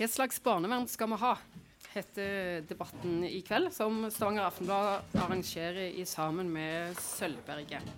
[0.00, 1.34] Hva slags barnevern skal vi ha?
[1.92, 7.90] heter debatten i kveld, som Stavanger Aftenblad arrangerer i sammen med Sølvberget.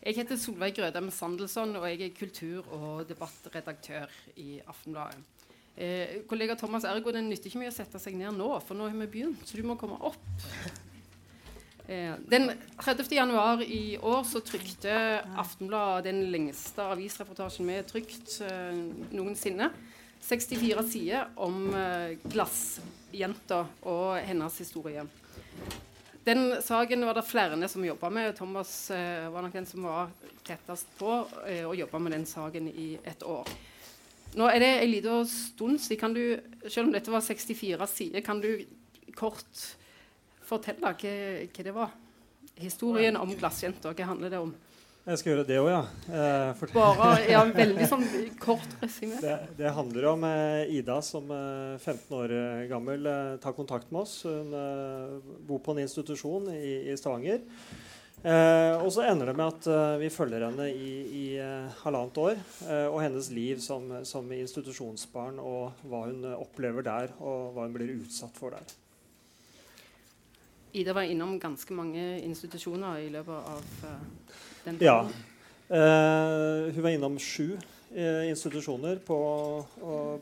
[0.00, 4.10] Jeg heter Solveig Grødem Sandelsson, og jeg er kultur- og debattredaktør
[4.42, 5.22] i Aftenbladet.
[5.76, 8.88] Eh, kollega Thomas Ergo, det nytter ikke mye å sette seg ned nå, for nå
[8.90, 10.18] har vi begynt, så du må komme opp.
[11.86, 12.50] Eh, den
[12.82, 13.14] 30.
[13.14, 14.90] januar i år så trykte
[15.38, 18.80] Aftenbladet den lengste avisreportasjen vi har trykt eh,
[19.14, 19.70] noensinne.
[20.26, 25.04] 64 sider om uh, glassjenta og hennes historie.
[26.26, 28.34] Den saken var det flere som jobba med.
[28.34, 30.10] Thomas uh, var nok den som var
[30.46, 33.46] tettest på og jobba med den saken i et år.
[34.36, 36.16] Nå er det en liten stund siden.
[36.66, 38.66] Selv om dette var 64 sider, kan du
[39.14, 39.62] kort
[40.46, 41.14] fortelle hva,
[41.46, 41.94] hva det var?
[42.58, 44.54] Historien om glassjenta, hva handler det om?
[45.06, 45.82] Jeg skal gjøre det òg, ja.
[46.10, 47.40] Eh, Bare, ja.
[47.54, 48.06] Veldig sånn
[48.42, 49.20] kort resymé.
[49.22, 52.32] Det, det, handler om eh, Ida som eh, 15 år
[52.66, 54.16] gammel eh, tar kontakt med oss.
[54.26, 55.12] Hun eh,
[55.46, 57.44] bor på en institusjon i, i Stavanger.
[58.26, 61.22] Eh, og så ender det med at vi følger henne i, i
[61.84, 62.42] halvannet år.
[62.88, 67.94] og hennes liv som, som, institusjonsbarn og hva hun opplever der, og hva hun blir
[68.00, 68.74] utsatt for der.
[70.74, 75.00] Ida var innom ganske mange institusjoner i løpet av den ja.
[75.66, 79.18] Uh, hun var innom sju uh, institusjoner på,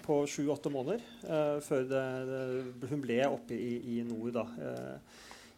[0.04, 4.32] på sju-åtte måneder eh, før det, det, hun ble oppe i, i nord.
[4.38, 4.44] da,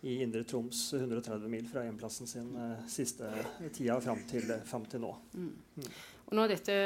[0.07, 2.51] i Indre Troms, 130 mil fra hjemplassen sin
[2.91, 3.27] siste
[3.75, 5.11] tida fram til, fram til nå.
[5.35, 5.49] Mm.
[5.81, 5.89] Mm.
[6.29, 6.77] Og nå dette,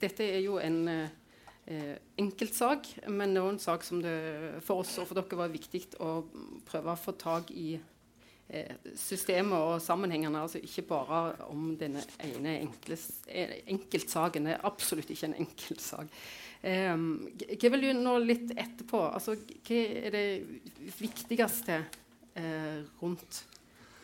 [0.00, 4.16] dette, er jo en eh, enkeltsak, men det er en sak som det
[4.66, 6.22] for oss og for dere var viktig å
[6.66, 7.91] prøve å få tak i Eh,
[8.98, 10.42] systemet og sammenhengene.
[10.42, 14.48] altså Ikke bare om denne ene eh, enkeltsaken.
[14.48, 16.12] Det er absolutt ikke en enkeltsak.
[16.62, 17.06] Um,
[17.58, 19.00] hva vil du nå litt etterpå?
[19.08, 19.34] Altså,
[19.66, 20.26] hva er det
[21.00, 21.80] viktigste
[22.38, 23.42] uh, rundt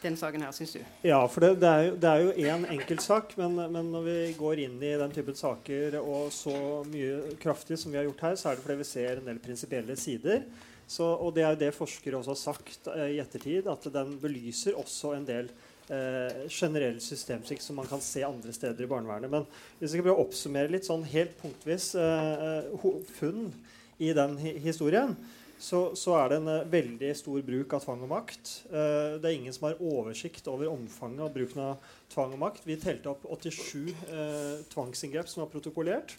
[0.02, 0.80] den saken her, syns du?
[1.06, 4.76] Ja, for det, det, er jo, det er enkeltsak, men, men når vi går inn
[4.82, 6.54] i den typen saker og så
[6.90, 9.40] mye kraftig som vi har gjort her, så er det fordi vi ser en del
[9.42, 10.44] prinsipielle sider.
[10.88, 14.14] Så, og det er jo det forskere også har sagt eh, i ettertid, at den
[14.22, 15.50] belyser også en del
[15.92, 19.30] eh, generell systemsvikt som man kan se andre steder i barnevernet.
[19.32, 19.44] Men
[19.78, 22.72] hvis jeg skal å oppsummere litt sånn helt punktvis eh,
[23.18, 23.50] funn
[23.98, 25.16] i den hi historien,
[25.58, 28.52] så, så, er det en eh, veldig stor bruk av tvang og makt.
[28.70, 32.66] Eh, det er ingen som har oversikt over omfanget av bruken av tvang og makt.
[32.68, 36.14] Vi telte opp 87 eh, tvangsinngrep som var protokollert.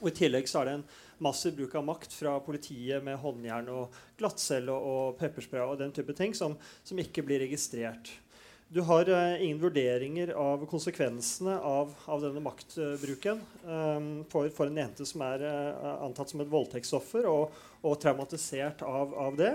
[0.00, 0.86] Og I tillegg så er det en
[1.22, 6.14] massiv bruk av makt fra politiet med håndjern og glattcelle og, pepperspray og den type
[6.18, 8.12] ting som, som ikke blir registrert.
[8.72, 14.80] Du har uh, ingen vurderinger av konsekvensene av, av denne maktbruken um, for, for, en
[14.80, 17.52] jente som er uh, antatt som et voldtektsoffer og,
[17.84, 19.52] og traumatisert av, av det.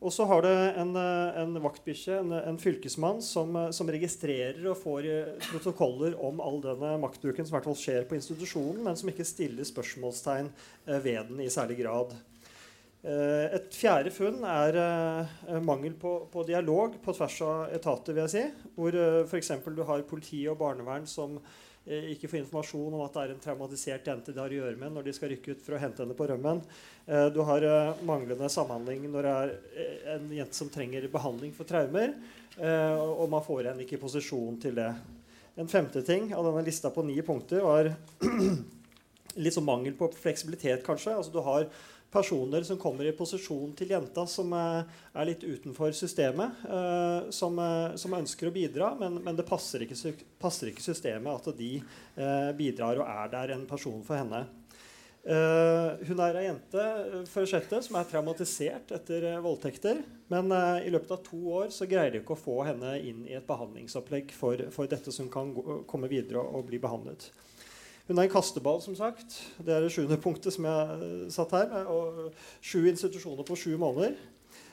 [0.00, 4.62] Og så har det en, eh, en vaktbikkje, en, en, fylkesmann, som, eh, som, registrerer
[4.70, 8.96] og får eh, protokoller om all denne maktbruken som hvert fall skjer på institusjonen, men
[8.96, 10.48] som ikke stiller spørsmålstegn
[11.04, 12.16] ved den i særlig grad.
[13.00, 14.76] Et fjerde funn er
[15.64, 18.42] mangel på, på, dialog på tvers av etater, vil jeg si.
[18.76, 19.54] Hvor f.eks.
[19.72, 21.38] du har politi og barnevern som
[21.88, 24.92] ikke få informasjon om at det er en traumatisert jente de har å gjøre med
[24.94, 26.60] når de skal rykke ut for å hente henne på rømmen.
[27.06, 31.68] Eh, du har eh, manglende samhandling når det er en jente som trenger behandling for
[31.68, 32.12] traumer,
[32.60, 34.90] og man får henne ikke i posisjon til det.
[35.60, 37.88] En femte ting av denne lista på ni punkter var
[39.42, 41.14] litt sånn mangel på fleksibilitet, kanskje.
[41.16, 41.68] Altså, du har
[42.10, 47.58] personer som kommer i posisjon til jenta, som eh, er litt utenfor systemet, eh, som,
[47.62, 51.76] eh, som ønsker å bidra, men, men det passer ikke, passer ikke, systemet at de
[52.58, 54.46] bidrar og er der en person for henne.
[56.08, 56.84] hun er ei jente
[57.28, 60.00] for sjette, som er traumatisert etter voldtekter.
[60.32, 63.36] Men i løpet av to år så greier de ikke å få henne inn i
[63.36, 67.28] et behandlingsopplegg for, for dette som kan gå, komme videre og, bli behandlet.
[68.10, 69.36] Hun er en kasteball, som sagt.
[69.62, 71.86] Det er det sjuende punktet som jeg eh, satt her.
[71.86, 74.16] Og sju institusjoner på sju måneder.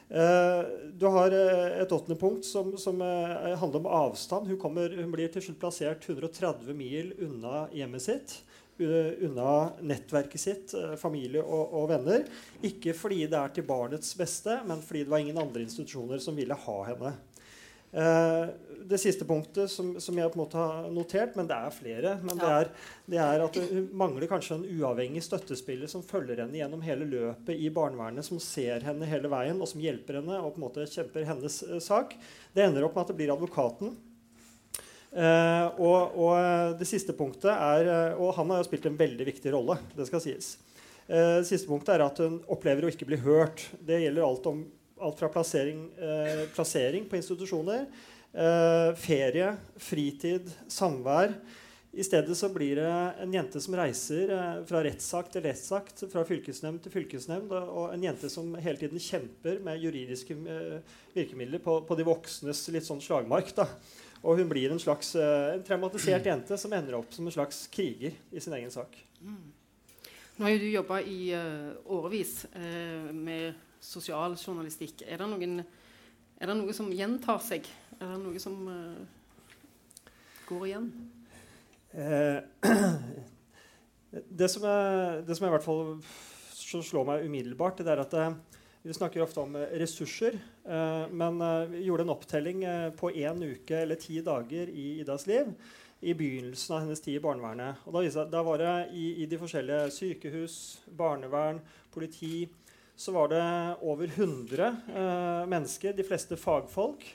[0.09, 0.61] Eh,
[0.97, 4.49] du har eh, et åttende punkt som, som handler om avstand.
[4.49, 8.39] Hun, kommer, hun, blir til slutt plassert 130 mil unna hjemmet sitt.
[8.81, 9.53] Unna
[9.85, 12.25] nettverket sitt, familie og, og, venner.
[12.65, 16.37] Ikke fordi det er til barnets beste, men fordi det var ingen andre institusjoner som
[16.37, 17.13] ville ha henne.
[17.95, 18.49] Uh,
[18.87, 22.13] det siste punktet som, som, jeg på en måte har notert, men det er flere,
[22.23, 22.69] men det er,
[23.07, 27.55] det er at Hun mangler kanskje en uavhengig støttespiller som følger henne gjennom hele løpet
[27.55, 30.87] i barnevernet, som ser henne hele veien, og som hjelper henne og på en måte
[30.91, 32.15] kjemper hennes uh, sak.
[32.55, 33.95] Det ender opp med at det blir advokaten.
[35.07, 36.33] Uh, og, og,
[36.77, 39.77] det siste punktet er Og han har jo spilt en veldig viktig rolle.
[39.95, 40.57] det skal sies.
[41.07, 43.63] det siste punktet er at hun opplever å ikke bli hørt.
[43.79, 44.65] Det gjelder alt, om,
[45.01, 47.85] alt fra plassering, eh, plassering, på institusjoner,
[48.33, 51.33] eh, ferie, fritid, samvær.
[51.97, 52.89] I stedet så blir det
[53.23, 58.03] en jente som reiser eh, fra rettssak til rettssak, fra fylkesnemnd til fylkesnemnd, og, en
[58.05, 63.01] jente som hele tiden kjemper med juridiske eh, virkemidler på, på, de voksnes litt sånn
[63.01, 63.49] slagmark.
[63.57, 63.65] da.
[64.21, 67.65] Og hun blir en slags eh, en traumatisert jente som ender opp som en slags
[67.73, 68.93] kriger i sin egen sak.
[69.21, 69.53] Mm.
[70.37, 75.03] Nå har jo du jobba i uh, årevis uh, med sosialjournalistikk.
[75.07, 75.61] Er det, noen,
[76.37, 77.67] er det noe som gjentar seg?
[77.99, 80.11] Er det noe som uh,
[80.49, 80.91] går igjen?
[84.41, 85.97] det, som er, det som i hvert fall
[86.51, 88.13] slår meg umiddelbart, det er at
[88.83, 90.37] vi snakker ofte om ressurser.
[91.09, 91.39] men
[91.71, 92.59] vi gjorde en opptelling
[92.99, 95.49] på én uke eller ti dager i Idas liv
[95.99, 97.81] i begynnelsen av hennes tid i barnevernet.
[97.87, 100.57] Og da, da var det i, i, de forskjellige sykehus,
[100.97, 101.61] barnevern,
[101.93, 102.45] politi
[102.97, 103.45] så var det
[103.85, 107.05] over 100 eh, mennesker, de fleste fagfolk,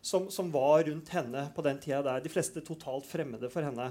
[0.00, 2.20] som, som, var rundt henne på den tida der.
[2.24, 3.90] De fleste totalt fremmede for henne.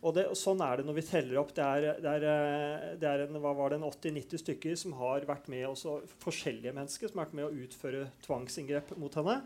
[0.00, 1.54] Og, det, og Sånn er det når vi teller opp.
[1.56, 5.24] Det er, det er, eh, det er en, hva var det, 80-90 stykker som har
[5.28, 9.40] vært med, også forskjellige mennesker som har vært med å utføre tvangsinngrep mot henne.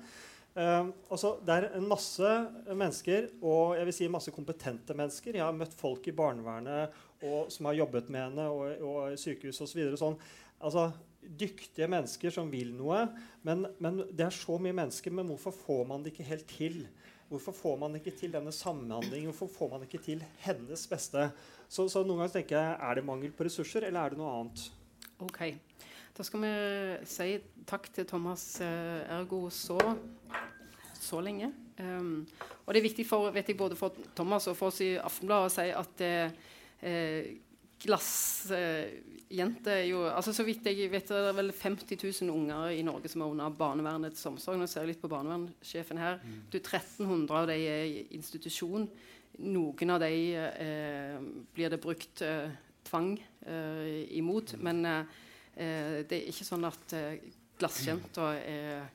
[0.54, 2.28] Uh, altså, det er en masse
[2.70, 5.34] mennesker, og jeg vil si masse kompetente mennesker.
[5.34, 6.94] Jeg har møtt folk i barnevernet
[7.26, 9.80] og, som har jobbet med henne, og, og sykehus osv.
[9.96, 10.20] Så sånn.
[10.62, 10.92] altså,
[11.24, 13.06] dyktige mennesker som vil noe.
[13.46, 16.80] Men, men, det er så mye mennesker, men hvorfor får man det ikke helt til?
[17.30, 19.32] Hvorfor får man ikke til denne samhandlingen?
[19.32, 21.30] Hvorfor får man ikke til hennes beste?
[21.68, 24.34] Så, så noen ganger tenker jeg, Er det mangel på ressurser, eller er det noe
[24.38, 24.66] annet?
[25.24, 25.40] Ok.
[26.14, 26.54] Da skal vi
[27.10, 27.28] si
[27.66, 29.78] takk til Thomas eh, Ergo så,
[31.00, 31.50] så lenge.
[31.74, 32.22] Um,
[32.66, 35.48] og det er viktig for, vet jeg, både for Thomas og for oss i Aftenbladet
[35.48, 37.32] å si at eh,
[37.84, 42.84] glassjente eh, jo altså Så vidt jeg vet, det er vel 50 000 unger i
[42.86, 44.58] Norge som er under barnevernets omsorg.
[44.60, 46.20] Nå ser jeg litt på barnevernssjefen her.
[46.22, 46.40] Mm.
[46.52, 48.88] Du, 1300 av de er i institusjon.
[49.44, 51.16] Noen av de eh,
[51.54, 52.48] blir det brukt eh,
[52.88, 53.14] tvang
[54.14, 54.56] imot.
[54.56, 54.64] Mm.
[54.64, 55.06] men
[55.56, 57.20] Eh, det er ikke sånn at eh,
[57.60, 58.88] glassjenta er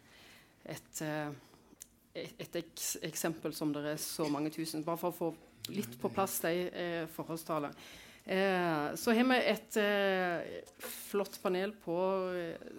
[0.67, 4.83] et, eh, et eks eksempel som det er så mange tusen.
[4.83, 8.07] Bare for å få litt på plass de eh, forholdstallene.
[8.25, 10.63] Eh, så har vi et eh,
[11.09, 11.97] flott panel på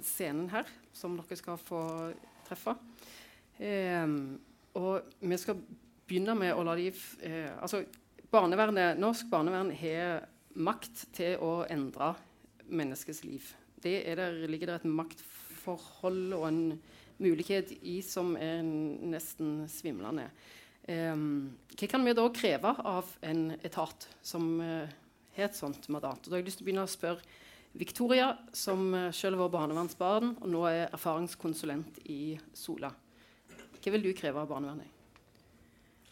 [0.05, 1.85] scenen her, som dere skal få
[2.49, 2.77] treffe.
[4.81, 5.59] og vi skal
[6.09, 6.89] begynne med å la de
[7.61, 7.83] altså
[8.33, 10.25] barnevernet, Norsk barnevern har
[10.57, 12.15] makt til å endre
[12.71, 13.45] menneskets liv
[13.83, 16.63] det der, ligger det et maktforhold og en
[17.21, 20.29] mulighet i som er nesten svimlende.
[20.89, 24.91] Um, hva kan vi da kreve av en etat som har
[25.37, 26.25] et sånt mandat?
[26.25, 27.39] Og da har jeg lyst til å begynne å spørre
[27.73, 32.91] Victoria, som uh, selv var barnevernsbarn og nå er erfaringskonsulent i Sola.
[33.81, 34.97] Hva vil du kreve av barnevernet?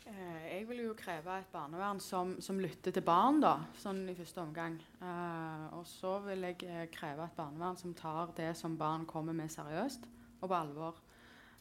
[0.08, 4.14] Eh, jeg vil jo kreve et barnevern som, som lytter til barn, da, sånn i
[4.16, 4.78] første omgang.
[5.02, 9.50] Uh, og så vil jeg kreve et barnevern som tar det som barn kommer med,
[9.52, 11.02] seriøst og på alvor.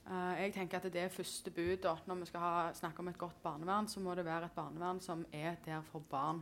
[0.07, 3.11] Uh, jeg tenker at det er første bud da, når vi skal ha, snakke om
[3.11, 3.89] et godt barnevern.
[3.91, 6.39] Så må det være et barnevern som er der for barn,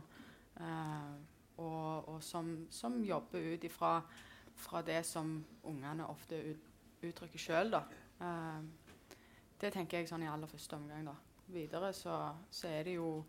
[0.56, 4.00] og, og som, som, jobber ut ifra
[4.56, 6.68] fra det som ungene ofte ut,
[7.04, 7.74] uttrykker sjøl.
[9.60, 11.04] det tenker jeg sånn i aller første omgang.
[11.10, 13.24] da videre, så, så, er det jo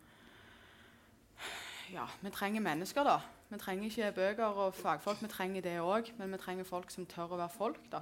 [1.93, 3.19] Ja, vi trenger mennesker, da.
[3.49, 6.11] Vi trenger ikke bøker og fagfolk, vi trenger det òg.
[6.17, 8.01] Men vi trenger folk som tør å være folk, da.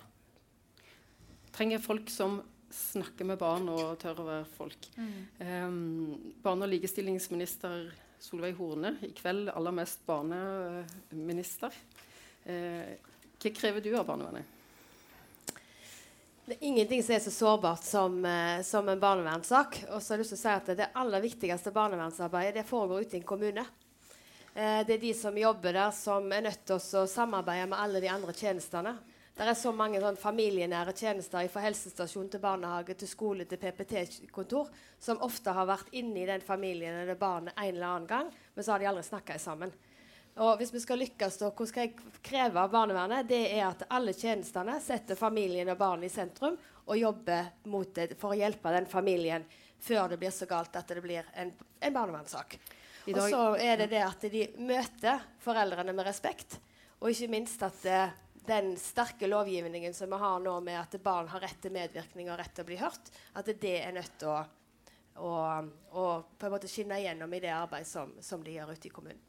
[1.53, 2.41] Trenger folk som
[2.73, 4.89] snakker med barn og tør å være folk.
[4.97, 5.11] Mm.
[5.39, 11.73] Um, barne- og likestillingsminister Solveig Horne, i kveld aller mest barneminister.
[12.45, 12.95] Uh,
[13.41, 14.51] hva krever du av barnevernet?
[16.45, 19.81] Det er ingenting som er så sårbart som, uh, som en barnevernssak.
[19.89, 23.07] Og så har jeg lyst til å si at Det aller viktigste barnevernsarbeidet det foregår
[23.07, 23.65] ute i en kommune.
[24.55, 27.99] Eh, det er de som jobber der, som er nødt til å samarbeide med alle
[27.99, 28.93] de andre tjenestene.
[29.35, 34.69] Det er så mange sånn, familienære tjenester fra helsestasjon til barnehage til skole til PPT-kontor
[35.01, 38.63] som ofte har vært inne i den familien eller barnet en eller annen gang, men
[38.63, 39.75] så har de aldri snakka sammen.
[40.39, 43.27] Og hvis vi skal lykkes, da, hva skal jeg kreve av barnevernet?
[43.27, 47.51] Det er at alle tjenestene setter familien og barnet i sentrum og jobber
[47.95, 49.43] det, for å hjelpe den familien
[49.83, 52.55] før det blir så galt at det blir en, en barnevernssak.
[53.11, 56.61] Og så er det det at de møter foreldrene med respekt,
[57.03, 61.29] og ikke minst at uh, den sterke lovgivningen som vi har nå med at barn
[61.31, 64.31] har rett til medvirkning og rett til å bli hørt, at det er nødt til
[64.33, 64.39] å,
[65.21, 65.31] å,
[65.91, 66.05] å
[66.37, 69.23] på en måte skinne igjennom i det arbeidet som, som de gjør ute i kommunen.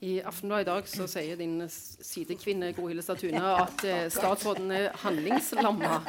[0.00, 4.90] I Aftenbladet i dag så sier din sidekvinne Gro Hillestad Statune at eh, statsråden er
[5.00, 6.02] handlingslamma.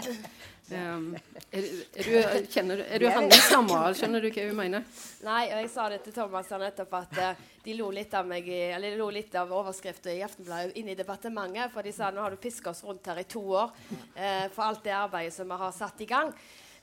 [0.67, 1.13] Um,
[1.55, 1.63] er,
[1.95, 3.85] er, du, kjenner, er du handlingslamma?
[3.95, 4.83] Skjønner du hva hun mener?
[5.23, 8.51] Nei, og jeg sa det til Thomas nettopp at uh, de lo litt av meg
[8.51, 11.71] eller de lo litt av overskriften i Aftenbladet inne i departementet.
[11.71, 14.67] For de sa nå har du piska oss rundt her i to år uh, for
[14.67, 16.35] alt det arbeidet som vi har satt i gang.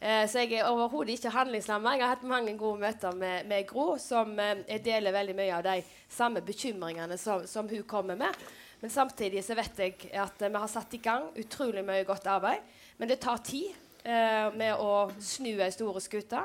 [0.05, 1.95] Eh, så jeg er overhodet ikke handlingslamma.
[1.97, 5.65] Jeg har hatt mange gode møter med, med Gro, som eh, deler veldig mye av
[5.65, 5.79] de
[6.13, 8.45] samme bekymringene som, som, hun kommer med.
[8.83, 12.29] Men samtidig så vet jeg at eh, vi har satt i gang utrolig mye godt
[12.29, 12.69] arbeid.
[13.01, 13.73] Men det tar tid
[14.05, 16.45] eh, med å snu ei store skute.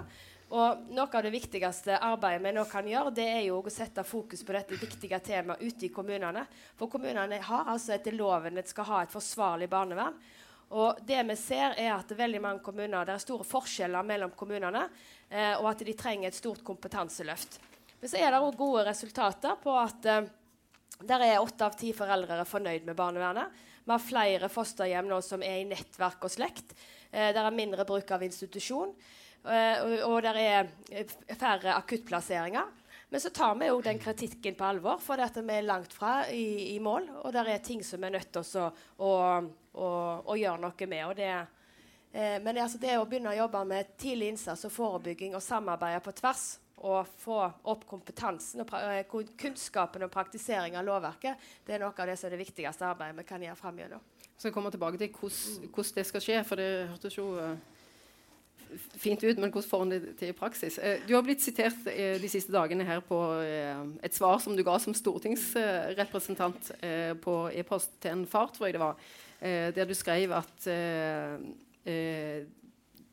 [0.56, 4.08] Og noe av det viktigste arbeidet vi nå kan gjøre, det er jo å sette
[4.08, 6.48] fokus på dette viktige temaet ute i kommunene.
[6.80, 10.16] For kommunene har altså etter loven at skal ha et forsvarlig barnevern.
[10.70, 14.90] Og det vi ser er at veldig mange kommuner, Det er store forskjeller mellom kommunene,
[15.30, 17.60] eh, og at de trenger et stort kompetanseløft.
[18.00, 20.30] Men så er det òg gode resultater på at eh,
[21.00, 23.50] der er åtte av ti foreldre fornøyd med barnevernet.
[23.86, 26.76] Vi har flere fosterhjem nå som er i nettverk og slekt.
[27.12, 28.94] Eh, der er mindre bruk av institusjon.
[29.46, 32.68] Eh, og, og det er eh, færre akuttplasseringer.
[33.10, 36.76] Men så tar vi òg den kritikken på alvor, for vi er langt fra i,
[36.76, 37.08] i mål.
[37.24, 38.68] Og det er ting som vi er nødt til å,
[39.02, 39.14] å,
[39.74, 39.88] å,
[40.30, 41.16] å gjøre noe med.
[41.18, 41.32] Det,
[42.14, 45.42] eh, men det, altså, det å begynne å jobbe med tidlig innsats og forebygging og
[45.42, 47.40] samarbeide på tvers og få
[47.74, 49.02] opp kompetansen og eh,
[49.42, 53.18] kunnskapen og praktisering av lovverket, det er noe av det som er det viktigste arbeidet
[53.18, 54.06] vi kan gjøre framover.
[54.40, 57.58] Jeg kommer tilbake til hvordan, det skal skje, for det hørtes jo uh
[59.00, 60.78] fint ut, men hvordan får en det til i praksis?
[60.82, 64.56] Eh, du har blitt sitert eh, de siste dagene her på eh, et svar som
[64.58, 66.72] du ga som stortingsrepresentant
[67.24, 69.10] på e-post til en far, tror jeg det var,
[69.40, 70.66] der du skrev at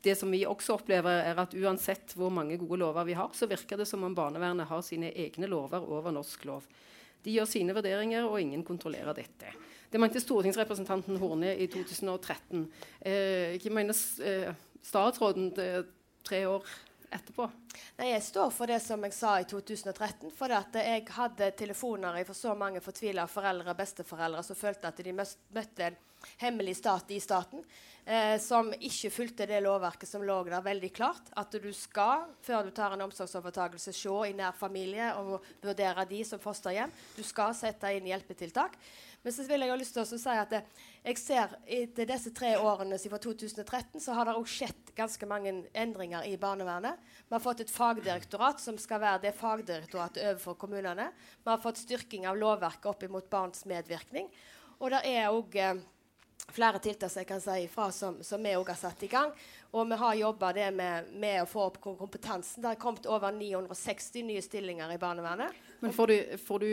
[0.06, 3.48] det som vi også opplever, er at uansett hvor mange gode lover vi har, så
[3.50, 6.66] virker det som om barnevernet har sine egne lover over norsk lov.
[7.26, 9.54] De gjør sine vurderinger, og ingen kontrollerer dette.
[9.90, 12.66] Det mente stortingsrepresentanten Horne i 2013.
[13.06, 14.50] Eh, hva mener eh,
[14.82, 15.52] statsråden
[16.26, 16.66] tre år
[17.10, 17.48] etterpå?
[17.98, 20.30] Nei, Jeg står for det som jeg sa i 2013.
[20.34, 25.14] For jeg hadde telefoner fra så mange fortvila foreldre og besteforeldre som følte at de
[25.16, 26.00] møtte en
[26.42, 27.62] hemmelig stat i staten.
[28.06, 31.32] Eh, som ikke fulgte det lovverket som lå der veldig klart.
[31.34, 36.22] At du skal, før du tar en omsorgsovertakelse, se i nær familie og vurdere de
[36.24, 36.92] som fosterhjem.
[37.16, 38.78] Du skal sette inn hjelpetiltak.
[39.24, 40.54] Men så vil jeg ha lyst til å si at
[41.06, 45.52] jeg ser etter disse tre årene siden 2013 så har det òg skjedd ganske mange
[45.70, 46.98] endringer i barnevernet.
[47.28, 51.12] Vi har fått et fagdirektorat som skal være det fagdirektoratet overfor kommunene.
[51.44, 54.26] Vi har fått styrking av lovverket opp mot barns medvirkning.
[54.80, 55.78] Og det er òg eh,
[56.50, 59.30] flere tiltak som jeg kan si ifra som, som vi òg har satt i gang.
[59.78, 62.64] Og vi har jobba med, med, å få opp kompetansen.
[62.64, 65.54] Det har kommet over 960 nye stillinger i barnevernet.
[65.80, 66.70] Men får du, får du,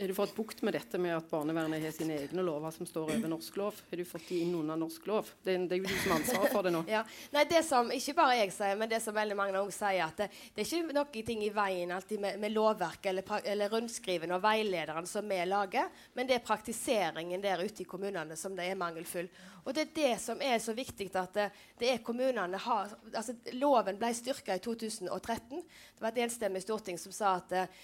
[0.00, 3.12] har du fått bukt med dette med at barnevernet har sine egne lover som står
[3.14, 3.78] over norsk lov?
[3.90, 5.30] Har du fått de inn under norsk lov?
[5.44, 6.82] Det, det er jo du som har ansvaret for det nå.
[6.96, 7.04] ja.
[7.34, 10.24] Nei, det som ikke bare jeg sier, men det som veldig mange òg sier, at
[10.24, 14.34] det, det er ikke noe ting i veien alltid med, med lovverket eller, eller rundskriven
[14.34, 15.88] og veilederen som vi lager,
[16.18, 19.30] men det er praktiseringen der ute i kommunene som det er mangelfull.
[19.64, 21.48] Og det er det som er så viktig at det,
[21.80, 25.60] det er kommunene har altså Loven ble styrka i 2013.
[25.60, 27.80] Det var et enstemmig storting som sa at eh,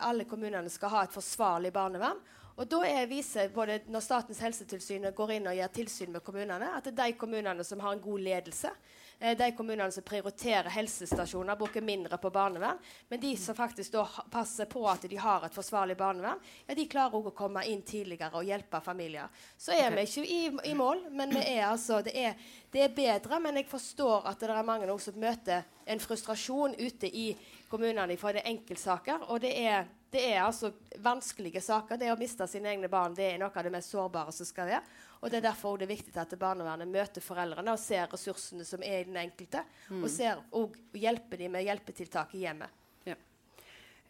[0.00, 2.20] alle kommunene skal ha et forsvarlig barnevern.
[2.60, 6.74] Og da er, viser både Når Statens helsetilsyn går inn og gjør tilsyn med kommunene,
[6.76, 8.72] at det er de kommunene som har en god ledelse,
[9.18, 12.76] eh, de kommunene som prioriterer helsestasjoner, bruker mindre på barnevern,
[13.08, 16.88] men de som faktisk da passer på at de har et forsvarlig barnevern, ja, de
[16.90, 19.32] klarer òg å komme inn tidligere og hjelpe familier.
[19.56, 19.96] Så er okay.
[19.96, 22.36] vi ikke i, i, mål, men er altså, det, er,
[22.68, 23.40] det, er, bedre.
[23.40, 27.30] Men jeg forstår at det er mange som møter en frustrasjon ute i
[27.70, 29.26] kommunene for det enkeltsaker.
[29.30, 32.00] Og det er, det er altså vanskelige saker.
[32.00, 34.70] Det å miste sine egne barn det er noe av det mest sårbare som skal
[34.70, 34.82] være.
[35.20, 38.82] Og Det er derfor det er viktig at barnevernet møter foreldrene og ser ressursene som
[38.82, 39.64] er i den enkelte.
[39.90, 40.04] Mm.
[40.04, 42.78] Og ser og hjelper dem med hjelpetiltak i hjemmet.
[43.04, 43.18] Ja.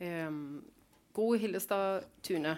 [0.00, 0.62] Um,
[1.12, 2.54] god Hillestad Tune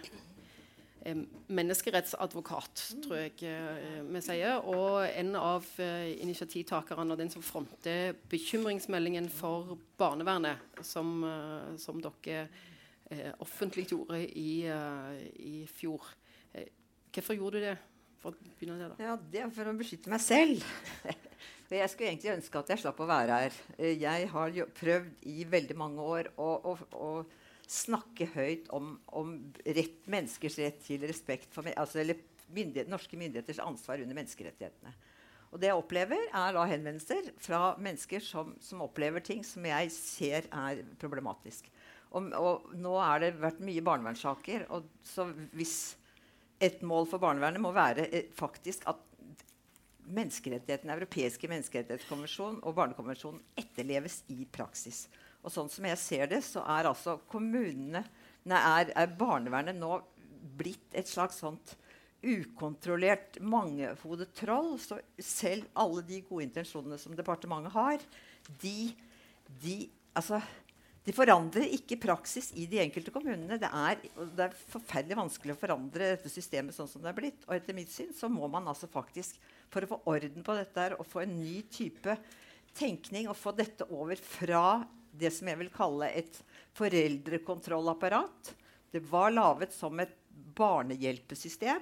[1.52, 4.62] menneskerettsadvokat, tror jeg eh, vi sier.
[4.70, 12.02] Og en av eh, initiativtakerne og den som fronter bekymringsmeldingen for barnevernet, som, eh, som
[12.02, 12.46] dere
[13.44, 14.64] offentliggjorde i,
[15.44, 16.06] i fjor.
[17.12, 17.74] Hvorfor gjorde du det?
[18.22, 19.04] For å begynne det, da.
[19.04, 20.64] Ja, Det er for å beskytte meg selv.
[21.66, 23.58] For jeg skulle egentlig ønske at jeg slapp å være her.
[24.00, 27.12] Jeg har prøvd i veldig mange år å
[27.72, 32.20] snakke høyt om, om rett, menneskers rett til respekt for altså, eller
[32.52, 34.92] myndighet, norske myndigheters ansvar under menneskerettighetene.
[35.52, 39.90] Og det jeg opplever, er da henvendelser fra mennesker som, som, opplever ting som jeg
[39.92, 41.68] ser er problematisk.
[42.12, 44.64] Og, og, nå har det vært mye barnevernssaker.
[44.72, 45.76] Og så hvis
[46.62, 49.00] et mål for barnevernet må være eh, faktisk at
[50.12, 55.04] menneskerettighetene, europeiske menneskerettighetskonvensjon og barnekonvensjonen etterleves i praksis.
[55.42, 58.04] Og sånn som jeg ser det, så er altså kommunene
[58.48, 59.96] nei, er, er barnevernet nå
[60.58, 61.76] blitt et slags sånt
[62.22, 64.76] ukontrollert mangehodet troll.
[64.80, 68.04] Så selv alle de gode intensjonene som departementet har,
[68.62, 68.92] de,
[69.62, 69.76] de
[70.18, 70.38] altså,
[71.02, 73.58] de forandrer ikke praksis i de enkelte kommunene.
[73.58, 73.98] Det er,
[74.36, 77.42] det er, forferdelig vanskelig å forandre dette systemet sånn som det er blitt.
[77.48, 79.40] Og etter mitt syn så må man altså faktisk,
[79.72, 82.14] for å få orden på dette og få en ny type
[82.78, 84.62] tenkning og få dette over fra
[85.12, 86.40] det som jeg vil kalle et
[86.78, 88.54] foreldrekontrollapparat
[88.92, 90.12] Det var laget som et
[90.56, 91.80] barnehjelpesystem.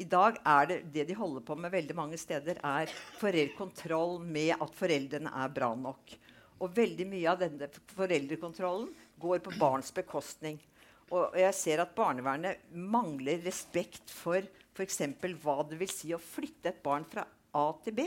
[0.00, 4.54] I dag er det det de holder på med veldig mange steder, er foreldrekontroll med
[4.56, 6.14] at foreldrene er bra nok.
[6.60, 8.88] Og veldig mye av denne foreldrekontrollen
[9.20, 10.58] går på barns bekostning.
[11.10, 14.42] Og jeg ser at barnevernet mangler respekt for
[14.74, 15.00] f.eks.
[15.42, 18.06] hva det vil si å flytte et barn fra A til B.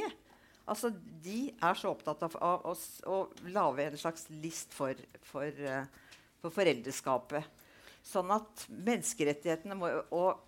[0.63, 0.93] Altså,
[1.23, 4.95] De er så opptatt av, av, oss å, lage en slags list for,
[5.27, 5.83] for, uh,
[6.39, 7.61] for, foreldreskapet.
[8.03, 10.41] Sånn at menneskerettighetene må og,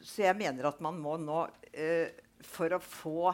[0.00, 2.08] Så jeg mener at man må nå, uh,
[2.44, 3.32] for å få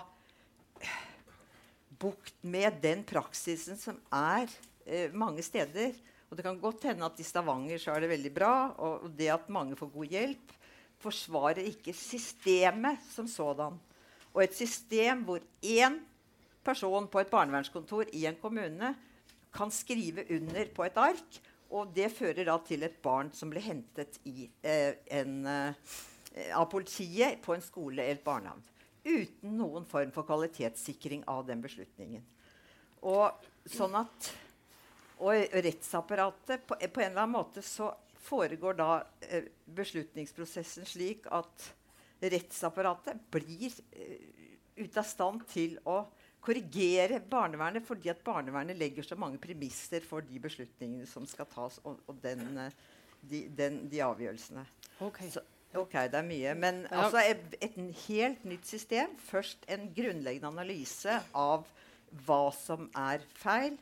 [2.02, 5.98] bukt med den praksisen som er uh, mange steder.
[6.30, 9.18] Og det kan godt hende at i Stavanger så er det veldig bra, og, og
[9.18, 10.54] det at mange får god hjelp,
[11.02, 13.74] forsvarer ikke systemet som sådan.
[14.32, 15.98] Og et system hvor én
[16.64, 18.92] person på et barnevernskontor i en kommune
[19.52, 21.40] kan skrive under på et ark,
[21.72, 25.74] og det fører da til et barn som blir hentet i, eh, en, eh,
[26.56, 28.72] av politiet på en skole eller et barnehage
[29.04, 32.22] uten noen form for kvalitetssikring av den beslutningen.
[33.02, 33.34] Og
[33.66, 34.32] sånn at
[35.22, 37.92] og rettsapparatet på, på, en eller annen måte så
[38.26, 38.88] foregår da
[39.28, 41.68] eh, beslutningsprosessen slik at
[42.22, 44.18] rettsapparatet blir eh,
[44.78, 46.00] ute av stand til å
[46.42, 51.78] korrigere barnevernet fordi at barnevernet legger så mange premisser for de beslutningene som skal tas,
[51.86, 52.78] og, og den, eh,
[53.30, 54.66] de, den, de, avgjørelsene.
[55.00, 55.30] Okay.
[55.30, 56.50] Så, Ok, det er mye.
[56.52, 59.14] Men altså et, et, helt nytt system.
[59.24, 61.64] Først en grunnleggende analyse av
[62.26, 63.78] hva som er feil,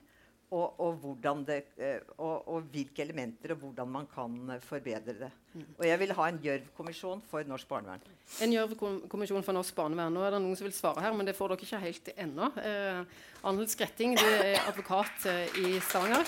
[0.51, 5.31] og, og, det, eh, og, og, hvilke elementer og hvordan man kan eh, forbedre det.
[5.55, 5.67] Mm.
[5.79, 8.03] Og jeg vil ha en Gjørv-kommisjon for norsk barnevern.
[8.43, 10.15] En Gjørv-kommisjon for norsk barnevern.
[10.15, 12.53] Nå er det noen som vil svare her, men det får dere ikke helt ennå.
[12.63, 13.03] Eh,
[13.43, 16.27] Arnhild Skretting, du er advokat eh, i Stavanger.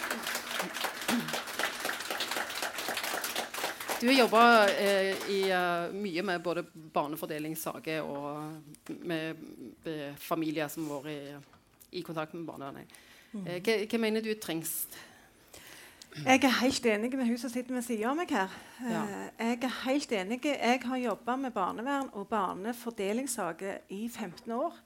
[4.03, 5.15] Du har jobba eh,
[5.55, 9.45] uh, mye med både barnefordelingssaker og med,
[9.85, 12.97] med familier som har vært i, i, kontakt med barnevernet.
[13.33, 14.87] Eh, hva, hva, mener du trengs?
[16.13, 18.57] Jeg er helt enig med hun som sitter ved siden av meg her.
[18.85, 19.03] Ja.
[19.41, 20.41] Eh, jeg er helt enig.
[20.45, 24.77] Jeg har jobba med barnevern og barnefordelingssaker i 15 år.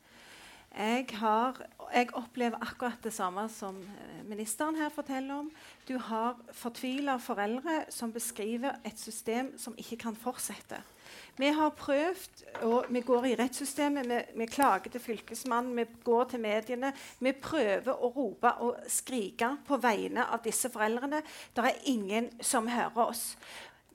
[0.77, 1.59] Jeg, har,
[1.95, 5.51] jeg, opplever akkurat det samme som eh, ministeren her forteller om.
[5.89, 10.79] Du har fortvila foreldre som beskriver et system som ikke kan fortsette.
[11.37, 16.25] Vi har prøvd, og vi går i rettssystemet, vi, vi klager til Fylkesmannen, vi går
[16.31, 16.93] til mediene.
[17.21, 21.21] Vi prøver å rope og skrike på vegne av disse foreldrene.
[21.53, 23.27] Det er ingen som hører oss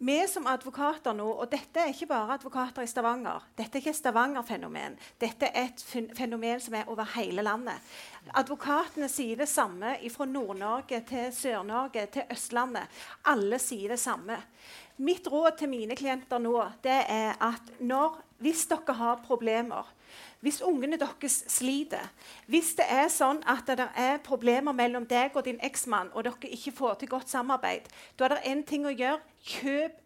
[0.01, 3.91] vi som advokater nå, og dette er ikke bare advokater i Stavanger, dette er ikke
[3.93, 5.83] et Stavanger-fenomen, dette er et
[6.17, 7.91] fenomen som er over hele landet.
[8.33, 12.89] Advokatene sier det samme fra Nord-Norge til Sør-Norge til Østlandet.
[13.29, 14.39] Alle sier det samme.
[15.01, 19.85] Mitt råd til mine klienter nå det er at når, hvis dere har problemer
[20.41, 22.09] hvis ungene deres sliter,
[22.49, 26.53] hvis det er sånn at det er problemer mellom deg og din eksmann, og dere
[26.57, 29.21] ikke får til godt samarbeid, da er det én ting å gjøre.
[29.41, 30.01] Kjøp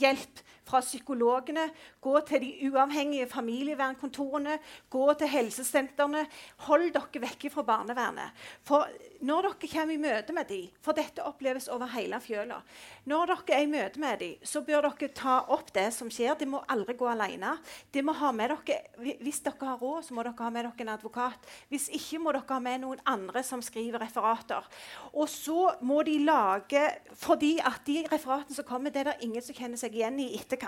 [0.00, 1.66] hjelp fra psykologene,
[2.00, 4.58] gå til de uavhengige familievernkontorene,
[4.90, 6.24] gå til helsesentrene.
[6.66, 8.36] Hold dere vekk fra barnevernet.
[8.66, 8.88] For
[9.26, 12.60] når dere kommer i møte med dem, for dette oppleves over hele fjøla
[13.10, 16.36] Når dere er i møte med dem, så bør dere ta opp det som skjer.
[16.38, 17.56] De må aldri gå alene.
[17.92, 18.80] De må ha med dere,
[19.20, 21.50] hvis dere har råd, så må dere ha med dere en advokat.
[21.68, 24.66] Hvis ikke må dere ha med noen andre som skriver referater.
[25.12, 26.80] Og så må de lage
[27.16, 30.30] Fordi at de referatene som kommer, det er det ingen som kjenner seg igjen i
[30.38, 30.59] etterkant.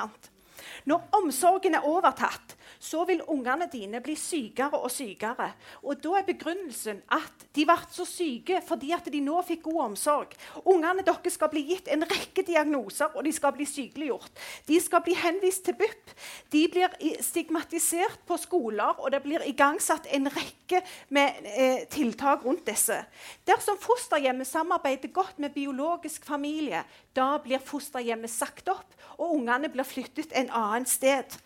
[0.84, 5.52] Når omsorgen er overtatt, så vil ungene dine bli sykere og sykere.
[5.86, 9.80] Og da er begrunnelsen at de ble så syke fordi at de nå fikk god
[9.84, 10.34] omsorg.
[10.64, 14.42] Ungene deres skal bli gitt en rekke diagnoser, og de skal bli sykeliggjort.
[14.66, 16.14] De skal bli henvist til BUP.
[16.50, 20.82] De blir stigmatisert på skoler, og det blir igangsatt en rekke
[21.14, 22.98] med eh, tiltak rundt disse.
[23.46, 26.82] Dersom fosterhjemmet samarbeider godt med biologisk familie,
[27.14, 31.38] da blir fosterhjemmet sagt opp, og ungene blir flyttet en annen sted.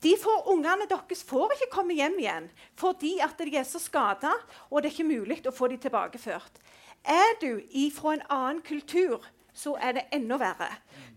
[0.00, 2.48] De får, ungene deres får ikke komme hjem igjen
[2.80, 4.32] fordi at de er så skada,
[4.70, 6.60] og det er ikke mulig å få dem tilbakeført.
[7.04, 9.20] Er du ifra en annen kultur,
[9.52, 10.70] så er det enda verre.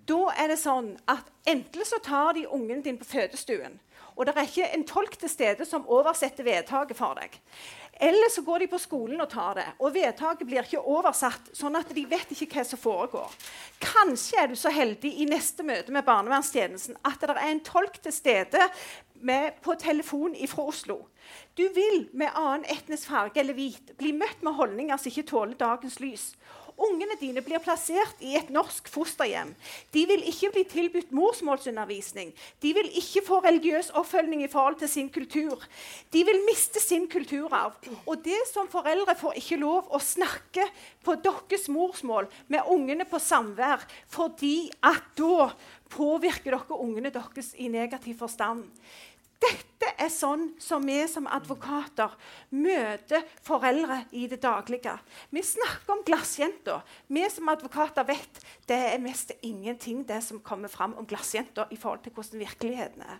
[0.07, 3.73] Da er det sånn at Enten så tar de ungen din på fødestuen,
[4.15, 7.35] og det er ikke en tolk til stede som oversetter vedtaket for deg.
[7.99, 11.51] Eller så går de på skolen og tar det, og vedtaket blir ikke oversatt.
[11.53, 13.35] sånn at de vet ikke hva som foregår.
[13.79, 18.01] Kanskje er du så heldig i neste møte med barnevernstjenesten at det er en tolk
[18.01, 18.69] til stede
[19.21, 20.97] med, på telefon fra Oslo.
[21.57, 25.59] Du vil med annen etnisk farge eller hvit bli møtt med holdninger som ikke tåler
[25.59, 26.33] dagens lys.
[26.73, 29.51] Ungene dine blir plassert i et norsk fosterhjem.
[29.93, 32.31] De vil ikke bli tilbudt morsmålsundervisning.
[32.63, 35.61] De vil ikke få religiøs oppfølging i forhold til sin kultur.
[36.13, 37.77] De vil miste sin kulturarv.
[38.07, 40.65] Og det som foreldre får ikke lov å snakke
[41.05, 45.51] på deres morsmål med ungene på samvær, fordi at da
[45.93, 48.65] påvirker dere ungene deres i negativ forstand.
[49.43, 52.13] Dette er sånn som vi som advokater
[52.55, 54.95] møter foreldre i det daglige.
[55.33, 56.79] Vi snakker om glassjenta.
[57.11, 61.79] Vi som advokater vet det er mest ingenting det som kommer fram om glassjenta i
[61.79, 63.19] forhold til hvordan virkeligheten er.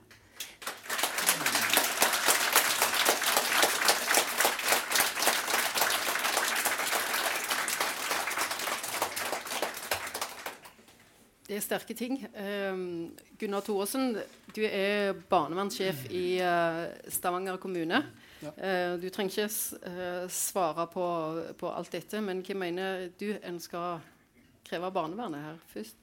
[11.54, 12.16] Det er sterke ting.
[12.34, 14.16] Um, Gunnar Thoresen,
[14.56, 18.00] du er barnevernssjef i uh, Stavanger kommune.
[18.42, 18.54] Ja.
[18.58, 21.04] Uh, du trenger ikke uh, svare på,
[21.60, 24.02] på, alt dette, men hva mener du en skal
[24.66, 26.02] kreve av barnevernet her først?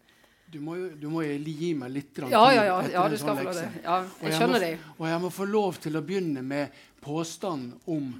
[0.55, 2.23] Du må, jo, du må gi meg litt.
[2.31, 3.67] Ja, ja, ja, ja du skal få det.
[3.83, 4.73] Ja, jeg skjønner det.
[5.01, 8.13] Og jeg må få lov til å begynne med påstanden om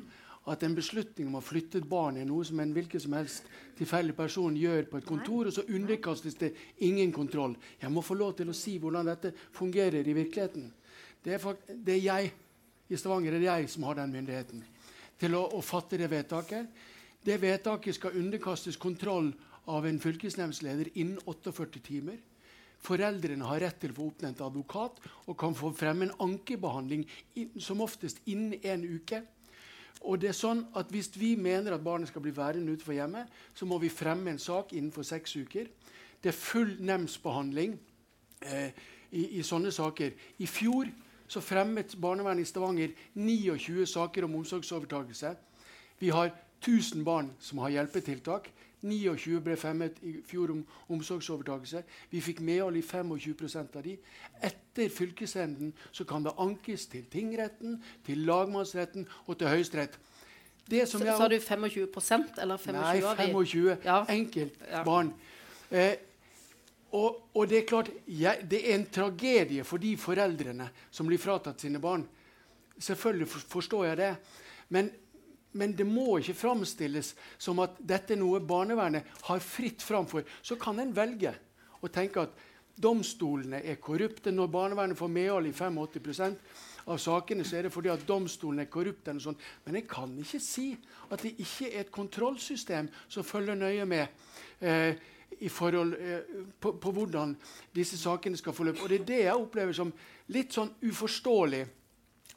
[0.51, 3.47] at en beslutning om å flytte et barn er noe som en hvilken som helst
[3.79, 6.53] tilfeldig person gjør på et kontor, og så underkastes det
[6.87, 7.55] ingen kontroll.
[7.81, 10.71] Jeg må få lov til å si hvordan dette fungerer i virkeligheten.
[11.23, 12.33] Det er, det er jeg
[12.91, 14.65] i Stavanger er det jeg som har den myndigheten
[15.21, 16.67] til å, å fatte det vedtaket.
[17.23, 19.29] Det vedtaket skal underkastes kontroll
[19.71, 22.17] av en fylkesnemndsleder innen 48 timer.
[22.81, 27.05] Foreldrene har rett til å få oppnevnt advokat og kan få fremme en ankebehandling
[27.61, 29.21] som oftest innen en uke.
[30.01, 33.29] Og det er sånn at Hvis vi mener at barnet skal bli værende utenfor hjemmet,
[33.55, 35.69] så må vi fremme en sak innenfor seks uker.
[36.23, 37.79] Det er full nemndsbehandling
[38.43, 38.71] eh,
[39.11, 40.13] i, i, sånne saker.
[40.39, 40.89] I fjor
[41.31, 45.35] så fremmet barnevernet i Stavanger 29 saker om omsorgsovertakelse.
[46.01, 48.51] Vi har 1000 barn som har hjelpetiltak.
[48.83, 50.61] 29 ble fremmet i fjor om
[50.97, 51.83] omsorgsovertakelse.
[52.11, 53.97] Vi fikk medhold i 25 av de.
[54.43, 59.99] Etter fylkesenden så kan det ankes til tingretten, til lagmannsretten og til Høyesterett.
[60.87, 64.05] Så, sa du 25 eller 25 Nei, 25 ja.
[64.09, 65.11] enkeltbarn.
[65.71, 65.79] Ja.
[65.81, 65.97] Eh,
[66.93, 71.19] og, og, det er klart, jeg, det er en tragedie for de foreldrene som blir
[71.23, 72.07] fratatt sine barn.
[72.79, 74.15] Selvfølgelig forstår jeg det.
[74.75, 74.91] Men
[75.53, 80.27] men det må ikke framstilles som at dette er noe barnevernet har fritt fram for.
[80.43, 81.35] Så kan en velge
[81.81, 82.37] å tenke at
[82.81, 84.33] domstolene er korrupte.
[84.33, 86.39] Når barnevernet får medhold i 85%
[86.87, 89.11] av sakene, så er det fordi at domstolene er korrupte.
[89.11, 89.41] eller sånt.
[89.65, 90.69] Men jeg kan ikke si
[91.11, 94.09] at det ikke er et kontrollsystem som følger nøye med.
[94.61, 94.95] Eh,
[95.41, 96.19] i forhold, eh,
[96.61, 97.37] på, på, hvordan
[97.75, 98.83] disse sakene skal forløpe.
[98.83, 99.93] Og Det er det jeg opplever som
[100.29, 101.63] litt sånn uforståelig.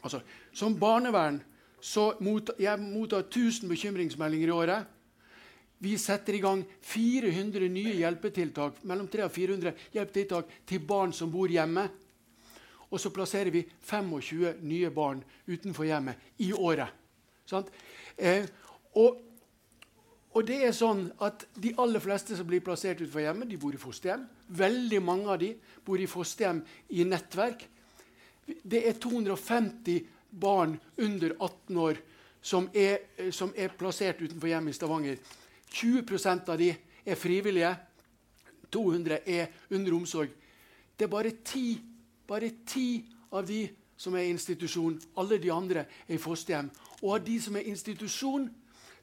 [0.04, 0.21] Altså,
[0.54, 1.41] Som barnevern
[1.84, 4.91] så mot, jeg mottar 1000 bekymringsmeldinger i året.
[5.84, 11.32] Vi setter i gang 400 nye hjelpetiltak mellom 300 og 400 hjelpetiltak til barn som
[11.32, 11.84] bor hjemme.
[12.88, 15.19] Og så plasserer vi 25 nye barn
[15.50, 16.88] utenfor hjemmet i året.
[18.15, 18.48] Eh,
[18.96, 19.19] og,
[20.32, 23.76] og, det er sånn at De aller fleste som blir plassert utenfor hjemmet, de bor
[23.76, 24.24] i fosterhjem.
[24.48, 25.52] Veldig mange av de
[25.84, 26.63] bor i fosterhjem
[26.96, 27.67] i nettverk.
[28.46, 32.02] Det er 250 barn under 18 år
[32.41, 32.98] som er,
[33.32, 35.17] som er plassert utenfor hjemmet i Stavanger.
[35.74, 36.74] 20% av de
[37.06, 37.76] er frivillige.
[38.74, 40.34] 200 er under omsorg.
[40.98, 41.78] Det er bare ti,
[42.28, 43.67] bare ti av de
[43.98, 44.98] som er i institusjon.
[45.17, 46.72] Alle de andre er i fosterhjem.
[47.04, 48.50] Og av de som er i institusjon,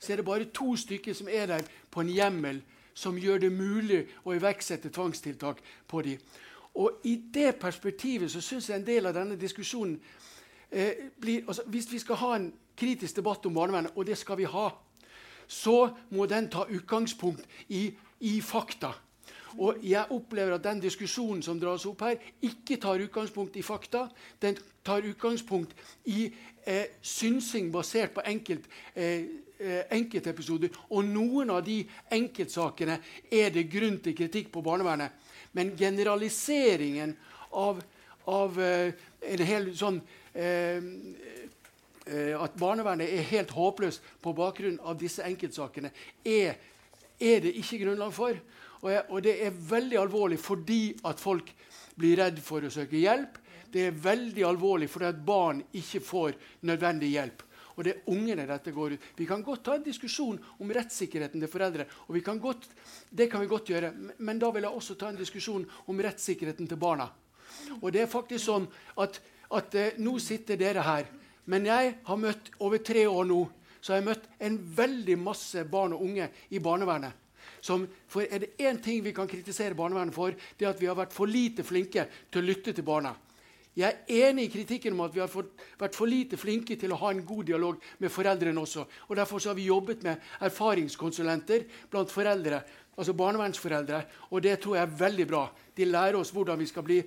[0.01, 2.61] så er det bare to stykker som er der på en hjemmel
[2.95, 6.19] som gjør det mulig å iverksette tvangstiltak på dem.
[6.75, 9.99] Og I det perspektivet så syns jeg en del av denne diskusjonen
[10.70, 14.37] eh, blir, altså, Hvis vi skal ha en kritisk debatt om barnevernet, og det skal
[14.37, 14.70] vi ha,
[15.48, 18.92] så må den ta utgangspunkt i, i fakta.
[19.59, 24.06] Og jeg opplever at den diskusjonen som dras opp her, ikke tar utgangspunkt i fakta.
[24.42, 25.74] Den tar utgangspunkt
[26.06, 26.28] i
[26.64, 29.26] eh, synsing basert på enkelt, eh,
[29.59, 30.76] eh, enkeltepisoder.
[30.90, 31.80] Og noen av de
[32.14, 33.00] enkeltsakene
[33.33, 35.11] er det grunn til kritikk på barnevernet.
[35.52, 37.16] Men generaliseringen
[37.59, 37.83] av,
[38.28, 40.00] av eh, en hel sånn
[40.35, 40.80] eh,
[42.06, 45.92] eh, At barnevernet er helt håpløst på bakgrunn av disse enkeltsakene,
[46.24, 46.56] er,
[47.18, 48.40] er det ikke grunnlag for.
[48.80, 51.52] Og, jeg, og, det er veldig alvorlig fordi at folk
[52.00, 53.38] blir redd for å søke hjelp.
[53.70, 57.44] Det er veldig alvorlig fordi at barn ikke får nødvendig hjelp.
[57.76, 59.04] Og det er ungene dette går ut.
[59.16, 61.87] Vi kan godt ta en diskusjon om rettssikkerheten til foreldre.
[62.09, 62.68] og kan godt,
[63.11, 66.68] Det kan vi godt gjøre, men da vil jeg også ta en diskusjon om rettssikkerheten
[66.68, 67.09] til barna.
[67.78, 71.09] Og det er faktisk sånn at, at eh, Nå sitter dere her,
[71.50, 73.40] men jeg har møtt over tre år nå
[73.80, 77.16] så har jeg møtt en veldig masse barn og unge i barnevernet
[77.64, 80.88] som, for Er det én ting vi kan kritisere barnevernet for, det er at vi
[80.88, 83.14] har vært for lite flinke til å lytte til barna.
[83.76, 86.92] Jeg er enig i kritikken om at vi har fått, vært for lite flinke til
[86.92, 88.87] å ha en god dialog med foreldrene også.
[89.09, 92.62] og Derfor har vi jobbet med erfaringskonsulenter blant foreldre,
[92.96, 94.02] altså barnevernsforeldre.
[94.30, 95.44] Og det tror jeg er veldig bra.
[95.76, 96.98] De lærer oss hvordan vi skal bli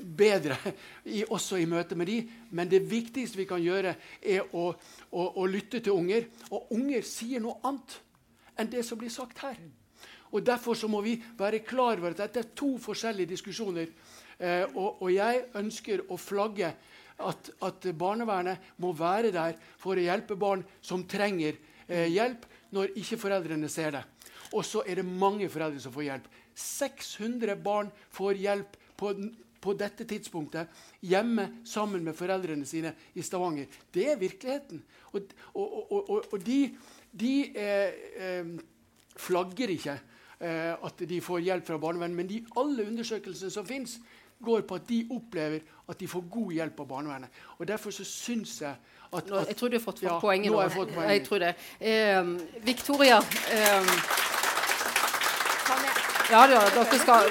[0.00, 0.56] bedre
[1.04, 2.28] i, også i møte med dem.
[2.50, 4.68] Men det viktigste vi kan gjøre, er å,
[5.10, 6.28] å, å lytte til unger.
[6.50, 7.98] Og unger sier noe annet
[8.56, 9.58] enn det som blir sagt her.
[10.32, 13.92] Og Derfor så må vi være klar over at dette er to forskjellige diskusjoner.
[14.36, 16.72] Eh, og, og, jeg ønsker å flagge
[17.16, 21.56] at, at, barnevernet må være der for å hjelpe barn som trenger
[21.88, 24.02] eh, hjelp, når ikke foreldrene ser det.
[24.52, 26.28] Og så er det mange foreldre som får hjelp.
[26.56, 29.12] 600 barn får hjelp på,
[29.66, 30.70] på dette tidspunktet
[31.02, 33.66] hjemme sammen med foreldrene sine i Stavanger.
[33.92, 34.84] Det er virkeligheten.
[35.12, 36.60] Og, og, og de
[37.20, 38.46] de eh, eh,
[39.16, 39.96] flagger ikke
[40.40, 43.98] eh, at de får hjelp fra barnevernet, men de alle undersøkelsene som fins,
[44.44, 47.38] går på at de opplever at de får god hjelp av barnevernet.
[47.58, 48.74] Og Derfor så syns jeg
[49.12, 50.60] at, nå, Jeg tror du har fått, ja, poenget nå.
[50.60, 51.12] Jeg, fått poenget.
[51.12, 51.54] jeg tror det.
[51.80, 53.16] Eh, Victoria
[53.52, 53.94] eh,
[56.30, 57.30] Ja, ja, dere skal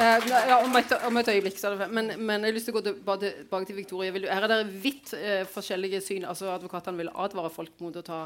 [0.00, 1.60] eh, ja, om, et, om, et, øyeblikk.
[1.90, 4.14] Men, men, jeg har lyst til å gå tilbake til Victoria.
[4.14, 6.26] Du, her er det vidt eh, forskjellige syn.
[6.28, 8.24] altså Advokatene vil advare folk mot å ta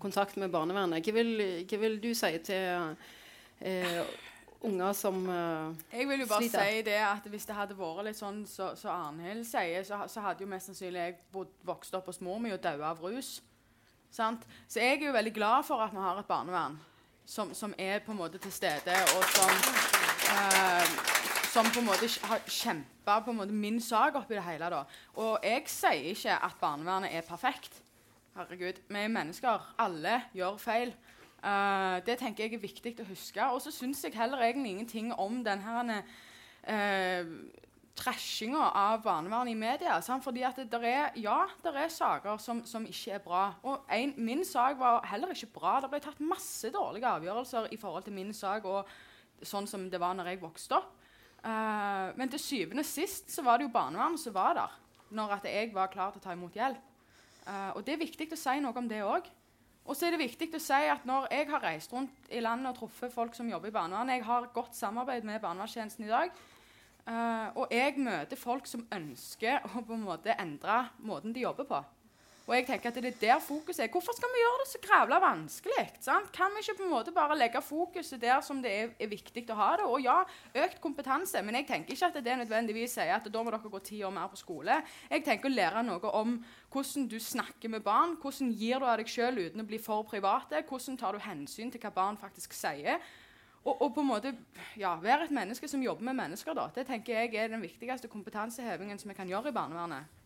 [0.00, 1.04] kontakt med barnevernet.
[1.04, 1.30] Hva vil,
[1.68, 2.96] hva vil du si til
[3.60, 4.02] eh,
[4.66, 5.96] unger som sliter?
[5.98, 6.66] Jeg vil jo bare sliter.
[6.66, 10.02] si det at hvis det hadde vært litt sånn som så, så Arnhild sier, så,
[10.08, 13.04] så, hadde jo mest sannsynlig jeg bodd, vokst opp hos mor mi og daua av
[13.04, 13.38] rus.
[14.10, 14.42] Sant?
[14.66, 16.80] Så jeg er jo veldig glad for at vi har et barnevern
[17.30, 19.99] som, som er på en måte til stede, og som,
[21.50, 23.18] som på en måte har kjempa
[23.50, 24.70] min sak oppi det hele.
[24.70, 24.84] Da.
[25.18, 27.82] Og jeg sier ikke at barnevernet er perfekt.
[28.36, 29.72] Herregud, vi er mennesker.
[29.78, 30.94] Alle gjør feil.
[31.40, 33.48] Uh, det tenker jeg er viktig å huske.
[33.50, 37.34] Og så syns jeg heller egentlig ingenting om den her uh,
[37.98, 39.98] trashinga av barnevernet i media.
[40.04, 40.24] Sant?
[40.24, 43.44] Fordi at det, er, ja, det er saker som, som, ikke er bra.
[43.66, 45.78] Og en, min sak var heller ikke bra.
[45.82, 48.86] Det ble tatt masse dårlige avgjørelser i forhold til min sak og
[49.46, 50.96] sånn som det var når jeg vokste opp.
[51.40, 54.74] Uh, men til syvende og sist så var det jo barnevernet som var der
[55.16, 56.82] når jeg var klar til å ta imot hjelp.
[57.46, 59.26] Uh, og Det er viktig å si noe om det òg.
[59.88, 62.70] Og så er det viktig å si at når jeg har reist rundt i landet
[62.70, 66.34] og truffet folk som jobber i barnevernet Jeg har godt samarbeid med barnevernstjenesten i dag.
[67.08, 71.66] Uh, og jeg møter folk som ønsker å på en måte endre måten de jobber
[71.66, 71.80] på.
[72.50, 73.90] Og jeg tenker at det er der fokuset er.
[73.94, 75.84] Hvorfor skal vi gjøre det så grævla vanskelig?
[76.02, 76.32] Sant?
[76.34, 79.44] Kan vi ikke på en måte bare legge fokuset der som det er, er, viktig
[79.54, 79.86] å ha det?
[79.86, 80.16] Og ja,
[80.64, 83.82] økt kompetanse, men jeg tenker ikke at det nødvendigvis sier at da må dere gå
[83.86, 84.80] ti år mer på skole.
[85.12, 86.36] Jeg tenker å lære noe om
[86.74, 90.02] hvordan du snakker med barn, hvordan gir du av deg sjøl uten å bli for
[90.10, 92.98] private, hvordan tar du hensyn til hva barn faktisk sier.
[93.60, 94.34] Og, og, på en måte
[94.80, 96.56] ja, være et menneske som jobber med mennesker.
[96.58, 96.66] da.
[96.74, 100.19] Det tenker jeg er den viktigste kompetansehevingen som vi kan gjøre i barnevernet.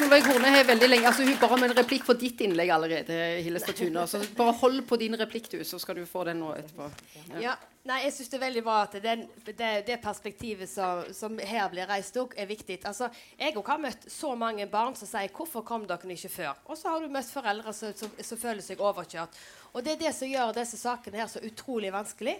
[0.00, 3.16] Solveig Horne har veldig lenge altså Hun bare med en replikk på ditt innlegg allerede.
[3.44, 4.06] Hillestad Tune.
[4.08, 6.86] Så bare hold på din replikk, du, så skal du få den nå etterpå.
[7.34, 7.42] Ja.
[7.50, 7.58] ja.
[7.88, 11.68] Nei, jeg syns det er veldig bra at den, det, det, perspektivet som, som, her
[11.72, 12.78] blir reist òg, er viktig.
[12.88, 13.10] Altså,
[13.40, 16.76] jeg òg har møtt så mange barn som sier 'Hvorfor kom dere ikke før?' Og
[16.80, 19.36] så har du møtt foreldre som, som, som føler seg overkjørt.
[19.72, 22.38] Og det er det som gjør disse sakene her så utrolig vanskelig.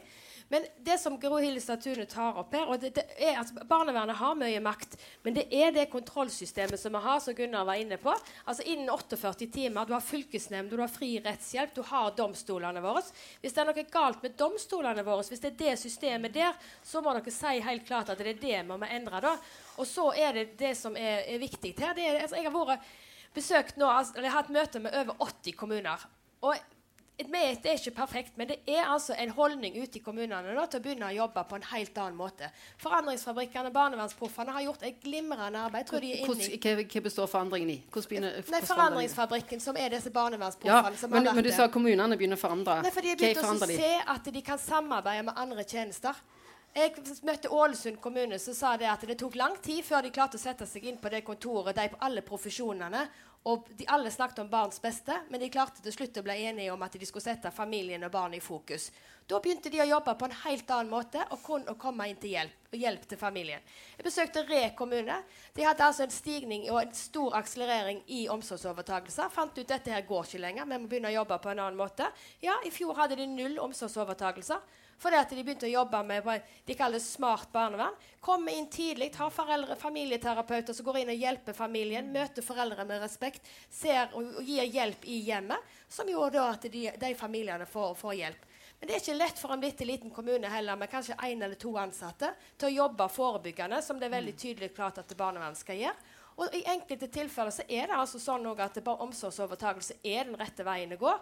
[0.52, 4.34] Men det som Gro Hillestad tar opp her og det, det er at Barnevernet har
[4.34, 8.10] mye makt, men det er det kontrollsystemet som vi har, som Gunnar var inne på.
[8.44, 9.86] Altså Innen 48 timer.
[9.86, 13.04] Du har fylkesnemnd, du har fri rettshjelp, du har domstolene våre.
[13.44, 16.98] Hvis det er noe galt med domstolene våre, hvis det er det systemet der, så
[16.98, 19.22] må dere si helt klart at det er det vi må endre.
[19.22, 19.36] da.
[19.78, 21.94] Og så er det det som er, er viktig her.
[21.94, 22.90] Er, altså, jeg har vært
[23.38, 26.10] besøkt nå, altså, jeg har hatt møte med over 80 kommuner.
[26.42, 26.58] Og
[27.28, 30.80] det er ikke perfekt, men det er altså en holdning ute i kommunene nå til
[30.80, 32.50] å begynne å jobbe på en helt annen måte.
[32.82, 35.90] Forandringsfabrikkene, barnevernsproffene har gjort et glimrende arbeid.
[35.90, 37.78] Hva, hva består forandringen i?
[38.10, 40.96] Begynner, Nei, Forandringsfabrikken, som er disse barnevernsproffene.
[40.96, 42.80] Ja, men, men, du sa kommunene begynner å forandre.
[42.84, 46.18] Nei, for de har begynt å se at de kan samarbeide med andre tjenester.
[46.70, 46.92] Jeg
[47.26, 50.42] møtte Ålesund kommune som sa det at det tok lang tid før de klarte å
[50.42, 53.08] sette seg inn på det kontoret, de på alle profesjonene,
[53.50, 56.74] og de alle snakket om barns beste, men de klarte til slutt å bli enige
[56.74, 58.90] om at de skulle sette familien og barnet i fokus.
[59.26, 62.20] Da begynte de å jobbe på en helt annen måte og kun å komme inn
[62.20, 63.64] til hjelp, og hjelp til familien.
[63.96, 65.16] Jeg besøkte Re kommune.
[65.56, 69.32] De hadde altså en stigning og en stor akselerering i omsorgsovertakelser.
[69.32, 71.80] Fant ut dette her går ikke lenger, vi må begynne å jobbe på en annen
[71.80, 72.06] måte.
[72.44, 74.60] Ja, I fjor hadde de null omsorgsovertakelser.
[75.00, 76.26] Fordi at de begynte å jobbe med
[76.66, 77.94] de kaller det smart barnevern.
[78.20, 82.10] Komme inn tidlig, ha foreldre, familieterapeuter som går inn og hjelper familien.
[82.12, 83.48] Møter foreldre med respekt.
[83.72, 85.72] Ser og, og gir hjelp i hjemmet.
[85.88, 88.44] Som gjorde at de, de familiene får, får, hjelp.
[88.80, 91.56] Men det er ikke lett for en bitte liten kommune heller med kanskje én eller
[91.60, 95.80] to ansatte til å jobbe forebyggende, som det er veldig tydelig klart at barnevernet skal
[95.80, 96.08] gjøre.
[96.40, 100.96] Og I enkelte tilfeller så er det altså sånn at omsorgsovertakelse er den rette veien
[100.96, 101.12] å gå.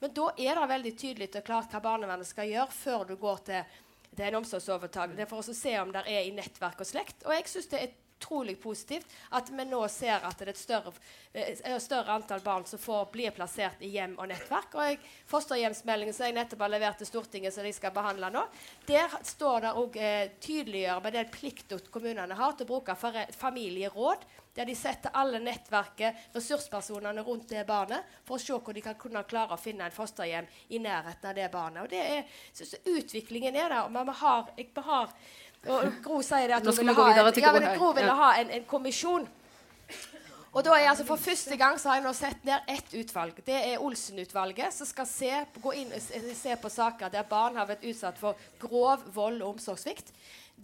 [0.00, 3.44] Men da er det veldig tydelig og klart hva barnevernet skal gjøre før du går
[3.50, 3.76] til,
[4.14, 5.18] til en omsorgsovertakelse.
[5.18, 7.24] Det er for å se om det er i nettverk og slekt.
[7.26, 10.60] Og jeg synes det er utrolig positivt at vi nå ser at det er et
[10.60, 10.92] større,
[11.34, 14.76] et større antall barn som får, blir plassert i hjem og nettverk.
[14.76, 18.46] Og jeg, Fosterhjemsmeldingen som jeg nettopp har levert til Stortinget, som de skal behandle nå,
[18.88, 22.96] der står det òg eh, tydeliggjør med den plikten kommunene har til å bruke
[23.36, 28.82] familieråd der de setter alle nettverket, ressurspersonene rundt det barnet, for å se hvor de
[28.84, 31.82] kan kunne klare å finne en fosterhjem i nærheten av det barnet.
[31.82, 33.80] Og det er, synes, Utviklingen er der.
[33.82, 35.10] og vi har, jeg, har
[35.64, 38.68] og Gro sier det at hun ville ha, en, ja, Gro ville ha en, en,
[38.68, 39.26] kommisjon.
[40.54, 43.40] Og da er altså For første gang så har jeg nå sett ned ett utvalg.
[43.46, 47.86] Det er Olsen-utvalget, som skal se, gå inn, se på saker der barn har vært
[47.90, 50.12] utsatt for grov vold og omsorgssvikt.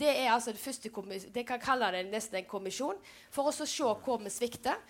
[0.01, 0.91] Det er altså det første
[1.35, 2.97] Det kan kalle det nesten en kommisjon
[3.31, 4.81] for å se hvor vi svikter.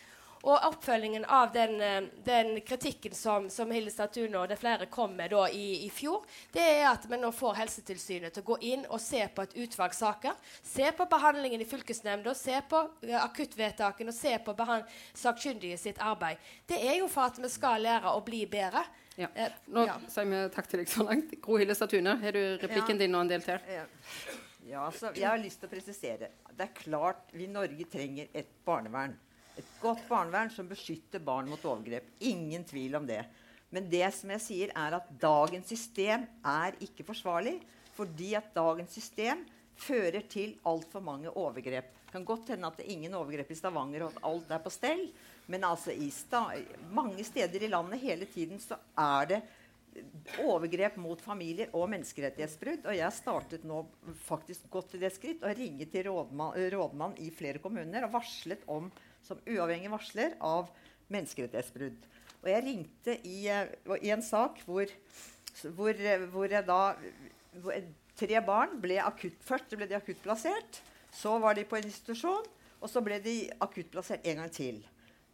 [0.43, 5.13] Og oppfølgingen av den, eh, den kritikken som, som Hilde Statune og det flere kom
[5.17, 8.57] med da i, i, fjor, det er at vi nå får Helsetilsynet til å gå
[8.71, 10.41] inn og se på et utvalg saker.
[10.65, 14.57] Se på behandlingen i fylkesnemnda, se på uh, akuttvedtakene og se på
[15.13, 16.41] sakkyndige sitt arbeid.
[16.65, 18.87] Det er jo for at vi skal lære å bli bedre.
[19.21, 19.29] Ja.
[19.35, 20.01] Eh, nå ja.
[20.09, 21.37] sier vi takk til deg så langt.
[21.45, 23.03] Gro Hilde Statune, har du replikken ja.
[23.05, 23.61] din og en del til?
[23.69, 23.85] Ja.
[24.71, 26.31] Ja, altså, jeg har lyst til å presisere.
[26.55, 29.17] Det er klart vi i Norge trenger et barnevern.
[29.59, 32.07] Et godt barnevern som beskytter barn mot overgrep.
[32.29, 33.25] Ingen tvil om det.
[33.75, 37.57] Men det som jeg sier er at dagens system er ikke forsvarlig.
[37.97, 39.43] Fordi at dagens system
[39.81, 41.91] fører til altfor mange overgrep.
[42.07, 44.63] Det kan godt hende at det er ingen overgrep i Stavanger, og at alt er
[44.63, 45.03] på stell.
[45.51, 46.13] Men altså i
[46.95, 49.43] mange steder i landet hele tiden så er det
[50.41, 52.87] overgrep mot familier og menneskerettighetsbrudd.
[52.87, 53.83] Og jeg startet nå
[54.27, 58.65] faktisk godt til det skritt og ringet til rådmann, rådmann, i flere kommuner og varslet
[58.71, 58.91] om,
[59.27, 60.71] som uavhengig varsler av
[61.11, 62.07] menneskerettighetsbrudd.
[62.41, 64.89] Og jeg ringte i, uh, i en sak hvor,
[65.77, 66.83] hvor, hvor, jeg da
[67.61, 67.83] hvor
[68.21, 70.83] Tre barn ble akutt, Først ble de akuttplassert.
[71.17, 72.45] Så var de på en institusjon.
[72.81, 74.83] Og så ble de akuttplassert en gang til.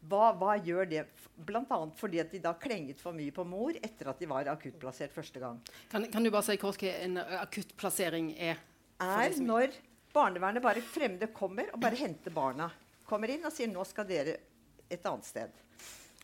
[0.07, 1.05] Hva, hva, gjør det?
[1.37, 1.79] Bl.a.
[1.99, 5.43] fordi at de da klenget for mye på mor etter at de var akuttplassert første
[5.43, 5.61] gang.
[5.93, 8.63] Kan, kan du bare si kort hva en akuttplassering er?
[9.03, 9.77] Er når
[10.17, 12.71] barnevernet bare fremmede kommer og bare henter barna.
[13.07, 14.39] Kommer inn og sier 'nå skal dere
[14.91, 15.63] et annet sted'.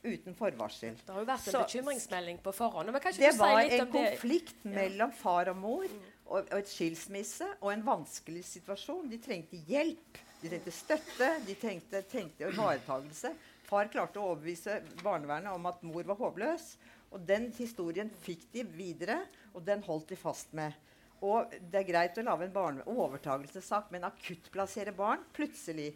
[0.03, 0.97] Uten forvarsel.
[0.99, 2.89] Det har jo vært en Så, bekymringsmelding på forhånd.
[2.91, 4.73] det var si en konflikt det?
[4.75, 5.85] mellom far og mor
[6.27, 9.09] og, og et skilsmisse og en vanskelig situasjon.
[9.13, 10.19] De trengte hjelp.
[10.43, 13.31] De trengte støtte, de trengte, trengte ivaretagelse.
[13.73, 16.75] Far klarte å overbevise barnevernet om at mor var håpløs.
[17.13, 19.23] Og den historien fikk de videre,
[19.57, 20.77] og den holdt de fast med.
[21.25, 25.95] Og det er greit å lage en overtagelsessak, men akuttplassere barn plutselig.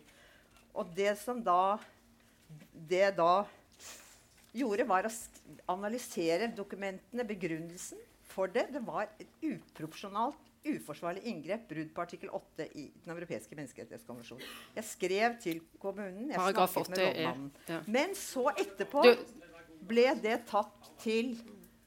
[0.72, 1.76] Og det som da
[2.88, 3.44] Det da
[4.54, 5.10] gjorde, var å
[5.74, 8.68] analysere dokumentene, begrunnelsen for det.
[8.72, 14.46] Det var et uproporsjonalt uforsvarlig inngrep, brudd på artikkel 8 i Den europeiske menneskerettighetskonvensjonen.
[14.76, 16.30] Jeg skrev til kommunen.
[16.30, 17.52] Jeg Paragraf snakket med rådmannen.
[17.68, 17.80] Ja.
[17.86, 19.04] Men så etterpå
[19.86, 21.36] ble det tatt til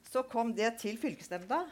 [0.10, 1.68] Så kom det til fylkesnemnda.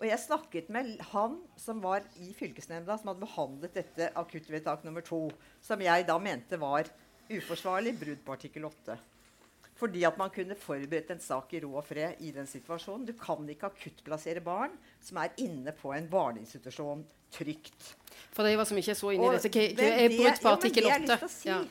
[0.00, 5.04] Og jeg snakket med han som var i fylkesnemnda, som hadde behandlet dette akuttvedtak nummer
[5.04, 5.26] to,
[5.60, 6.88] som jeg da mente var
[7.28, 8.96] uforsvarlig brudd på artikkel 8.
[9.82, 13.08] Fordi at man kunne forberedt en sak i ro og fred i den situasjonen.
[13.08, 17.02] Du kan ikke akuttplassere barn som er inne på en barneinstitusjon
[17.34, 17.88] trygt.
[18.30, 21.18] For de som ikke er så inne i dette, hva er brudd på artikkel 8?
[21.32, 21.62] Si, ja.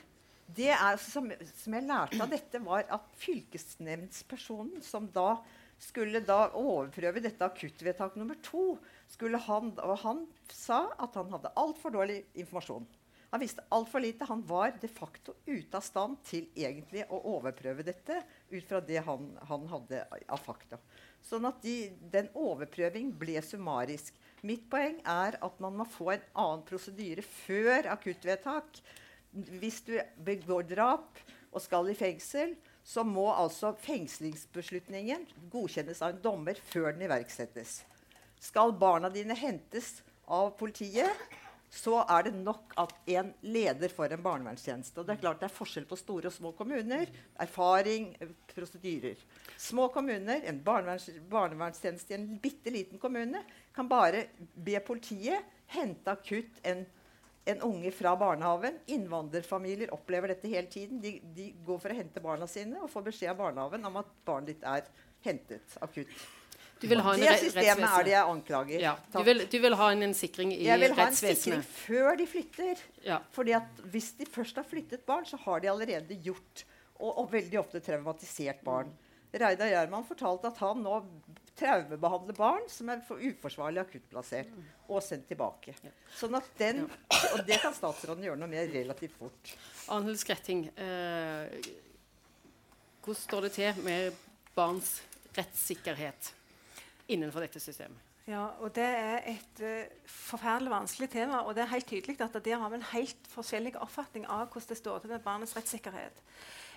[0.51, 5.37] Det er, som, som, jeg lærte av dette, var at fylkesnemndspersonen som da
[5.81, 8.75] skulle da overprøve dette akuttvedtak nummer to,
[9.47, 12.83] han, og han sa at han hadde altfor dårlig informasjon.
[13.31, 14.25] Han visste altfor lite.
[14.27, 18.17] Han var de facto ute av stand til egentlig å overprøve dette
[18.51, 20.79] ut fra det han, han hadde av fakta.
[21.23, 24.17] Sånn at de, den overprøving ble summarisk.
[24.43, 28.81] Mitt poeng er at man må få en annen prosedyre før akuttvedtak.
[29.31, 31.21] Hvis du begår drap
[31.51, 35.23] og skal i fengsel, så må altså fengslingsbeslutningen
[35.53, 37.79] godkjennes av en dommer før den iverksettes.
[38.41, 41.15] Skal barna dine hentes av politiet,
[41.71, 44.99] så er det nok at en leder for en barnevernstjeneste.
[44.99, 47.07] Og det er klart det er forskjell på store og små kommuner.
[47.39, 48.09] Erfaring,
[48.51, 49.21] prosedyrer.
[49.55, 53.45] Små kommuner, en barneverns barnevernstjeneste i en bitte liten kommune,
[53.75, 56.83] kan bare be politiet hente akutt en,
[57.47, 58.81] en unge fra barnehagen.
[58.91, 60.99] Innvandrerfamilier opplever dette hele tiden.
[60.99, 64.11] De, de går for å hente barna sine og får beskjed av barnehagen om at
[64.27, 64.91] barnet ditt er
[65.23, 66.11] hentet akutt
[66.81, 68.83] det systemet er det jeg anklager.
[68.83, 68.95] Ja.
[69.13, 70.71] Du, vil, du, vil, ha en, en sikring i rettsvesenet?
[70.71, 72.83] Jeg vil ha en sikring før de flytter.
[73.05, 73.19] Ja.
[73.35, 76.65] Fordi at Hvis de først har flyttet barn, så har de allerede gjort
[77.01, 78.91] og, og veldig ofte traumatisert barn.
[79.31, 80.97] Reidar Gjerman fortalte at han nå
[81.59, 84.49] traumebehandler barn som er for uforsvarlig akuttplassert,
[84.91, 85.75] og sendt tilbake.
[86.17, 86.83] Sånn at den,
[87.31, 89.53] Og det kan statsråden gjøre noe med relativt fort.
[89.93, 91.71] Anhild Skretting, eh,
[93.01, 94.19] hvordan står det til med
[94.55, 94.99] barns
[95.37, 96.33] rettssikkerhet?
[97.11, 97.99] Innenfor dette systemet.
[98.29, 101.41] Ja, og Det er et uh, forferdelig vanskelig tema.
[101.41, 104.69] og det er helt tydelig at Der har vi en helt forskjellig oppfatning av hvordan
[104.69, 106.21] det står til med barnets rettssikkerhet.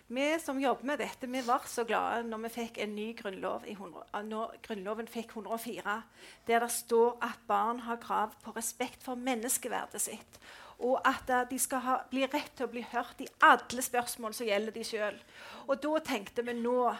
[0.08, 3.64] Vi som jobber med dette, vi var så glade når vi fikk en ny grunnlov
[3.64, 6.02] i 100, når Grunnloven fikk 104,
[6.46, 10.40] der det står at barn har krav på respekt for menneskeverdet sitt.
[10.78, 14.34] Og at uh, de skal ha, bli rett til å bli hørt i alle spørsmål
[14.34, 15.20] som gjelder de sjøl.
[15.68, 16.92] Og da tenkte vi nå,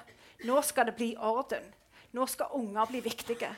[0.44, 1.72] nå skal det bli orden.
[2.14, 3.50] Nå skal unger bli viktige.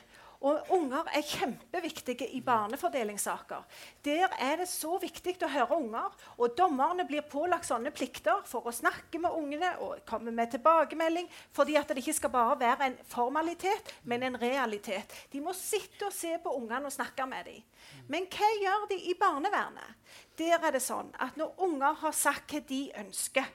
[0.45, 3.63] Og unger er kjempeviktige i barnefordelingssaker.
[4.05, 6.13] Der er det så viktig å høre unger.
[6.37, 11.29] Og dommerne blir pålagt sånne plikter for å snakke med ungene og komme med tilbakemelding.
[11.57, 15.13] Fordi at det ikke skal bare være en formalitet, men en realitet.
[15.33, 17.65] De må sitte og se på ungene og snakke med dem.
[18.07, 19.97] Men hva gjør de i barnevernet?
[20.37, 23.45] Der er det sånn at når unger har sagt hva de ønsker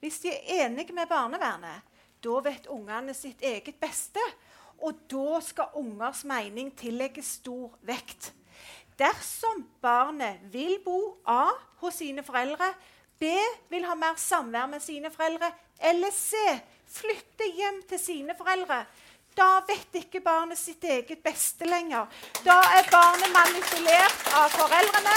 [0.00, 1.84] Hvis de er enige med barnevernet,
[2.24, 4.22] da vet ungene sitt eget beste.
[4.82, 8.32] Og da skal ungers mening tillegges stor vekt.
[8.98, 11.52] Dersom barnet vil bo A
[11.82, 12.68] hos sine foreldre,
[13.18, 13.30] B
[13.70, 16.38] vil ha mer samvær med sine foreldre, eller C
[16.90, 18.82] flytte hjem til sine foreldre,
[19.36, 22.08] da vet ikke barnet sitt eget beste lenger.
[22.44, 25.14] Da er barnet manipulert av foreldrene.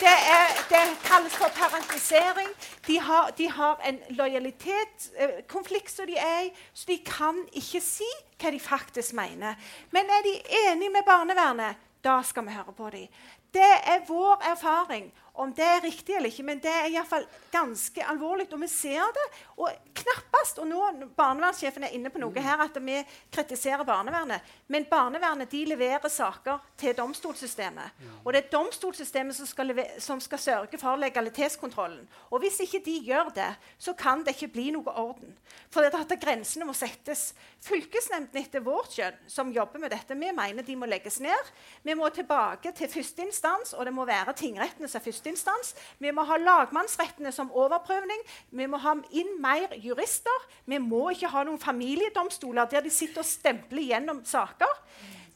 [0.00, 2.48] Det, er, det kalles for parentisering.
[2.86, 8.08] De har, de har en lojalitetskonflikt som de er i, så de kan ikke si
[8.40, 9.60] hva de faktisk mener.
[9.92, 10.36] Men er de
[10.66, 13.08] enige med barnevernet, da skal vi høre på dem.
[13.52, 15.10] Det er vår erfaring.
[15.32, 18.48] Om det er riktig eller ikke, men det er iallfall ganske alvorlig.
[18.52, 19.26] Og vi ser det.
[19.60, 19.70] Og
[20.00, 20.80] knappest Og nå
[21.16, 22.98] barnevernssjefen er inne på noe her, at vi
[23.32, 24.46] kritiserer barnevernet.
[24.68, 28.00] Men barnevernet de leverer saker til domstolssystemet.
[28.24, 32.06] Og det er domstolssystemet som skal, som skal sørge for legalitetskontrollen.
[32.30, 35.36] Og hvis ikke de gjør det, så kan det ikke bli noe orden.
[35.70, 37.30] For det er at grensene må settes.
[37.62, 41.52] Fylkesnemndene etter vårt kjønn som jobber med dette, vi mener de må legges ned.
[41.84, 45.74] Vi må tilbake til første instans, og det må være tingrettene som er første førsteinstans.
[45.98, 48.20] Vi må ha lagmannsrettene som overprøvning.
[48.50, 50.48] Vi må ha inn mer jurister.
[50.64, 54.78] Vi må ikke ha noen familiedomstoler der de sitter og stempler gjennom saker.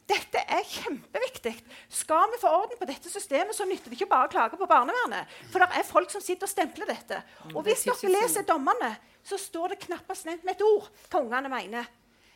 [0.05, 1.55] Dette er kjempeviktig.
[1.89, 4.67] Skal vi få orden på dette systemet, så nytter det ikke bare å klage på
[4.69, 5.31] barnevernet.
[5.49, 7.23] For det er folk som sitter og stempler dette.
[7.55, 8.93] Og hvis dere leser dommene,
[9.25, 11.89] så står det knappest nevnt med et ord hva ungene mener.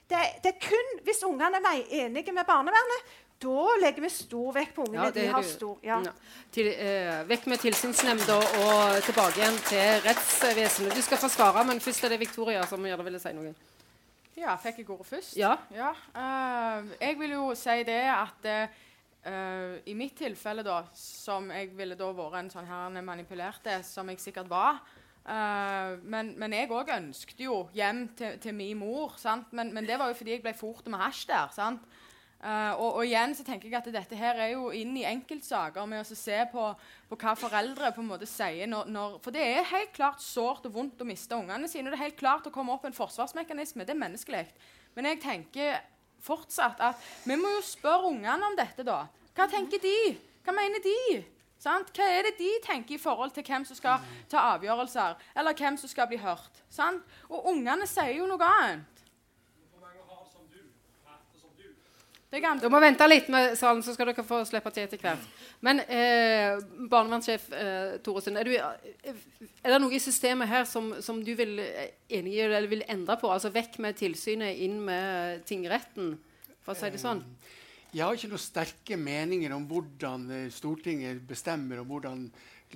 [0.09, 4.75] Det, det, er kun hvis ungene er enige med barnevernet, da legger vi stor vekt
[4.75, 5.05] på ungene.
[5.05, 6.01] Ja, de har stor, ja.
[6.03, 6.11] Ja.
[6.51, 10.95] Til, eh, vekk med tilsynsnemnda og tilbake igjen til rettsvesenet.
[10.95, 13.53] Du skal få svare, men først er det Victoria som gjerne ville si noe.
[14.39, 15.37] Ja, fikk jeg ordet først?
[15.37, 15.55] Ja.
[15.75, 15.91] ja.
[16.15, 21.95] Uh, jeg vil jo si det at uh, i mitt tilfelle, da, som jeg ville
[21.99, 24.79] da vært en sånn her manipulerte, som jeg sikkert var
[25.27, 29.15] uh, men, men, jeg òg ønsket jo hjem til, til min mor.
[29.51, 31.51] Men, men, det var jo fordi jeg ble fort med hasj der.
[31.55, 31.83] sant?
[32.39, 35.83] Uh, og, og, igjen så tenker jeg at dette her er jo inn i enkeltsaker
[35.91, 36.69] med å se på,
[37.09, 38.69] på, hva foreldre på en måte sier.
[38.71, 41.89] Når, når, for det er helt klart sårt og vondt å miste ungene sine.
[41.89, 43.83] og Det er helt klart å komme opp en forsvarsmekanisme.
[43.83, 44.45] Det er menneskelig.
[44.95, 45.81] Men jeg tenker
[46.23, 49.01] fortsatt at vi må jo spørre ungene om dette, da.
[49.35, 49.97] Hva tenker de?
[50.45, 51.19] Hva mener de?
[51.59, 51.91] Sant?
[51.95, 55.75] Hva er det de tenker i forhold til hvem som skal ta avgjørelser, eller hvem
[55.79, 56.63] som skal bli hørt?
[56.71, 57.03] Sant?
[57.27, 58.98] Og ungene sier jo noe annet.
[62.29, 65.23] Du må vente litt med salen, så skal dere få slippe til etter hvert.
[65.65, 66.59] Men eh,
[66.91, 69.15] barnevernssjef eh, Thoresen, er, eh,
[69.63, 73.17] er, det noe i systemet her som, som du vil, eh, enig eller vil endre
[73.17, 73.31] på?
[73.33, 76.13] Altså vekk med tilsynet, inn med tingretten,
[76.61, 77.23] for å si det sånn?
[77.95, 82.27] Jeg har ikke noen sterke meninger om hvordan Stortinget bestemmer, og hvordan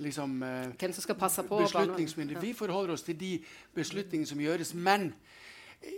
[0.02, 0.40] liksom,
[0.74, 2.42] Hvem som skal passe på beslutningsmyndighet.
[2.42, 3.36] Vi forholder oss til de
[3.78, 4.74] beslutningene som gjøres.
[4.74, 5.12] Men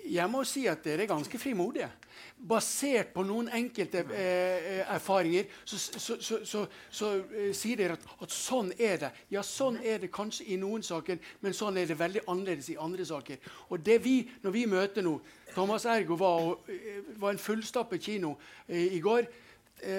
[0.06, 1.88] jeg må si at dere er ganske frimodige.
[2.36, 8.04] Basert på noen enkelte eh, eh erfaringer så, så, så, så eh, sier dere at,
[8.22, 9.10] at, sånn er det.
[9.32, 12.78] Ja, sånn er det kanskje i noen saker, men sånn er det veldig annerledes i
[12.80, 13.40] andre saker.
[13.70, 15.18] Og det vi, når vi møter nå
[15.54, 18.36] Thomas Ergo var, og, eh, var en fullstappet kino
[18.68, 19.28] eh, i går.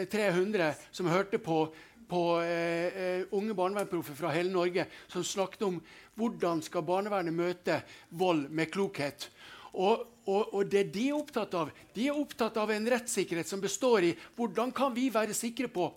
[0.09, 1.59] 300 som hørte på
[2.07, 5.79] på eh, unge barnevernsproffer fra hele Norge som snakket om
[6.17, 9.27] hvordan skal barnevernet møte vold med klokhet.
[9.73, 13.61] Og, og, og, det de er opptatt av, de er opptatt av en rettssikkerhet som
[13.63, 15.89] består i hvordan kan vi være sikre på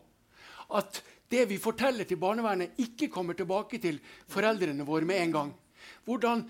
[0.79, 1.01] at
[1.31, 4.01] det vi forteller til barnevernet, ikke kommer tilbake til
[4.31, 5.53] foreldrene våre med en gang.
[6.07, 6.45] Hvordan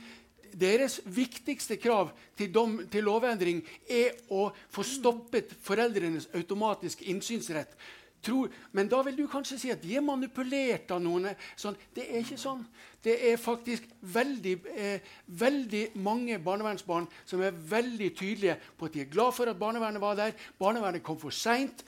[0.57, 7.77] deres viktigste krav til, dom, til lovendring er å få stoppet foreldrenes automatiske innsynsrett.
[8.21, 11.31] Tror, men da vil du kanskje si at de er manipulert av noen.
[11.57, 11.79] Sånn.
[11.97, 12.67] Det er ikke sånn.
[13.01, 19.01] Det er faktisk veldig, eh, veldig mange barnevernsbarn som er veldig tydelige på at de
[19.01, 20.33] er glad for at barnevernet var der.
[20.59, 21.83] Barnevernet kom for seint,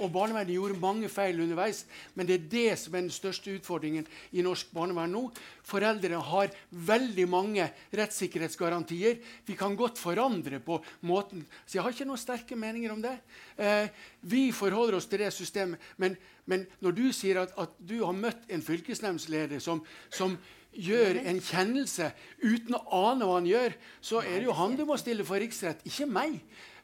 [0.00, 1.84] og barnevernet gjorde mange feil underveis.
[2.14, 5.30] Men det er det som er den største utfordringen i norsk barnevern nå.
[5.62, 9.18] Foreldrene har veldig mange rettssikkerhetsgarantier.
[9.46, 11.46] Vi kan godt forandre på måten.
[11.66, 13.18] Så jeg har ikke noen sterke meninger om det.
[13.58, 13.88] Eh,
[14.22, 15.78] vi forholder oss til det systemet.
[15.96, 16.16] men
[16.46, 20.38] men når du sier at, at du har møtt en fylkesnemndsleder som, som,
[20.76, 22.10] gjør en kjennelse
[22.42, 23.72] uten å ane hva han gjør,
[24.04, 26.34] så er det jo han du må stille for riksrett, ikke meg.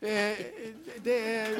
[0.00, 0.40] Eh,
[1.04, 1.58] det er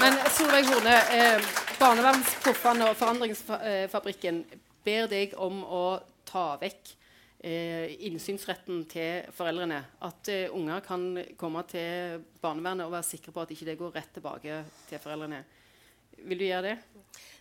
[0.00, 4.40] Men Solveig Horne, eh, Barnevernsproffene og Forandringsfabrikken
[4.86, 5.84] ber deg om å
[6.24, 6.94] ta vekk
[7.44, 9.80] eh, innsynsretten til foreldrene.
[10.06, 11.06] At eh, unger kan
[11.40, 15.44] komme til barnevernet og være sikre på at ikke det går rett tilbake til foreldrene.
[16.24, 16.78] Vil du gjøre det?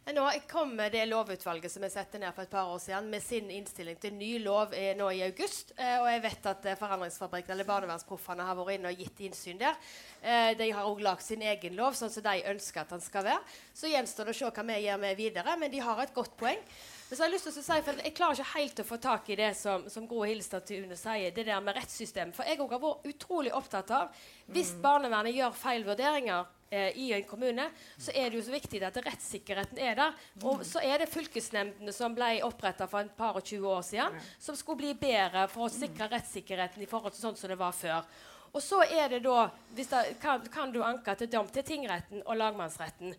[0.10, 3.50] Nå kom det lovutvalget som jeg satte ned for et par år siden, med sin
[3.54, 5.76] innstilling til ny lov nå i august.
[5.78, 9.60] Eh, og jeg vet at eh, Forandringsfabrikken eller Barnevernsproffene har vært inne og gitt innsyn
[9.62, 9.78] der.
[10.24, 13.28] Eh, de har òg lagd sin egen lov, sånn som de ønsker at den skal
[13.28, 13.60] være.
[13.78, 16.34] Så gjenstår det å se hva vi gjør med videre, men de har et godt
[16.42, 16.64] poeng.
[17.10, 18.98] Men så har Jeg lyst til å si, for jeg klarer ikke helt å få
[19.02, 22.36] tak i det som, som Gro Hilstad Tune sier, det der med rettssystemet.
[22.38, 24.22] For jeg òg har vært utrolig opptatt av
[24.54, 24.84] hvis mm.
[24.84, 27.66] barnevernet gjør feil vurderinger eh, i en kommune,
[27.98, 30.22] så er det jo så viktig at rettssikkerheten er der.
[30.46, 34.22] Og så er det fylkesnemndene som ble oppretta for en par og 20 år siden,
[34.38, 37.74] som skulle bli bedre for å sikre rettssikkerheten i forhold til sånn som det var
[37.74, 38.06] før.
[38.54, 39.90] Og så er det da, det,
[40.22, 43.14] kan, kan, du anke til dom til tingretten og lagmannsretten.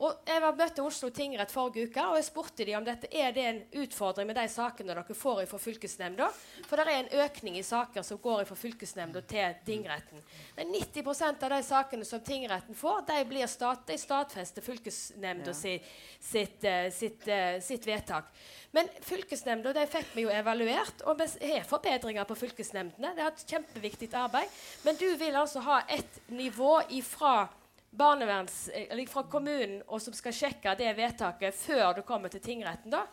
[0.00, 3.34] Og Jeg var møtte Oslo tingrett forrige uke og jeg spurte de om dette er
[3.36, 6.28] det en utfordring med de sakene dere får fra fylkesnemnda.
[6.64, 10.24] For det er en økning i saker som går fra fylkesnemnda til tingretten.
[10.56, 15.58] Men 90 av de sakene som tingretten får, de blir stat, de stadfester fylkesnemnda ja.
[15.60, 15.92] sitt,
[16.30, 18.32] sitt, eh, sitt, eh, sitt, vedtak.
[18.72, 23.12] Men fylkesnemnda fikk vi jo evaluert, og vi har forbedringer på fylkesnemndene.
[23.16, 24.60] Det er et kjempeviktig arbeid.
[24.86, 27.50] Men du vil altså ha et nivå ifra
[27.90, 32.92] barneverns, eller fra kommunen og som skal sjekke det vedtaket før du kommer til tingretten.
[32.92, 33.04] da?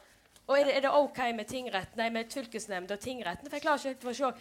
[0.48, 3.50] Og er det, er det OK med tingretten, nei, med fylkesnemnda og tingretten?
[3.50, 4.32] For jeg klarer ikke å se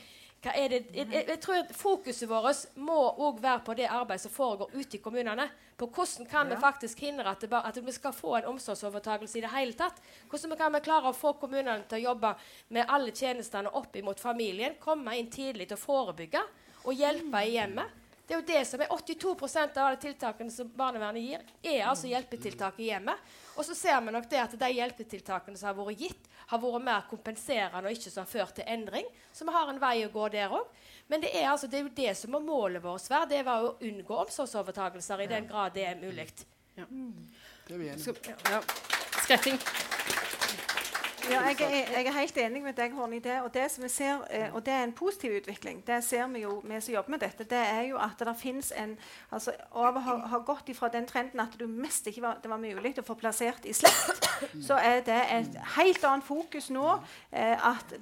[0.45, 4.35] hva er det, jeg, jeg, tror Fokuset vårt må òg være på det arbeidet som
[4.35, 5.49] foregår ute i kommunene.
[5.81, 6.55] På hvordan kan ja.
[6.55, 9.99] vi faktisk hindre at, det, at, vi skal få en omsorgsovertakelse i det hele tatt.
[10.31, 12.35] Hvordan kan vi klare å få kommunene til å jobbe
[12.77, 14.77] med alle tjenestene opp mot familien.
[14.81, 16.45] Komme inn tidlig til å forebygge
[16.85, 18.06] og hjelpe i hjemmet.
[18.27, 22.09] Det er jo det som er 82% av alle tiltakene som barnevernet gir, er altså
[22.11, 23.29] hjelpetiltak i hjemmet.
[23.55, 26.87] Og så ser vi nok det at de hjelpetiltakene som har vært gitt, har vært
[26.89, 29.07] mer kompenserende og ikke som har ført til endring.
[29.33, 30.67] Så vi har en vei å gå der òg.
[31.07, 33.31] Men det er, altså, det er jo det som må målet vårt være.
[33.31, 36.27] Det var å unngå omsorgsovertakelser i den grad det er mulig.
[36.77, 36.91] Ja.
[37.67, 38.35] Det er vi enige om.
[38.51, 38.61] Ja.
[39.23, 39.63] Skretting.
[41.31, 43.41] Ja, jeg, er, jeg, er, helt enig med deg Horne, i det.
[43.43, 45.81] Og det, ser, eh, og det er en positiv utvikling.
[45.87, 47.45] Det ser vi jo, vi som jobber med dette.
[47.51, 48.95] Det er jo at det finnes en
[49.31, 52.61] altså, Av å ha, gått ifra den trenden at du mest ikke var, det var
[52.63, 54.29] mulig å få plassert i slekt,
[54.63, 56.99] så er det et helt annet fokus nå.
[57.33, 57.97] Eh, at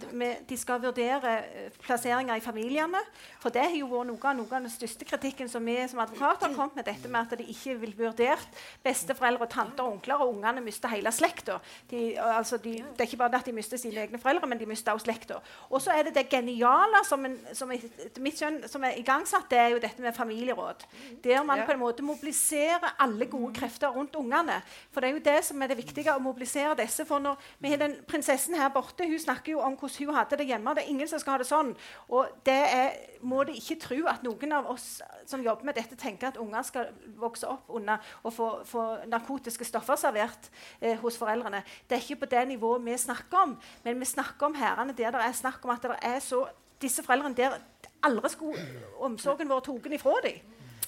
[0.48, 3.00] de skal vurdere eh, plasseringer i familiene.
[3.42, 6.48] For det har jo vært noe noe av den største kritikken som vi som advokater
[6.48, 10.36] har kommet med dette med at de ikke vil vurdert besteforeldre, tanter og onkler, og
[10.36, 11.60] ungene mister hele slekta.
[11.90, 14.68] De, altså de, det er ikke bare at de mister sine egne foreldre, men de
[14.68, 15.40] mister også slekta.
[15.70, 19.60] Og så er det det geniale som, en, som, mitt skjønn, som er igangsatt, det
[19.60, 20.86] er jo dette med familieråd.
[21.24, 21.66] Der man ja.
[21.66, 24.60] på en måte mobiliserer alle gode krefter rundt ungene.
[24.92, 27.06] For det er jo det som er det viktige, å mobilisere disse.
[27.08, 30.40] For når vi har den prinsessen her borte, hun snakker jo om hvordan hun hadde
[30.40, 30.74] det hjemme.
[30.74, 31.74] Det er ingen som skal ha det sånn.
[32.08, 34.88] Og det er, må de ikke tro at noen av oss
[35.26, 36.90] som jobber med dette, tenker at unger skal
[37.20, 40.50] vokse opp under og få, få narkotiske stoffer servert
[40.80, 41.62] eh, hos foreldrene.
[41.88, 43.55] Det er ikke på det nivået vi snakker om.
[43.84, 46.44] Men vi snakker om herrene der det er snakk om at det er så
[46.82, 47.59] disse foreldrene der
[48.05, 48.66] aldri skulle
[49.05, 50.40] omsorgen vår tatt ifra dem.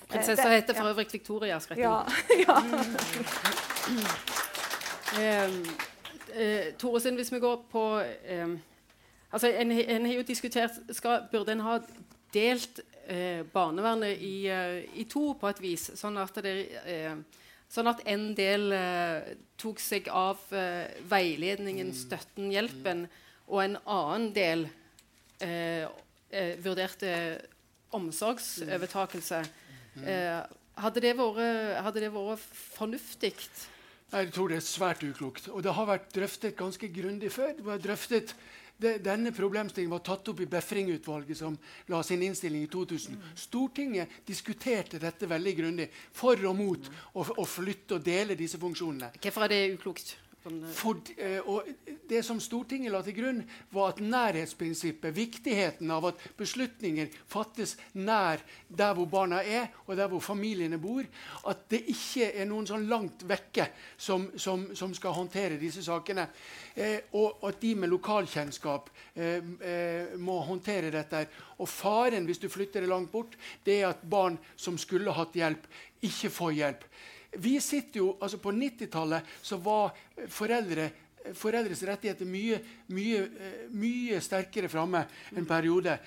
[0.06, 1.82] Prinsessa heter for øvrig Victoria Skretten.
[1.82, 2.04] Ja.
[2.46, 2.56] ja.
[5.46, 5.56] um,
[6.36, 7.84] uh, Tore hvis vi går på
[8.42, 8.58] um,
[9.32, 11.78] altså en, en, har jo diskutert skal, Burde en ha
[12.34, 16.54] delt uh, barnevernet i, uh, i, to på et vis, sånn at det
[17.72, 21.98] Sånn at en del eh, tok seg av eh, veiledningen, mm.
[21.98, 23.06] støtten, hjelpen,
[23.46, 24.66] og en annen del
[25.42, 25.86] eh,
[26.30, 27.10] eh vurderte
[27.96, 29.42] omsorgsovertakelse.
[29.96, 30.04] Mm.
[30.04, 30.42] Eh,
[30.82, 33.32] hadde, det vært, vært fornuftig?
[34.12, 35.48] Jeg tror det er svært uklokt.
[35.50, 37.54] Og det har vært drøftet ganske grundig før.
[37.56, 38.34] Det var drøftet
[38.76, 41.56] det, denne problemstillingen var tatt opp i Befring-utvalget, som
[41.88, 43.16] la sin innstilling i 2000.
[43.46, 49.14] Stortinget diskuterte dette veldig grundig, for og mot å, flytte og dele disse funksjonene.
[49.16, 50.16] Hvorfor er det uklokt?
[50.46, 51.66] For, eh, og
[52.08, 53.40] det som Stortinget la til grunn,
[53.74, 60.10] var at nærhetsprinsippet, viktigheten av at beslutninger fattes nær der hvor barna er, og der
[60.12, 61.02] hvor familiene bor,
[61.50, 63.66] at det ikke er noen sånn langt vekke
[63.98, 66.28] som, som, som skal håndtere disse sakene.
[66.76, 71.26] Eh, og at de med lokalkjennskap eh, eh, må håndtere dette.
[71.58, 73.34] Og faren hvis du flytter det langt bort,
[73.66, 75.66] det er at barn som skulle hatt hjelp,
[76.06, 76.90] ikke får hjelp
[77.38, 79.94] vi sitter jo, altså På 90-tallet så var
[80.28, 80.90] foreldre,
[81.34, 82.60] foreldres rettigheter mye,
[82.94, 85.04] mye, eh, mye sterkere framme
[85.36, 85.98] en periode.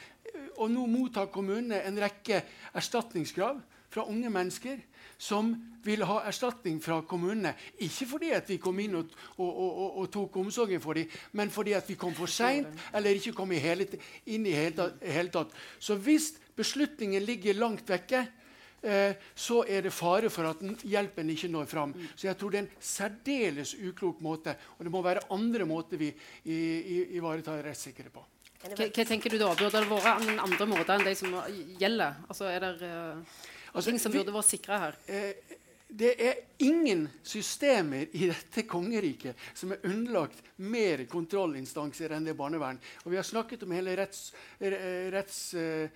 [0.60, 2.42] Og nå mottar kommunene en rekke
[2.78, 3.60] erstatningskrav
[3.90, 4.80] fra unge mennesker
[5.20, 5.52] som
[5.84, 7.54] vil ha erstatning fra kommunene.
[7.84, 11.52] Ikke fordi at vi kom inn og, og, og, og tok omsorgen for dem, men
[11.52, 13.88] fordi at vi kom for seint eller ikke kom i hele,
[14.32, 15.56] inn i hele, hele tatt.
[15.80, 18.39] Så hvis beslutningen ligger langt vekke, eh,
[18.80, 21.94] så er det fare for at hjelpen ikke når fram.
[22.16, 24.56] Så jeg tror det er en særdeles uklok måte.
[24.78, 26.14] Og det må være andre måter vi
[27.20, 28.24] ivaretar rettssikkerhet på.
[28.60, 29.54] Hva, hva, tenker du da?
[29.56, 31.38] Burde det vært en andre måter enn de som
[31.80, 32.18] gjelder?
[32.28, 33.38] Altså, er det uh,
[33.72, 34.98] altså, ting som burde vært sikra her?
[35.08, 35.56] Eh,
[36.00, 42.78] det er ingen systemer i dette kongeriket som er underlagt mer kontrollinstanser enn det barnevern.
[43.06, 44.28] Og vi har snakket om hele retts...
[44.60, 45.90] retts uh, Eh,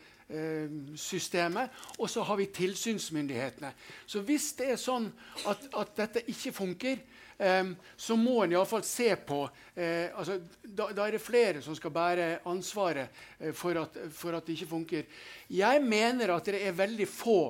[0.97, 3.73] systemet, og så har vi tilsynsmyndighetene.
[4.05, 5.09] Så hvis det er sånn
[5.49, 7.01] at, at dette ikke funker,
[7.38, 11.75] um, så må en iallfall se på uh, altså, da, da, er det flere som
[11.77, 15.09] skal bære ansvaret uh, for, at, for, at, det ikke funker.
[15.49, 17.41] Jeg mener at det er veldig få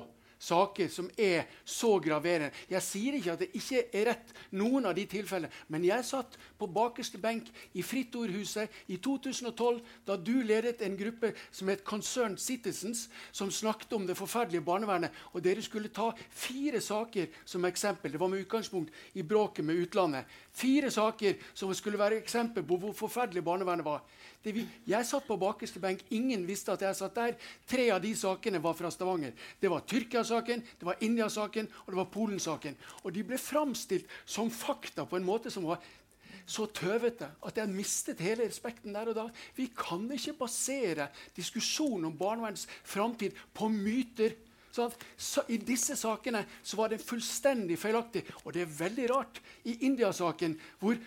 [0.44, 2.52] saker som er så graverende.
[2.70, 5.52] Jeg sier ikke at det ikke er rett, noen av de tilfellene.
[5.72, 10.98] Men jeg satt på bakerste benk i Fritt Ordhuset i 2012 da du ledet en
[10.98, 15.12] gruppe som het Concerned Citizens, som snakket om det forferdelige barnevernet.
[15.32, 18.12] Og dere skulle ta fire saker som eksempel.
[18.12, 20.28] Det var med utgangspunkt i bråket med utlandet.
[20.54, 24.04] Fire saker som skulle være eksempel på hvor forferdelig barnevernet var.
[24.44, 26.02] Vi, jeg satt på bakerste benk.
[26.12, 27.36] Ingen visste at jeg satt der.
[27.70, 29.32] Tre av de sakene var fra Stavanger.
[29.60, 32.76] Det var Tyrkia-saken, det var India-saken og det var Polen-saken.
[33.02, 35.80] Og de ble framstilt som fakta på en måte som var
[36.44, 39.28] så tøvete at jeg mistet hele respekten der og da.
[39.56, 44.36] Vi kan ikke basere diskusjonen om barnevernets framtid på myter.
[44.74, 48.24] Sånn så I disse sakene så var det fullstendig feilaktig.
[48.42, 49.40] Og det er veldig rart.
[49.64, 50.98] I India-saken, hvor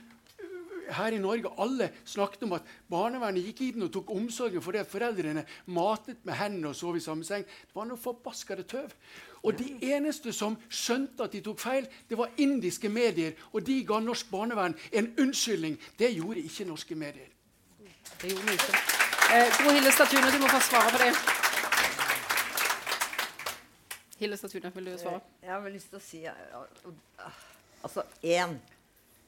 [0.94, 4.92] her i Norge alle snakket om at barnevernet gikk inn og tok omsorgen fordi at
[4.92, 7.46] foreldrene matet med hendene og sov i samme seng.
[7.46, 8.94] Det var noe forbaskede tøv.
[9.44, 13.36] Og de eneste som skjønte at de tok feil, det var indiske medier.
[13.54, 15.78] Og de ga norsk barnevern en unnskyldning.
[16.00, 17.30] Det gjorde ikke norske medier.
[18.22, 18.80] Det gjorde ikke.
[19.36, 21.12] Eh, Gro Hille Statune, du må få svare på det.
[24.18, 25.16] Hille Statune, vil du svare?
[25.16, 27.44] Eh, jeg har lyst til å si eh,
[27.84, 28.58] Altså, én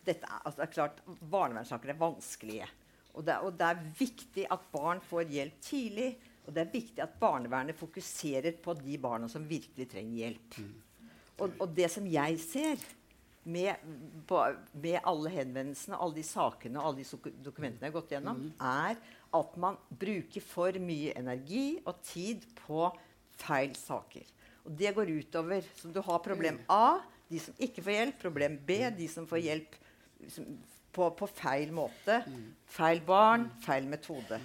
[0.10, 1.02] dette er, altså, det er klart,
[1.32, 2.70] Barnevernssaker er vanskelige.
[3.16, 6.12] Og det, og det, er viktig at barn får hjelp tidlig.
[6.46, 10.56] Og det er viktig at barnevernet fokuserer på de barna som virkelig trenger hjelp.
[10.58, 11.10] Mm.
[11.40, 12.82] Og, og, det som jeg ser
[13.50, 13.84] med,
[14.74, 18.50] med, alle henvendelsene, alle de sakene og alle de dokumentene jeg har gått gjennom, mm.
[18.66, 18.98] er
[19.40, 22.90] at man bruker for mye energi og tid på
[23.40, 24.34] feil saker.
[24.66, 26.66] Og det går utover Så du har problem mm.
[26.74, 27.00] A,
[27.30, 28.20] de som ikke får hjelp.
[28.22, 29.78] Problem B, de som får hjelp
[30.94, 32.22] på, på, feil måte.
[32.70, 34.40] Feil barn, feil metode.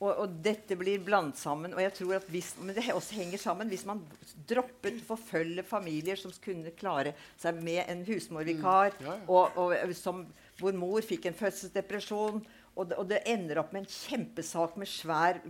[0.00, 1.74] Og, og, dette blir blandet sammen.
[1.76, 3.68] og jeg tror at hvis, Men det også henger sammen.
[3.68, 4.00] Hvis man
[4.48, 9.04] droppet å forfølge familier som kunne klare seg med en husmorvikar, mm.
[9.04, 9.26] ja, ja.
[9.28, 10.24] Og, og, som,
[10.60, 12.40] hvor mor fikk en fødselsdepresjon,
[12.76, 15.42] og det, og det ender opp med en kjempesak med svær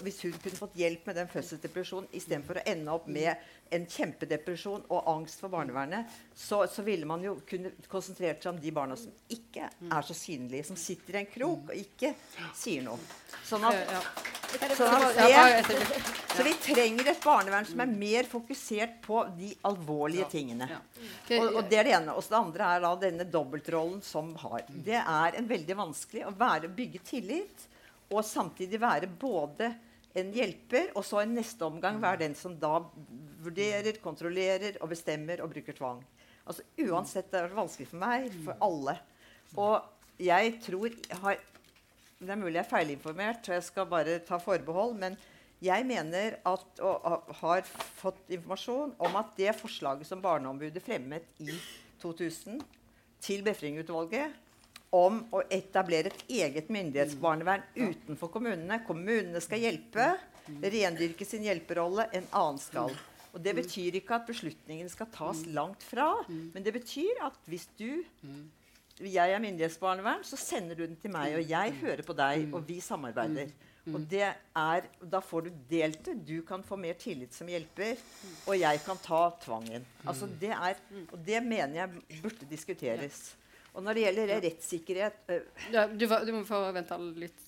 [0.00, 3.34] hvis hun kunne fått hjelp med den fødselsdepresjonen istedenfor å ende opp med
[3.72, 8.60] en kjempedepresjon og angst for barnevernet, så, så, ville man jo kunne konsentrert seg om
[8.60, 12.12] de barna som ikke er så synlige, som sitter i en krok og ikke
[12.56, 13.00] sier noe.
[13.48, 13.80] Sånn at,
[14.76, 20.28] sånn at det, så vi trenger et barnevern som er mer fokusert på de alvorlige
[20.32, 20.68] tingene.
[21.36, 22.16] Og, og det er det ene.
[22.16, 24.64] Og det andre er da denne dobbeltrollen som har.
[24.72, 27.68] Det er en veldig vanskelig å være, bygge tillit
[28.12, 29.70] og samtidig være både
[30.18, 32.78] en hjelper, og så i neste omgang være den som da
[33.42, 36.02] vurderer, kontrollerer og bestemmer og bruker tvang.
[36.44, 38.96] Altså Uansett, det er vanskelig for meg, for alle.
[39.56, 41.40] Og jeg tror har,
[42.22, 44.94] Det er mulig jeg er feilinformert, og jeg skal bare ta forbehold.
[44.94, 45.16] Men
[45.62, 47.64] jeg mener at, og har
[47.98, 51.50] fått informasjon om at det forslaget som Barneombudet fremmet i
[52.02, 52.60] 2000
[53.22, 54.34] til Befring-utvalget,
[54.92, 58.82] om å etablere et eget myndighetsbarnevern utenfor kommunene.
[58.86, 60.10] Kommunene skal hjelpe,
[60.60, 62.92] rendyrke sin hjelperolle, en annen skal.
[63.32, 67.64] Og Det betyr ikke at beslutningene skal tas langt fra, men det betyr at hvis
[67.78, 68.02] du
[69.02, 72.66] jeg er myndighetsbarnevern, så sender du den til meg, og jeg hører på deg, og
[72.68, 73.48] vi samarbeider.
[73.90, 76.14] Og det er, Da får du delt det.
[76.28, 77.96] Du kan få mer tillit som hjelper,
[78.46, 79.82] og jeg kan ta tvangen.
[80.06, 80.76] Altså det er,
[81.10, 83.32] og det mener jeg burde diskuteres.
[83.72, 85.30] Og når det gjelder rettssikkerhet
[85.72, 87.38] ja, du, du, må få vente litt.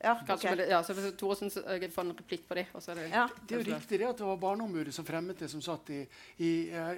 [0.00, 0.60] Ja, okay.
[0.68, 2.66] ja, så Thoresen får en replikk på det.
[2.72, 3.24] det, ja.
[3.48, 6.02] det er jo riktig det at det var Barneombudet som fremmet det, som satt i,
[6.36, 6.50] i,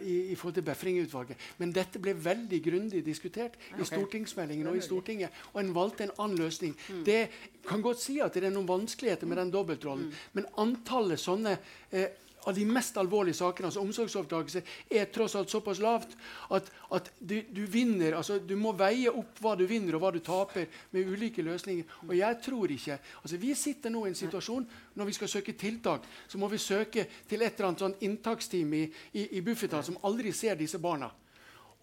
[0.03, 1.47] i, i forhold til Befring-utvalget.
[1.63, 3.83] Men dette ble veldig grundig diskutert okay.
[3.83, 5.43] i stortingsmeldingen og i Stortinget.
[5.55, 6.75] Og en valgte en annen løsning.
[6.91, 7.03] Mm.
[7.07, 7.21] Det
[7.67, 10.25] kan godt si at det er noen vanskeligheter med den dobbeltrollen, mm.
[10.39, 11.55] men antallet sånne
[11.91, 12.11] eh,
[12.45, 16.15] av de mest alvorlige sakene, altså omsorgsovertakelse, er tross alt såpass lavt
[16.55, 20.13] at, at du, du, vinner, altså du må veie opp hva du vinner og hva
[20.15, 21.99] du taper med ulike løsninger.
[22.09, 25.57] Og jeg tror ikke, altså Vi sitter nå i en situasjon når vi skal søke
[25.59, 29.87] tiltak, så må vi søke til et eller annet sånn inntaksteam i, i, i Bufetat
[29.87, 31.11] som aldri ser disse barna.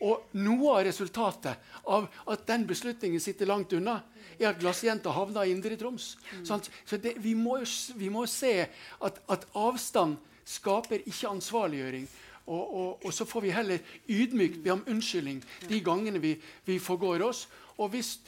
[0.03, 4.01] Og noe av resultatet av at den beslutningen sitter langt unna,
[4.35, 6.15] er at glassjenta havna i Indre Troms.
[6.41, 6.63] Mm.
[6.83, 7.61] Så det, vi, må
[7.95, 12.07] vi må se at, at avstand skaper ikke ansvarliggjøring.
[12.45, 13.77] Og, og, og, så får vi heller
[14.09, 15.39] ydmykt be om unnskyldning
[15.69, 16.35] de gangene vi,
[16.65, 17.47] vi forgår oss.
[17.77, 18.19] Og hvis,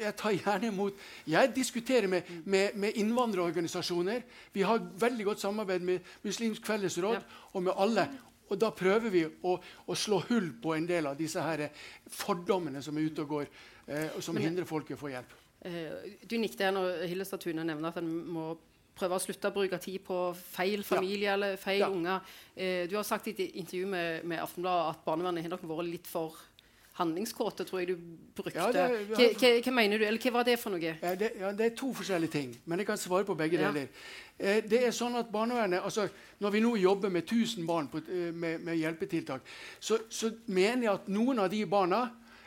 [0.00, 0.92] Jeg tar gjerne imot
[1.26, 4.22] Jeg diskuterer med, med, med, innvandrerorganisasjoner.
[4.52, 7.20] Vi har veldig godt samarbeid med Muslimsk Fellesråd
[7.52, 8.08] og med alle.
[8.48, 9.54] Og da prøver vi å,
[9.86, 11.68] å, slå hull på en del av disse her
[12.08, 13.46] fordommene som er ute og går,
[13.86, 15.32] eh, og som hindrer folk i å få hjelp.
[15.64, 18.50] Eh, du nikket når Hillestad Tune nevner at en må
[18.96, 21.34] prøve å slutte å bruke tid på feil familie ja.
[21.36, 21.90] eller feil ja.
[21.90, 22.32] unger.
[22.54, 25.90] Eh, du har sagt i et intervju med, med Aftenbladet at barnevernet har nok vært
[25.90, 26.36] litt for
[26.98, 27.96] handlingskåte, tror jeg du
[28.36, 28.58] brukte.
[28.58, 30.92] Ja, det, hva, hva, mener du, eller hva var det for noe?
[30.92, 33.88] Ja, det, ja, det, er to forskjellige ting, men jeg kan svare på begge deler.
[34.36, 36.08] Eh, det er sånn at barnevernet, altså
[36.42, 39.46] Når vi nå jobber med 1000 barn på, eh, med, med, hjelpetiltak,
[39.80, 42.02] så, så mener jeg at noen av de barna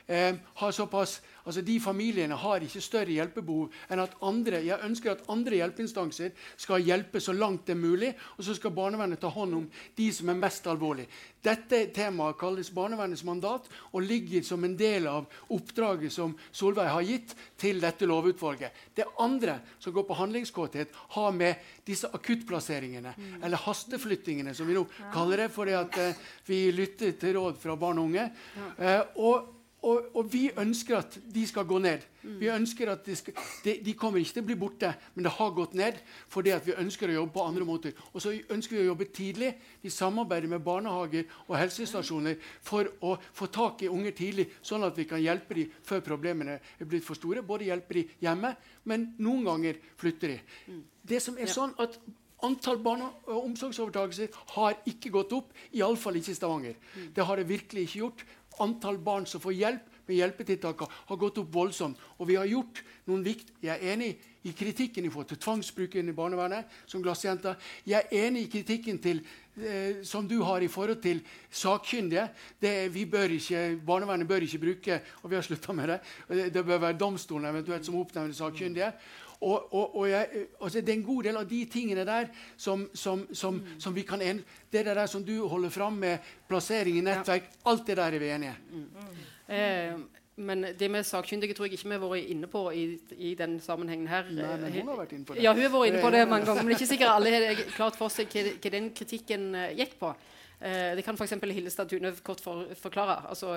[0.08, 5.12] eh, har såpass Altså, De familiene har ikke større hjelpebehov enn at andre jeg ønsker
[5.12, 9.30] at andre hjelpeinstanser skal hjelpe så langt det er mulig, og så skal barnevernet ta
[9.30, 11.06] hånd om de som er mest alvorlige.
[11.46, 17.06] Dette temaet kalles barnevernets mandat og ligger som en del av oppdraget som Solveig har
[17.06, 18.74] gitt til dette lovutvalget.
[18.98, 23.44] Det andre, som går på handlingskåthet, har med disse akuttplasseringene, mm.
[23.46, 27.78] eller hasteflyttingene, som vi nå kaller det, fordi at eh, vi lytter til råd fra
[27.78, 28.32] barn og unge.
[28.58, 28.72] Ja.
[28.80, 29.55] Eh, og
[29.86, 32.06] og, og, vi ønsker at de skal gå ned.
[32.40, 35.34] Vi ønsker at de, skal, de, de, kommer ikke til å bli borte, men det
[35.36, 36.00] har gått ned
[36.34, 37.94] fordi vi ønsker å jobbe på andre måter.
[38.14, 39.52] Og så ønsker vi å jobbe tidlig.
[39.84, 44.98] Vi samarbeider med barnehager og helsestasjoner for å få tak i unger tidlig, sånn at
[44.98, 47.46] vi kan hjelpe dem før problemene er blitt for store.
[47.46, 48.56] Både hjelpe dem hjemme,
[48.90, 50.84] men noen ganger flytter de.
[51.06, 52.00] Det som er sånn at
[52.44, 56.76] Antall barne- og omsorgsovertakelser har ikke gått opp, iallfall ikke i Stavanger.
[57.16, 58.26] Det har det virkelig ikke gjort
[58.64, 62.00] antall barn som får hjelp med hjelpetiltakene har gått opp voldsomt.
[62.20, 63.52] Og vi har gjort noen vikt.
[63.64, 64.12] Jeg er enig
[64.46, 67.56] i kritikken i forhold til tvangsbruken i barnevernet som glassjenta.
[67.88, 69.24] Jeg er enig i kritikken til,
[69.58, 72.30] eh, som du har i forhold til sakkyndige.
[72.62, 76.66] Det, vi bør ikke, barnevernet bør ikke bruke og vi har slutta med det, det
[76.66, 78.94] bør være domstolen eventuelt som oppnevner sakkyndige.
[79.42, 82.86] Og, og, og jeg, altså det er en god del av de tingene der som,
[82.94, 86.18] som, som, som vi kan en, Det der som du holder fram med
[86.48, 88.86] plassering i nettverk, alt det der er vi enige mm.
[88.96, 89.56] Mm.
[89.56, 92.84] Eh, men det med sakkyndige tror jeg ikke vi har vært inne på i,
[93.18, 94.28] i den sammenhengen her.
[94.28, 95.44] Nei, men hun har vært inne på det.
[95.46, 96.64] Ja, hun har vært inne på det mange ganger.
[96.64, 99.70] Men det er ikke sikkert alle har klart for seg hva, hva den kritikken uh,
[99.78, 100.12] gikk på.
[100.60, 101.38] Eh, det kan f.eks.
[101.40, 103.22] Hillestad Tune kort for, forklare.
[103.32, 103.56] Altså,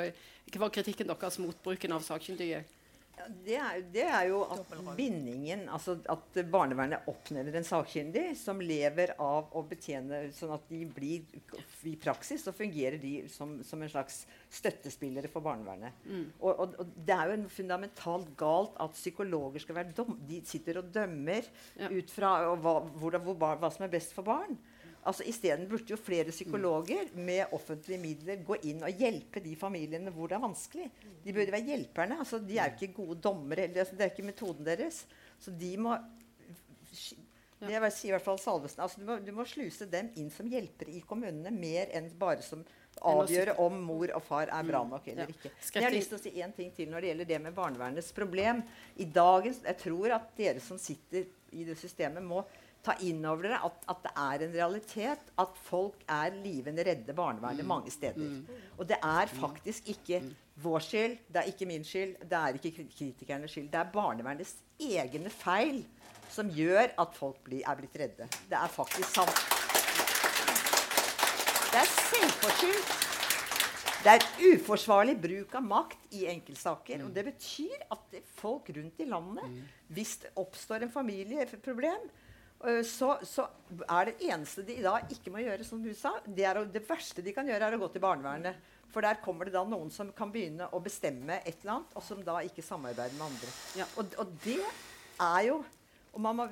[0.52, 2.62] hva var kritikken deres mot bruken av sakkyndige?
[3.44, 9.14] Det, er, det, er, jo at bindingen Altså at barnevernet oppnevner en sakkyndig som lever
[9.22, 11.26] av å betjene Sånn at de blir
[11.88, 15.96] I praksis så fungerer de som, som en slags støttespillere for barnevernet.
[16.08, 16.24] Mm.
[16.40, 20.40] Og, og, og, det er jo en fundamentalt galt at psykologer skal være dom, De
[20.48, 21.46] sitter og dømmer
[21.78, 21.90] ja.
[21.90, 24.56] ut fra hva, hvor, hvor, hva som er best for barn.
[25.08, 30.12] Altså Isteden burde jo flere psykologer med offentlige midler gå inn og hjelpe de familiene
[30.12, 30.90] hvor det er vanskelig.
[31.24, 32.18] De burde være hjelperne.
[32.20, 33.64] altså De er jo ikke gode dommere.
[33.64, 35.06] Eller, altså, det er ikke metoden deres.
[35.40, 35.96] Så de må
[37.58, 40.28] det jeg sier i hvert fall Salvesen, altså du, må, du må sluse dem inn
[40.30, 42.62] som hjelpere i kommunene mer enn bare som
[43.02, 44.92] avgjøre om mor og far er bra mm.
[44.94, 45.50] nok eller ikke.
[45.50, 47.56] Men jeg har lyst til å si én ting til når det gjelder det med
[47.56, 48.62] barnevernets problem.
[48.96, 52.44] I dagens, Jeg tror at dere som sitter i det systemet, må
[52.84, 57.14] ta inn over dere at, at, det er en realitet at folk er livende redde
[57.16, 57.68] barnevernet mm.
[57.68, 58.30] mange steder.
[58.30, 58.62] Mm.
[58.78, 60.30] Og det er faktisk ikke mm.
[60.62, 63.70] vår skyld, det er ikke min skyld, det er ikke kritikernes skyld.
[63.72, 65.82] Det er barnevernets egne feil
[66.32, 68.28] som gjør at folk blir, er blitt redde.
[68.48, 69.44] Det er faktisk sant.
[71.68, 72.96] Det er selvforskyldt.
[73.98, 77.02] Det er uforsvarlig bruk av makt i enkeltsaker.
[77.04, 79.58] Og det betyr at folk rundt i landet,
[79.90, 82.06] hvis det oppstår en familieproblem,
[82.58, 83.44] så, så,
[83.86, 87.22] er det eneste de da ikke må gjøre, som du sa, det, å, det, verste
[87.22, 88.74] de kan gjøre, er å gå til barnevernet.
[88.90, 92.02] For der kommer det da noen som kan begynne å bestemme et eller annet, og
[92.02, 93.52] som da ikke samarbeider med andre.
[93.78, 93.86] Ja.
[94.00, 94.62] Og, og, det
[95.18, 95.62] er jo
[96.16, 96.44] Og man må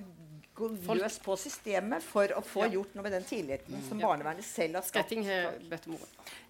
[0.56, 2.76] gå løs på systemet for å få ja.
[2.76, 4.08] gjort noe med den tilliten som ja.
[4.08, 5.12] barnevernet selv har skapt.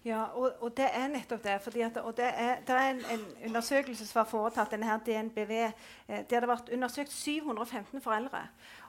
[0.05, 1.55] Ja, og, og, det er nettopp det.
[1.87, 5.53] At, og det er, det er en, en, undersøkelse som var foretatt, denne her DNBV,
[5.57, 8.45] eh, der det vært undersøkt 715 foreldre.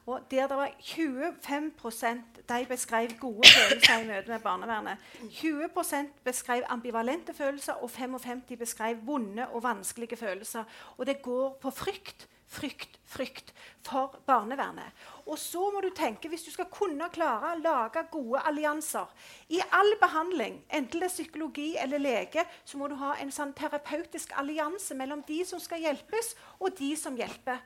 [0.09, 4.97] Og der det var 25% de beskrev gode følelser i møte med barnevernet.
[5.21, 10.65] 20% beskrev ambivalente følelser, og 55 beskrev vonde og vanskelige følelser.
[10.97, 13.53] Og det går på frykt, frykt, frykt
[13.85, 14.97] for barnevernet.
[15.27, 19.13] Og så må du tenke, hvis du skal kunne klare å lage gode allianser
[19.53, 23.53] I all behandling, enten det er psykologi eller lege, så må du ha en sånn
[23.53, 27.61] terapeutisk allianse mellom de som skal hjelpes, og de som hjelper.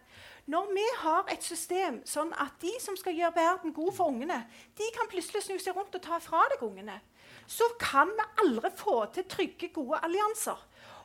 [0.47, 4.41] Når vi har et system sånn at de som skal gjøre verden god for ungene,
[4.79, 6.99] de kan plutselig snu seg rundt og ta fra deg ungene,
[7.47, 10.59] så kan vi aldri få til trygge, gode allianser.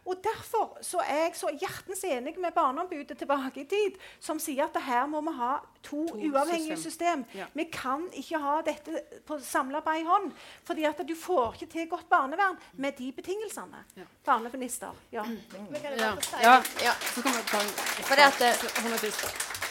[0.07, 4.67] Og Derfor så er jeg så hjertens enig med Barneombudet tilbake i tid, som sier
[4.67, 7.25] at her må vi ha to, to uavhengige system.
[7.25, 7.25] system.
[7.35, 7.45] Ja.
[7.53, 10.31] Vi kan ikke ha dette på samla på ei hånd.
[10.63, 13.83] fordi at du får ikke til godt barnevern med de betingelsene.
[13.97, 14.07] Ja.
[14.25, 14.95] Barneminister.
[15.11, 15.23] Ja.
[15.23, 15.39] Mm.
[15.83, 16.15] ja.
[16.41, 16.55] ja.
[16.83, 16.93] ja.
[18.07, 18.41] For at,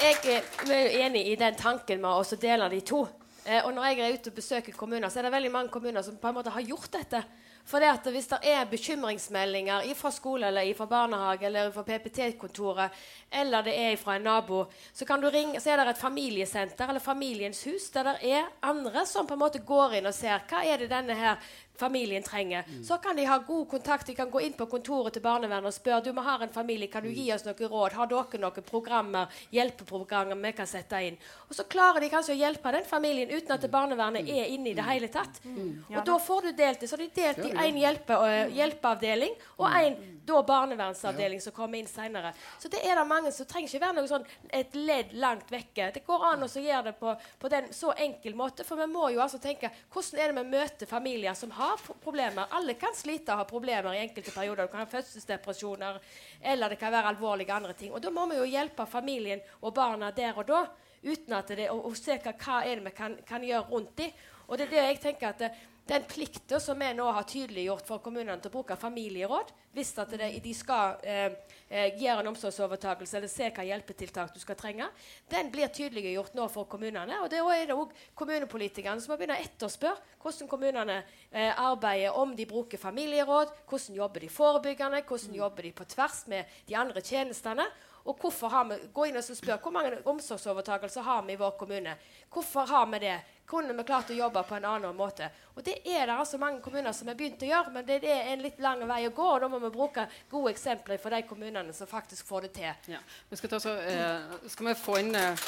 [0.00, 3.06] jeg er enig i den tanken med å dele de to.
[3.46, 6.02] Eh, og når jeg er ute og besøker kommuner, så er det veldig mange kommuner
[6.02, 7.22] som på en måte har gjort dette.
[7.66, 12.94] For det at hvis det er bekymringsmeldinger fra skole eller fra barnehage eller fra PPT-kontoret
[13.40, 17.64] eller det er fra en nabo, så, ringe, så er det et familiesenter eller Familiens
[17.66, 20.78] hus der det er andre som på en måte går inn og ser hva er
[20.78, 21.42] det denne her
[21.78, 22.64] familien trenger.
[22.68, 22.84] Mm.
[22.84, 24.06] Så kan de ha god kontakt.
[24.06, 26.90] De kan gå inn på kontoret til barnevernet og spørre du må ha en familie,
[26.92, 27.96] kan du gi oss noen råd.
[27.98, 31.18] Har dere noen programmer, hjelpeprogrammer vi kan sette inn?
[31.48, 34.34] Og så klarer de kanskje å hjelpe den familien uten at barnevernet mm.
[34.34, 35.40] er inne i det hele tatt.
[35.44, 35.72] Mm.
[35.94, 36.90] Og da får du delt det.
[36.90, 38.18] Så de delt i én hjelpe,
[38.56, 42.32] hjelpeavdeling og én barnevernsavdeling som kommer inn seinere.
[42.58, 45.90] Så det er det mange som trenger ikke være noe sånn et ledd langt vekke.
[45.94, 48.66] Det går an å gjøre det på, på den så enkel måte.
[48.66, 52.00] For vi må jo altså tenke hvordan er det vi møter familier som har har
[52.02, 52.48] problemer.
[52.56, 54.66] Alle kan slite og ha problemer i enkelte perioder.
[54.66, 56.00] Du kan ha fødselsdepresjoner,
[56.42, 57.92] eller det kan være alvorlige andre ting.
[57.92, 60.64] Og Da må vi jo hjelpe familien og barna der og da,
[61.04, 63.96] uten at det, og, og se hva, hva er det vi kan, kan gjøre rundt
[63.98, 64.12] dem.
[64.46, 65.50] Og det er det jeg tenker at det,
[65.86, 70.30] den plikten som vi nå har tydeliggjort for kommunene til å bruke familieråd hvis det,
[70.42, 71.36] de skal eh,
[71.68, 74.88] eh, gjøre en omsorgsovertakelse eller se hva hjelpetiltak du skal trenge,
[75.30, 77.20] den blir tydeliggjort nå for kommunene.
[77.22, 80.96] Og det er det òg kommunepolitikerne som må begynne å etterspørre hvordan kommunene
[81.30, 86.24] eh, arbeider, om de bruker familieråd, hvordan jobber de forebyggende, hvordan jobber de på tvers
[86.32, 87.68] med de andre tjenestene.
[88.06, 91.56] Og hvorfor har vi, gå inn og spør, hvor mange omsorgsovertakelser har vi i vår
[91.58, 91.96] kommune.
[92.32, 93.16] Hvorfor har vi det?
[93.46, 95.28] Kunne vi klart å jobbe på en annen måte?
[95.54, 98.32] Og Det er det altså mange kommuner som har begynt å gjøre, men det, er
[98.32, 99.26] en litt lang vei å gå.
[99.34, 102.92] og Da må vi bruke gode eksempler for de kommunene som faktisk får det til.
[102.96, 103.02] Ja.
[103.30, 105.46] Vi skal, så, eh, skal, vi få inn eh,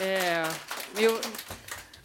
[0.00, 1.12] eh jo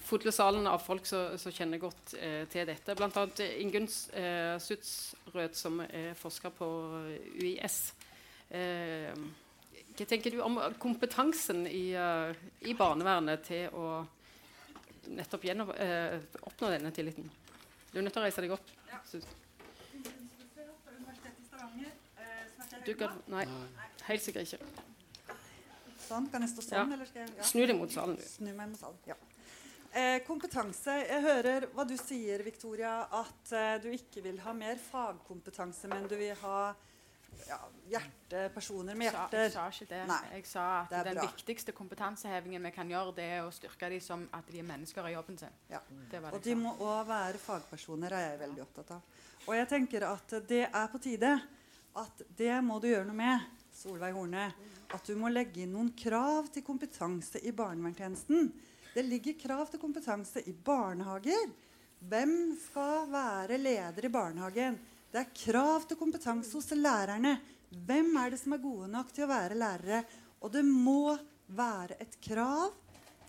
[0.04, 0.32] fulle
[0.70, 2.96] av folk som kjenner godt eh, til dette.
[2.96, 3.28] Bl.a.
[3.64, 6.68] Ingunn eh, Sutsrød, som er forsker på
[7.40, 7.94] UiS.
[8.52, 9.16] Eh,
[9.94, 12.34] hva tenker du om kompetansen i, uh,
[12.66, 14.04] i barnevernet til å
[15.08, 17.30] nettopp gjennom, eh, oppnå denne tilliten?
[17.92, 18.72] Du er nødt til å reise deg opp.
[18.90, 19.00] Ja.
[22.84, 23.46] Du kan, nei,
[24.10, 24.66] helt sikkert ikke.
[26.04, 26.90] Sånn, Kan jeg stå sånn?
[26.90, 26.96] Ja.
[26.98, 27.46] Eller skal jeg, ja.
[27.48, 28.18] Snu deg mot salen.
[28.20, 29.16] Snu meg mot salen, ja.
[29.94, 30.96] Eh, kompetanse.
[31.06, 36.08] Jeg hører hva du sier, Victoria, at eh, du ikke vil ha mer fagkompetanse, men
[36.10, 36.74] du vil ha
[37.48, 37.58] ja,
[37.92, 39.46] hjertepersoner med hjerter.
[39.48, 40.02] Jeg sa, ikke det.
[40.10, 41.26] Nei, jeg sa at den bra.
[41.30, 45.10] viktigste kompetansehevingen vi kan gjøre, det er å styrke dem som at de er mennesker
[45.10, 45.58] i jobben sin.
[45.72, 45.82] Ja.
[46.32, 49.20] og de må òg være fagpersoner, er jeg veldig opptatt av.
[49.44, 51.34] Og jeg tenker at det er på tide
[52.00, 54.48] at det må du gjøre noe med, Solveig Horne.
[54.94, 58.52] At du må legge inn noen krav til kompetanse i barnevernstjenesten.
[58.94, 61.50] Det ligger krav til kompetanse i barnehager.
[62.10, 64.78] Hvem skal være leder i barnehagen?
[65.14, 67.36] Det er krav til kompetanse hos lærerne.
[67.86, 70.00] Hvem er det som er gode nok til å være lærere?
[70.42, 71.14] Og det må
[71.54, 72.74] være et krav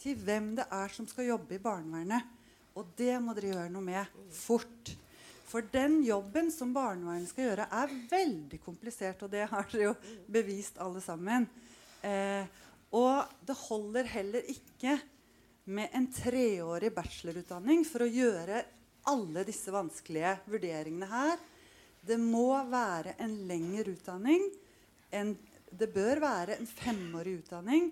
[0.01, 2.25] til hvem det er som skal jobbe i barnevernet.
[2.81, 4.95] Og det må dere gjøre noe med fort.
[5.45, 9.21] For den jobben som barnevernet skal gjøre, er veldig komplisert.
[9.21, 9.95] Og det har dere jo
[10.41, 11.45] bevist alle sammen.
[12.01, 12.49] Eh,
[12.97, 14.97] og det holder heller ikke
[15.77, 18.65] med en treårig bachelorutdanning for å gjøre
[19.13, 21.51] alle disse vanskelige vurderingene her.
[22.07, 24.45] Det må være en lengre utdanning.
[25.15, 25.33] En,
[25.71, 27.89] det bør være en femårig utdanning.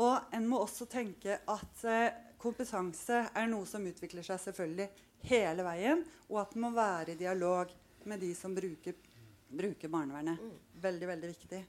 [0.00, 4.88] Og en må også tenke at eh, kompetanse er noe som utvikler seg selvfølgelig
[5.28, 7.72] hele veien, og at den må være i dialog
[8.08, 8.96] med de som bruker,
[9.50, 10.40] bruker barnevernet.
[10.80, 11.64] Veldig, veldig viktig.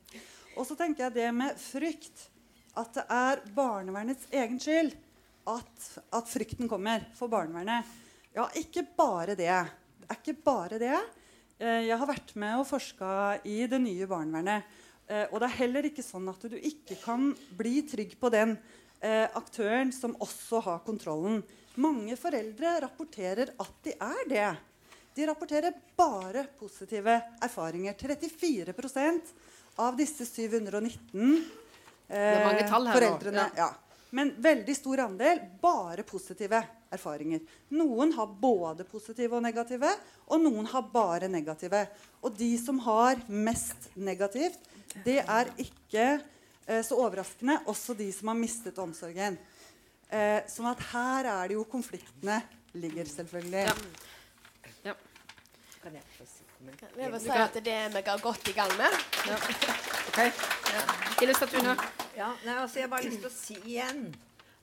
[0.56, 2.28] Og så tenker jeg det med frykt.
[2.80, 4.94] At det er barnevernets egen skyld
[5.52, 7.90] at, at frykten kommer for barnevernet.
[8.32, 9.52] Ja, ikke bare det.
[10.00, 11.00] Det er ikke bare det.
[11.62, 13.08] Eh, jeg har vært med og forska
[13.46, 14.66] i det nye barnevernet.
[15.06, 18.56] Eh, og det er heller ikke sånn at du ikke kan bli trygg på den
[19.00, 21.42] eh, aktøren som også har kontrollen.
[21.82, 24.50] Mange foreldre rapporterer at de er det.
[25.14, 27.94] De rapporterer bare positive erfaringer.
[28.00, 29.32] 34%
[29.86, 31.38] av disse 719
[32.10, 33.70] eh, foreldrene ja.
[34.12, 36.60] Men veldig stor andel bare positive
[36.92, 37.42] erfaringer.
[37.76, 39.92] Noen har både positive og negative,
[40.28, 41.86] og noen har bare negative.
[42.22, 44.60] Og de som har mest negativt,
[45.06, 49.40] det er ikke eh, så overraskende også de som har mistet omsorgen.
[50.12, 52.42] Eh, sånn at her er det jo konfliktene
[52.76, 53.68] ligger, selvfølgelig.
[53.72, 54.92] Ja.
[54.92, 54.96] ja.
[55.82, 58.98] Kan jeg få si jeg vil si at det er vi godt i gang med.
[59.28, 59.38] Ja.
[60.12, 60.32] Okay.
[60.74, 60.82] Ja.
[62.18, 64.04] Ja, nei, altså, jeg har bare lyst til å si igjen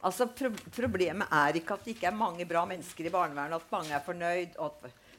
[0.02, 3.74] altså, pro Problemet er ikke at det ikke er mange bra mennesker i barnevernet, at
[3.74, 4.58] mange er fornøyd.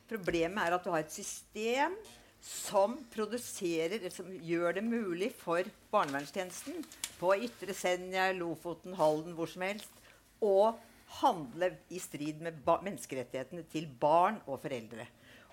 [0.09, 1.97] problemet er at du har et system
[2.41, 6.85] som produserer, som gjør det mulig for barnevernstjenesten
[7.19, 9.91] på Ytre Senja, Lofoten, Halden, hvor som helst,
[10.39, 10.73] å
[11.19, 15.07] handle i strid med menneskerettighetene til barn og foreldre.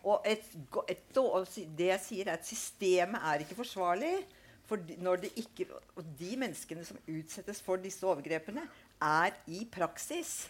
[0.06, 0.44] Og et,
[0.86, 1.20] et,
[1.78, 4.14] det jeg sier, er at systemet er ikke forsvarlig.
[4.66, 8.64] For når det ikke, og de menneskene som utsettes for disse overgrepene,
[9.02, 10.46] er i praksis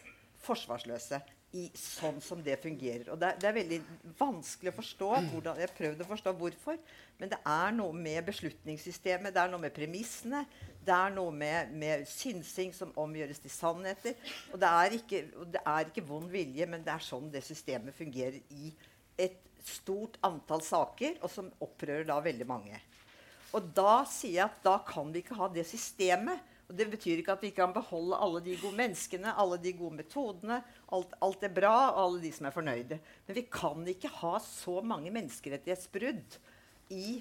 [0.46, 1.20] forsvarsløse
[1.56, 3.08] i sånn som det fungerer.
[3.12, 3.78] Og det, det, er veldig
[4.18, 5.10] vanskelig å forstå.
[5.30, 6.80] Hvordan, jeg har prøvd å forstå hvorfor.
[7.20, 10.42] Men det er noe med beslutningssystemet, det er noe med premissene.
[10.86, 14.18] Det er noe med, med synsing som omgjøres til sannheter.
[14.52, 15.22] Og det er, ikke,
[15.54, 18.74] det er ikke vond vilje, men det er sånn det systemet fungerer i
[19.22, 22.78] et stort antall saker, og som opprører da veldig mange.
[23.56, 26.54] Og da sier jeg at da kan vi ikke ha det systemet.
[26.66, 30.00] Og Det betyr ikke at vi kan beholde alle de gode menneskene, alle de gode
[30.00, 30.58] metodene.
[30.92, 32.98] Alt, alt er bra, og alle de som er fornøyde.
[33.28, 36.38] Men vi kan ikke ha så mange menneskerettighetsbrudd
[36.90, 37.20] i,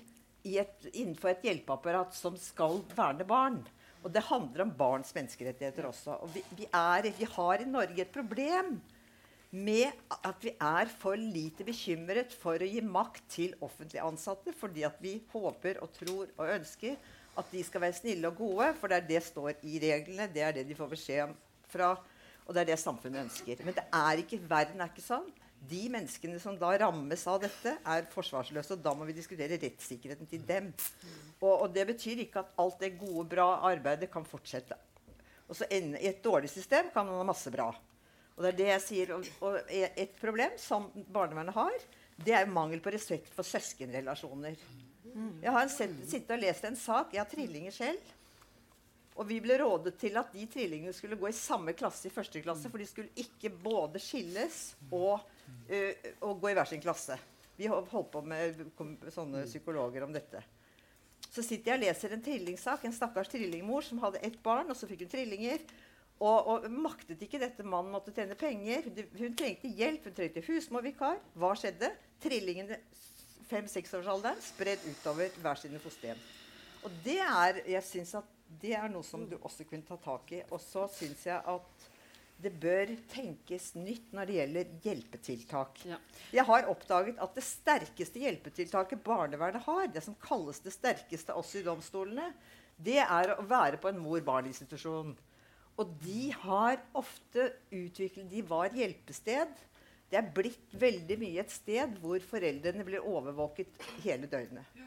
[0.50, 3.62] i et, innenfor et hjelpeapparat som skal verne barn.
[4.06, 6.18] Og det handler om barns menneskerettigheter også.
[6.26, 8.76] Og vi, vi, er, vi har i Norge et problem
[9.56, 9.94] med
[10.26, 14.98] at vi er for lite bekymret for å gi makt til offentlig ansatte fordi at
[15.00, 16.98] vi håper og tror og ønsker
[17.38, 20.28] at de skal være snille og gode, for det er det står i reglene.
[20.32, 21.34] Det er det de får beskjed om
[21.72, 21.96] fra,
[22.46, 23.64] og det er det samfunnet ønsker.
[23.66, 25.28] Men det er ikke, verden er ikke sånn.
[25.66, 28.76] De menneskene som da rammes av dette, er forsvarsløse.
[28.76, 30.70] Og da må vi diskutere rettssikkerheten til dem.
[31.40, 34.78] Og, og det betyr ikke at alt det gode, bra arbeidet kan fortsette.
[35.50, 37.72] Og så I et dårlig system kan man ha masse bra.
[38.36, 39.14] Og det er det jeg sier.
[39.16, 44.60] Og, og et problem som barnevernet har, det er mangel på respekt for søskenrelasjoner.
[45.16, 47.14] Jeg har sittet og lest en sak.
[47.16, 48.14] Jeg har trillinger selv.
[49.16, 52.42] Og vi ble rådet til at de trillingene skulle gå i samme klasse i første
[52.44, 52.68] klasse.
[52.72, 54.60] For de skulle ikke både skilles
[54.90, 55.24] og,
[55.72, 57.16] uh, og gå i hver sin klasse.
[57.56, 58.60] Vi holdt på med
[59.16, 60.44] sånne psykologer om dette.
[61.30, 62.84] Så sitter jeg og leser en trillingsak.
[62.84, 65.64] En stakkars trillingmor som hadde ett barn, og så fikk hun trillinger.
[66.20, 67.64] Og, og, maktet ikke dette.
[67.64, 68.88] Mannen måtte tjene penger.
[69.16, 71.24] Hun trengte hjelp, hun trengte husmorvikar.
[71.40, 71.92] Hva skjedde?
[72.24, 72.82] Trillingene
[73.50, 76.22] fem-seksårsalderen spredd utover hver sine fosterhjem.
[76.86, 78.32] Og det er, jeg synes at
[78.62, 80.42] det er noe som du også kunne ta tak i.
[80.54, 81.86] Og så syns jeg at
[82.42, 85.80] det bør tenkes nytt når det gjelder hjelpetiltak.
[85.88, 86.00] Ja.
[86.36, 91.62] Jeg har oppdaget at det sterkeste hjelpetiltaket barnevernet har, det som kalles det sterkeste også
[91.62, 92.34] i domstolene,
[92.76, 95.16] det er å være på en mor-barn-institusjon.
[95.80, 99.56] Og de har ofte utviklet De var hjelpested.
[100.16, 104.78] Det er blitt veldig mye et sted hvor foreldrene blir overvåket hele døgnet.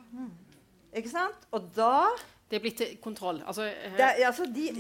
[0.97, 1.43] Ikke sant?
[1.53, 2.17] Og da
[2.49, 3.43] Det er blitt kontroll.
[3.45, 3.67] Altså,
[3.99, 4.71] det, altså de,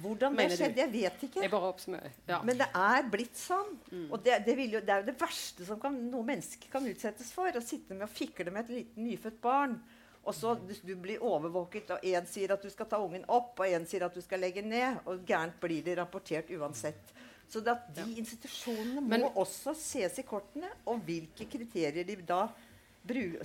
[0.00, 1.42] hvordan det skjedde, jeg vet ikke.
[1.44, 2.14] Jeg bare oppsummerer.
[2.30, 2.38] Ja.
[2.40, 3.74] Men det er blitt sånn.
[3.90, 4.06] Mm.
[4.08, 7.28] Og det, det, jo, det, er jo det verste som kan, noe menneske kan utsettes
[7.36, 7.52] for.
[7.52, 9.76] Å sitte med og fikle med et lite nyfødt barn.
[10.24, 13.52] Og så du, du blir overvåket, og én sier at du skal ta ungen opp,
[13.60, 15.04] og én sier at du skal legge ned.
[15.04, 17.12] Og gærent blir det rapportert uansett.
[17.50, 22.44] Så de institusjonene må Men, også ses i kortene, og hvilke kriterier de da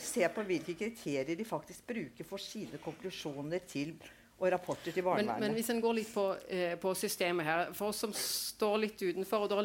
[0.03, 3.95] se på hvilke kriterier de faktisk bruker for sine konklusjoner til
[4.35, 5.39] og rapporter til barnevernet.
[5.39, 8.77] Men, men hvis en går litt på, eh, på, systemet her For oss som står
[8.83, 9.61] litt utenfor og da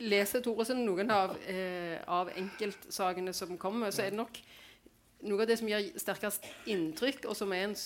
[0.00, 4.40] leser Thoresen noen av, eh, av enkeltsakene som kommer, så er det nok
[5.24, 7.76] noe av det som gir sterkest inntrykk, og som er en,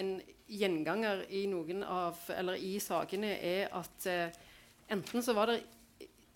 [0.00, 0.14] en
[0.48, 4.38] gjenganger i noen av, eller i sakene, er at eh,
[4.88, 5.62] enten så var det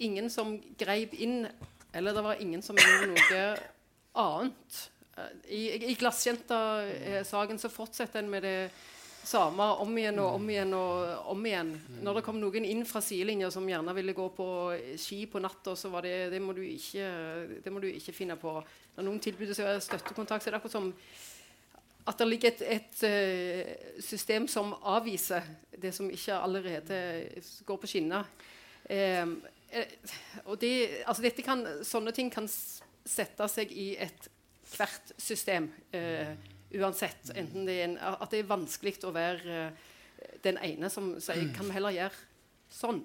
[0.03, 1.47] ingen som greip inn,
[1.93, 3.45] eller det var ingen som gjorde noe
[4.19, 4.81] annet.
[5.49, 8.57] I, i Glassjenta-saken så fortsetter en med det
[9.23, 11.73] samme om igjen og om igjen og om igjen.
[12.03, 14.47] Når det kom noen inn fra sidelinja som gjerne ville gå på
[14.99, 17.11] ski på natta, så var det det må, du ikke,
[17.63, 18.57] det må du ikke finne på.
[18.97, 20.91] Når noen tilbyr seg støttekontakt, så er det akkurat som
[22.07, 25.47] at det ligger et, et uh, system som avviser
[25.83, 26.99] det som ikke allerede
[27.67, 28.29] går på skinner.
[28.91, 29.27] Eh,
[30.45, 35.71] og det, altså kan, sånne ting kan sette seg i ethvert system.
[35.93, 36.35] eh,
[36.73, 37.31] uansett.
[37.37, 39.89] Enten det er en, at det er vanskelig å være uh,
[40.45, 42.23] den ene som sier Kan vi heller gjøre
[42.73, 43.03] sånn?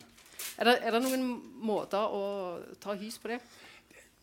[0.55, 1.25] Er det, er det noen
[1.67, 2.21] måter å
[2.79, 3.41] ta hys på det?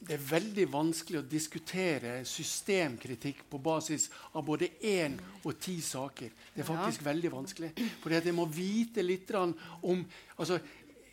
[0.05, 6.33] Det er veldig vanskelig å diskutere systemkritikk på basis av både én og ti saker.
[6.53, 7.09] Det er faktisk ja.
[7.09, 7.71] veldig vanskelig.
[8.03, 10.05] For jeg må vite litt om
[10.37, 10.61] altså,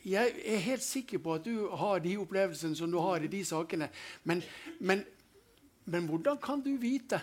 [0.03, 3.43] Jeg er helt sikker på at du har de opplevelsene som du har i de
[3.45, 3.87] sakene.
[4.23, 4.41] Men,
[4.79, 5.03] men,
[5.85, 7.21] men hvordan kan du vite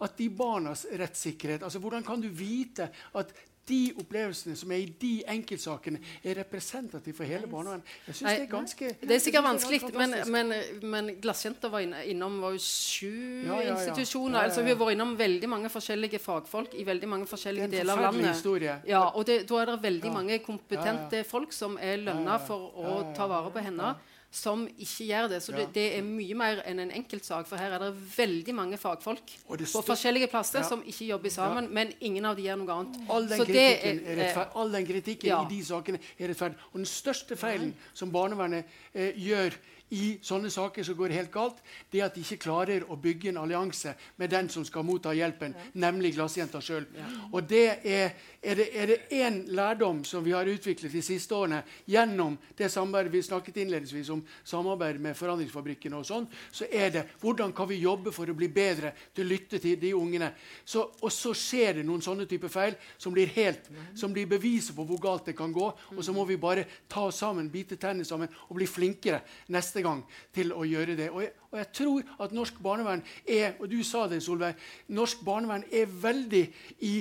[0.00, 3.34] at de barnas rettssikkerhet altså Hvordan kan du vite at
[3.68, 7.92] de opplevelsene som er i de enkeltsakene, er representative for hele barnevernet.
[8.06, 8.90] Jeg synes Det er ganske...
[9.00, 13.10] Det er sikkert vanskelig, men, men, men Glassjenta var innom var jo sju
[13.46, 13.76] ja, ja, ja.
[13.76, 14.40] institusjoner.
[14.48, 18.08] altså Hun har vært innom veldig mange forskjellige fagfolk i veldig mange forskjellige deler av
[18.08, 18.34] landet.
[18.34, 18.78] Historie.
[18.88, 22.98] Ja, og det, Da er det veldig mange kompetente folk som er lønna for å
[23.16, 23.94] ta vare på henne
[24.34, 25.40] som ikke gjør det.
[25.44, 25.60] Så ja.
[25.60, 27.46] det, det, er mye mer enn en enkeltsak.
[27.48, 30.68] For her er det veldig mange fagfolk på forskjellige plasser ja.
[30.68, 31.74] som ikke jobber sammen, ja.
[31.78, 32.98] men ingen av de gjør noe annet.
[33.14, 36.58] All den, kritikken, er, er all den kritikken i de sakene er rettferdig.
[36.72, 39.54] Og den største feilen som barnevernet eh, gjør
[39.94, 43.30] i sånne saker som går helt galt, det er at de ikke klarer å bygge
[43.30, 45.66] en allianse med den som skal motta hjelpen, ja.
[45.86, 46.86] nemlig glassjenta sjøl.
[46.98, 47.10] Ja.
[47.30, 52.36] Og det er, er det én lærdom som vi har utviklet de siste årene gjennom
[52.58, 57.54] det samarbeidet vi snakket innledningsvis om samarbeid med Forandringsfabrikken, og sånn, så er det hvordan
[57.56, 60.32] kan vi jobbe for å bli bedre til å lytte til de ungene.
[60.64, 64.74] Så, og så skjer det noen sånne typer feil som blir helt, som blir beviset
[64.76, 65.70] på hvor galt det kan gå.
[65.94, 69.22] Og så må vi bare ta oss sammen, bite tennene sammen og bli flinkere
[69.54, 70.02] neste gang
[70.34, 71.10] til å gjøre det.
[71.12, 74.56] Og jeg, og jeg, tror at norsk barnevern er og du sa det, Solveig,
[74.96, 76.44] norsk barnevern er veldig
[76.88, 76.94] i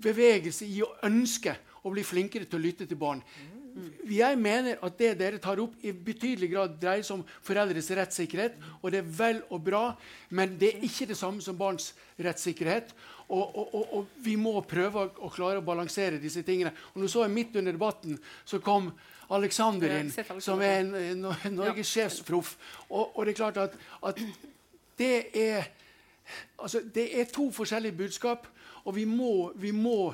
[0.00, 3.22] bevegelse i å ønske å bli flinkere til å lytte til barn.
[4.10, 8.58] Jeg mener at det dere tar opp, i betydelig grad dreier seg om foreldres rettssikkerhet.
[8.80, 9.84] Og det er vel og bra,
[10.34, 12.92] men det er ikke det samme som barns rettssikkerhet.
[13.30, 16.72] Og, og, og, og vi må prøve å, klare å balansere disse tingene.
[16.94, 18.90] Og nå så jeg Midt under debatten så kom
[19.30, 20.08] Aleksander inn,
[20.42, 22.56] som er en, en Norges sjefsproff.
[22.88, 24.18] Og, og, det er klart at, at
[24.98, 25.68] det, er,
[26.58, 28.48] altså, det er to forskjellige budskap,
[28.82, 30.10] og vi må, vi må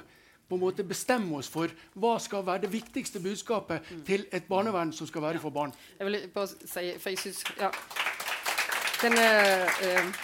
[0.49, 4.05] på en måte bestemme oss for hva skal være det viktigste budskapet mm.
[4.07, 5.75] til et barnevern som skal være for barn.
[5.99, 7.73] Jeg vil bare si, for jeg syns ja.
[9.03, 10.15] Den uh,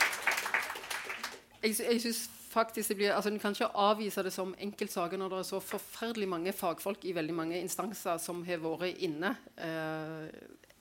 [1.63, 2.23] Jeg, jeg syns
[2.53, 5.61] faktisk det blir, altså En kan ikke avvise det som enkeltsaker når det er så
[5.61, 10.29] forferdelig mange fagfolk i veldig mange instanser som har vært inne uh,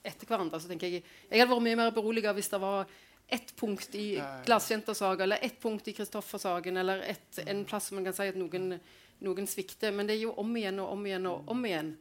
[0.02, 0.60] etter hverandre.
[0.60, 2.86] så tenker Jeg jeg hadde vært mye mer beroliget hvis det var
[3.32, 8.04] ett punkt i Glassjentersaga eller ett punkt i Kristoffer-saken eller et, en plass som man
[8.04, 8.74] kan si at noen
[9.24, 9.94] noen svikter.
[9.94, 11.92] Men det er jo om igjen og om igjen og om igjen.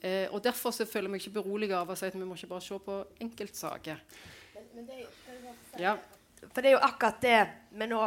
[0.00, 2.38] Eh, og Derfor så føler jeg meg ikke beroliget av å si at vi må
[2.38, 4.00] ikke bare se på enkeltsaker.
[4.54, 5.98] Men, men det, det ja.
[6.40, 7.40] For det er jo akkurat det
[7.76, 8.00] vi nå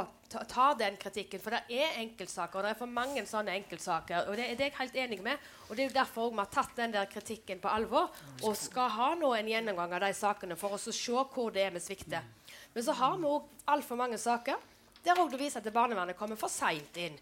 [0.50, 1.42] tar den kritikken.
[1.42, 4.30] For det er enkeltsaker, og det er for mange sånne enkeltsaker.
[4.32, 5.50] Og det, det er jeg helt enig med.
[5.68, 8.10] Og det er jo derfor vi har tatt den der kritikken på alvor
[8.42, 11.68] og skal ha nå en gjennomgang av de sakene for oss å se hvor det
[11.68, 12.26] er vi svikter.
[12.74, 14.70] Men så har vi òg altfor mange saker
[15.04, 17.18] der òg det viser at barnevernet kommer for seint inn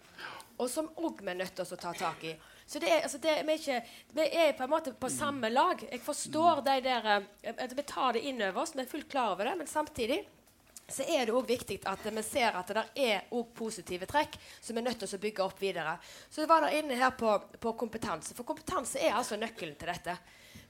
[0.62, 2.36] og som òg vi er nødt til å ta tak i.
[2.70, 3.80] Så det er, altså det, vi, er ikke,
[4.16, 5.82] vi, er på en måte på samme lag.
[5.90, 9.34] Jeg forstår de der at Vi tar det inn over oss, vi er fullt klar
[9.34, 10.22] over det, men samtidig
[10.92, 14.82] så er det òg viktig at vi ser at det er positive trekk som vi
[14.82, 15.96] er nødt til å bygge opp videre.
[16.30, 18.36] Så var der inne her på, på kompetanse.
[18.36, 20.18] For kompetanse er altså nøkkelen til dette.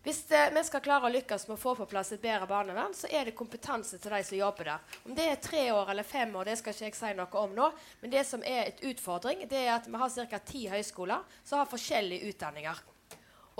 [0.03, 2.93] Hvis det, vi skal klare å lykkes med å få på plass et bedre barnevern,
[2.97, 4.95] så er det kompetanse til de som jobber der.
[5.05, 7.53] Om det er tre år eller fem år, det skal ikke jeg si noe om
[7.53, 7.67] nå.
[8.01, 10.39] Men det som er et utfordring, det er at vi har ca.
[10.39, 12.81] ti høyskoler som har forskjellige utdanninger.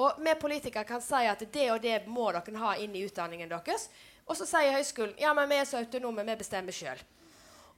[0.02, 3.52] Og vi politikere kan si at det og det må dere ha inn i utdanningen
[3.52, 3.92] deres.
[4.26, 7.06] Og så sier høyskolen ja, men vi er så autonome, vi bestemmer sjøl.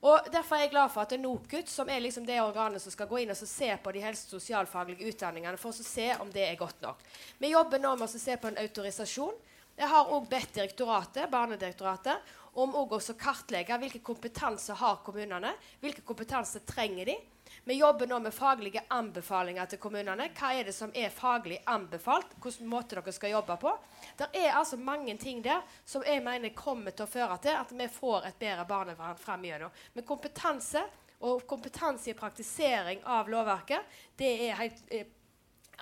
[0.03, 3.07] Og Derfor er jeg glad for at NOKUT, som er liksom det organet som skal
[3.07, 6.43] gå inn og se på de helse- og sosialfaglige utdanningene for å se om det
[6.43, 6.99] er godt nok.
[7.39, 9.38] Vi jobber nå med å se på en autorisasjon.
[9.80, 12.84] Jeg har òg bedt direktoratet, Barnedirektoratet om å
[13.17, 17.15] kartlegge hvilke kompetanse har kommunene hvilke kompetanse trenger de
[17.64, 20.27] vi jobber nå med faglige anbefalinger til kommunene.
[20.35, 22.35] Hva er det som er faglig anbefalt?
[22.44, 23.72] Hvilken måte dere skal jobbe på?
[24.19, 27.72] Det er altså mange ting der som jeg mener kommer til å føre til at
[27.72, 29.72] vi får et bedre barnevern framover.
[29.95, 30.84] Men kompetanse
[31.23, 35.07] og kompetanse i praktisering av lovverket, det er helt eh,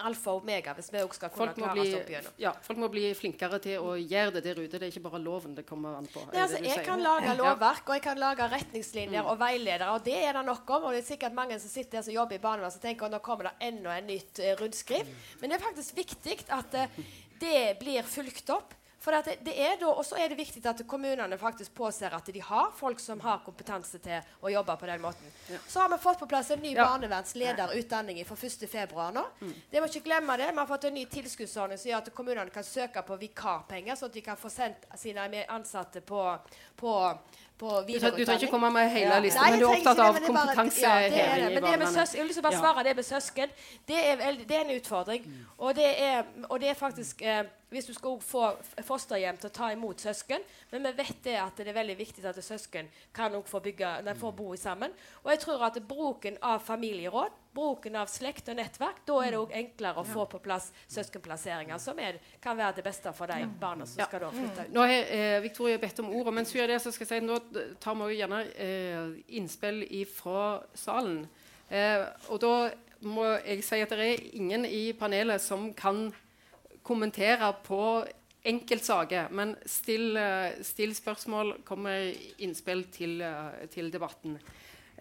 [0.06, 2.36] alfa og omega hvis vi også skal kunne klare oss opp gjennom.
[2.42, 4.80] Ja, folk må bli flinkere til å gjøre det der ute.
[4.80, 6.24] Det er ikke bare loven det kommer an på.
[6.32, 9.32] Nei, altså, jeg kan lage lovverk og jeg kan lage retningslinjer mm.
[9.34, 10.90] og veiledere, og det er det nok om.
[10.90, 13.16] Og det er sikkert mange som sitter der som jobber i barnevernet som tenker at
[13.16, 15.08] nå kommer det enda en nytt uh, rundskriv.
[15.08, 15.26] Mm.
[15.42, 17.02] Men det er faktisk viktig at uh,
[17.42, 18.78] det blir fulgt opp.
[19.02, 22.28] For det, det er da, Og så er det viktig at kommunene faktisk påser at
[22.30, 25.32] de har folk som har kompetanse til å jobbe på den måten.
[25.50, 25.58] Ja.
[25.68, 26.86] Så har vi fått på plass en ny ja.
[26.86, 29.08] barnevernslederutdanning fra 1.2.
[29.16, 29.26] nå.
[29.42, 29.54] Mm.
[29.72, 30.52] Det må ikke glemme det.
[30.52, 34.14] Vi har fått en ny tilskuddsordning som gjør at kommunene kan søke på vikarpenger, sånn
[34.14, 36.22] at de kan få sendt sine ansatte på,
[36.78, 36.94] på
[37.62, 41.62] du, trenger ikke komme med hele lista, men du er opptatt av kompetanseheving ja, i
[41.62, 42.14] barnevernet.
[42.16, 43.56] Jeg vil lyst til å bare svare det med søsken.
[43.88, 45.28] Det er, det er en utfordring.
[45.28, 45.44] Mm.
[45.58, 48.48] Og, det er, og det er faktisk eh, hvis du skal få
[48.84, 50.44] fosterhjem til å ta imot søsken.
[50.74, 54.34] Men vi vet det at det er veldig viktig at søsken kan få, bygge, får
[54.36, 54.92] bo sammen.
[55.24, 59.40] Og jeg tror at bruken av familieråd, bruken av slekt og nettverk, da er det
[59.42, 63.48] òg enklere å få på plass søskenplasseringer, som er, kan være det beste for de
[63.60, 64.08] barna som ja.
[64.10, 64.74] skal da flytte ut.
[64.76, 67.76] Nå har eh, Victoria bedt om ordet, men før det så skal jeg si, nå
[67.84, 69.84] tar vi gjerne eh, innspill
[70.16, 70.46] fra
[70.78, 71.26] salen.
[71.72, 72.56] Eh, og da
[73.08, 76.10] må jeg si at det er ingen i panelet som kan
[76.86, 77.84] kommentere på
[78.44, 84.40] enkeltsaker, men still, eh, still spørsmål, kom med innspill til, eh, til debatten.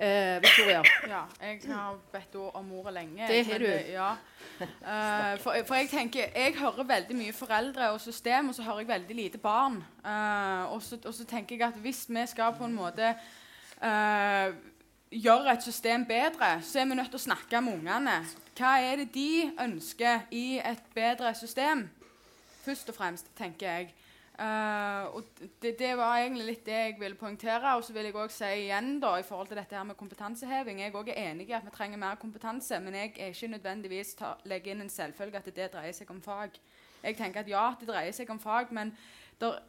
[0.00, 0.82] Eh, Victoria?
[1.08, 3.26] Ja, jeg har bedt om ordet lenge.
[3.28, 3.66] Det har du.
[3.66, 4.12] Ja.
[4.60, 8.78] Eh, for, for, jeg tenker, jeg hører veldig mye foreldre og system, og så hører
[8.78, 9.76] jeg veldig lite barn.
[10.04, 14.48] Eh, og, så, og, så, tenker jeg at hvis vi skal på en måte uh,
[15.10, 18.16] gjøre et system bedre, så er vi nødt til å snakke med ungene.
[18.56, 21.90] Hva er det de ønsker i et bedre system?
[22.64, 23.92] Først og fremst, tenker jeg.
[24.40, 27.74] Uh, og det, det, var egentlig litt det jeg ville poengtere.
[27.76, 30.80] Og så vil jeg også si igjen da, i forhold til dette her med kompetanseheving.
[30.80, 34.34] Jeg er enig i at vi trenger mer kompetanse, men jeg er ikke nødvendigvis ta,
[34.48, 36.56] legger inn en selvfølge at det dreier seg om fag.
[37.04, 38.94] Jeg tenker at ja, det dreier seg om fag, men
[39.40, 39.60] der,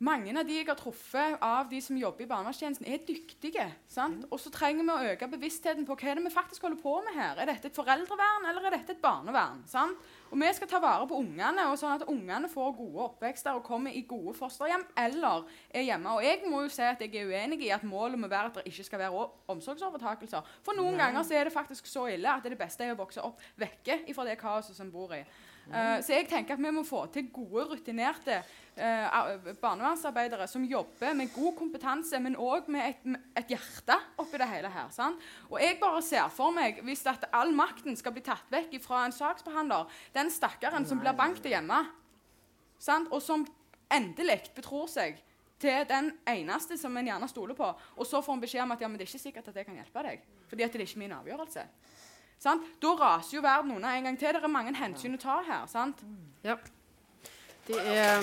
[0.00, 3.66] mange av de jeg har truffet av de som jobber i barnevernstjenesten, er dyktige.
[3.92, 4.22] Mm.
[4.32, 6.94] Og så trenger vi å øke bevisstheten på hva er det vi faktisk holder på
[7.04, 7.36] med her.
[7.36, 9.60] Er dette et foreldrevern, eller er dette et barnevern?
[9.68, 10.00] Sant?
[10.30, 13.64] Og vi skal ta vare på ungene, og sånn at ungene får gode oppvekster og
[13.66, 16.14] kommer i gode fosterhjem eller er hjemme.
[16.14, 18.60] Og jeg må jo si at jeg er uenig i at målet må være at
[18.60, 20.46] det ikke skal være omsorgsovertakelser.
[20.62, 21.02] For noen Nei.
[21.02, 24.04] ganger så er det faktisk så ille at det beste er å vokse opp vekke
[24.14, 25.24] fra det kaoset som bor i.
[25.70, 28.40] Uh, så jeg tenker at vi må få til gode, rutinerte
[28.74, 33.06] uh, barnevernsarbeidere som jobber med god kompetanse, men òg med et,
[33.38, 34.90] et, hjerte oppi det hele her.
[34.94, 35.22] Sant?
[35.46, 39.04] Og jeg bare ser for meg, hvis at all makten skal bli tatt vekk fra
[39.06, 39.86] en saksbehandler,
[40.16, 41.84] den stakkaren som blir banket hjemme,
[42.82, 43.06] sant?
[43.14, 43.46] og som
[43.94, 45.22] endelig betror seg
[45.60, 48.82] til den eneste som en gjerne stoler på, og så får en beskjed om at
[48.82, 50.88] ja, men det er ikke sikkert at jeg kan hjelpe deg, fordi at det er
[50.88, 51.66] ikke min avgjørelse.
[52.40, 52.62] Sant?
[52.82, 54.28] Da raser jo verden unna en gang til.
[54.28, 55.66] Det er mange hensyn å ta her.
[55.68, 55.98] sant?
[56.44, 56.56] Ja.
[57.66, 58.22] Det er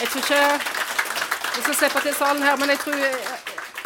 [0.00, 0.42] Jeg tror ikke
[1.56, 2.94] Vi skal slippe til salen her, men jeg tror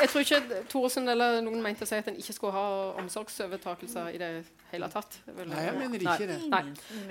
[0.00, 2.66] jeg tror ikke Thoresen eller noen mente å si at en ikke skulle ha
[3.02, 4.30] omsorgsovertakelser i det
[4.72, 5.18] hele tatt.
[5.30, 6.38] Nei, jeg mener ikke det.
[6.50, 6.62] Nei.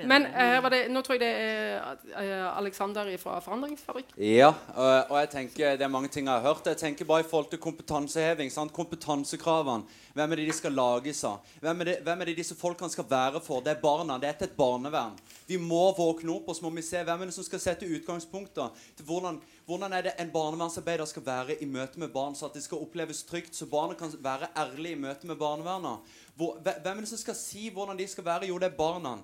[0.09, 1.77] Men uh, det, nå tror jeg det er
[2.17, 4.13] uh, Alexander fra Forandringsfabrikk.
[4.19, 6.67] Ja, uh, og jeg tenker det er mange ting jeg har hørt.
[6.67, 8.51] Jeg tenker bare i forhold til kompetanseheving.
[8.53, 8.75] Sant?
[8.75, 10.01] Kompetansekravene.
[10.13, 11.53] Hvem er det de skal lages av?
[11.63, 13.63] Hvem er, det, hvem er det disse folkene skal være for?
[13.65, 14.19] Det er barna.
[14.21, 15.15] Det er til et barnevern.
[15.47, 17.89] Vi må våkne opp, og så må vi se hvem er det som skal sette
[17.89, 22.49] utgangspunkter til hvordan hvordan er det en barnevernsarbeider skal være i møte med barn, så
[22.49, 26.15] at det skal oppleves trygt, så barnet kan være ærlige i møte med barnevernet?
[26.35, 28.49] Hvem er det som skal si hvordan de skal være?
[28.51, 29.17] Jo, det er barna.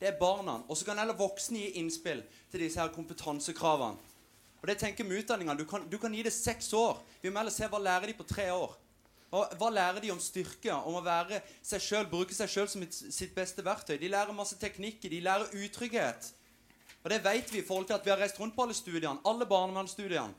[0.00, 0.62] Det er barna.
[0.68, 4.10] Og så kan alle voksne gi innspill til disse her kompetansekravene.
[4.64, 5.54] Og det tenker med utdanninga.
[5.54, 7.02] Du, du, kan gi det seks år.
[7.22, 8.72] Vi må heller se hva lærer de på tre år.
[9.34, 12.84] Og hva lærer de om styrke, om å være seg selv, bruke seg sjøl som
[12.90, 13.98] sitt beste verktøy?
[14.00, 15.12] De lærer masse teknikker.
[15.12, 16.30] De lærer utrygghet.
[17.04, 19.20] Og det vet vi i forhold til at vi har reist rundt på alle studiene.
[19.28, 20.32] Alle barnevernsstudiene.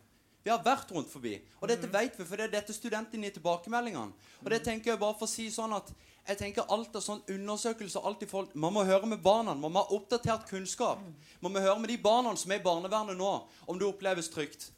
[0.46, 1.40] Vi har vært rundt forbi.
[1.62, 4.14] Og dette vet vi, for det er dette studentene gir tilbakemeldingene.
[4.44, 5.90] Og det tenker jeg bare for å si sånn at
[6.26, 9.54] jeg tenker alt av sånn undersøkelser alt i forhold, Man må høre med barna.
[9.54, 11.02] Man må ha oppdatert kunnskap.
[11.42, 13.34] Man må høre med de barna som er i barnevernet nå,
[13.68, 14.72] om det oppleves trygt.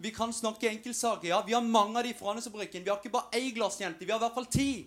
[0.00, 1.28] Vi kan snakke enkeltsaker.
[1.28, 2.84] Ja, vi har mange av de fra Andesfabrikken.
[2.84, 4.04] Vi har ikke bare ei glassjente.
[4.04, 4.86] Vi har i hvert fall ti.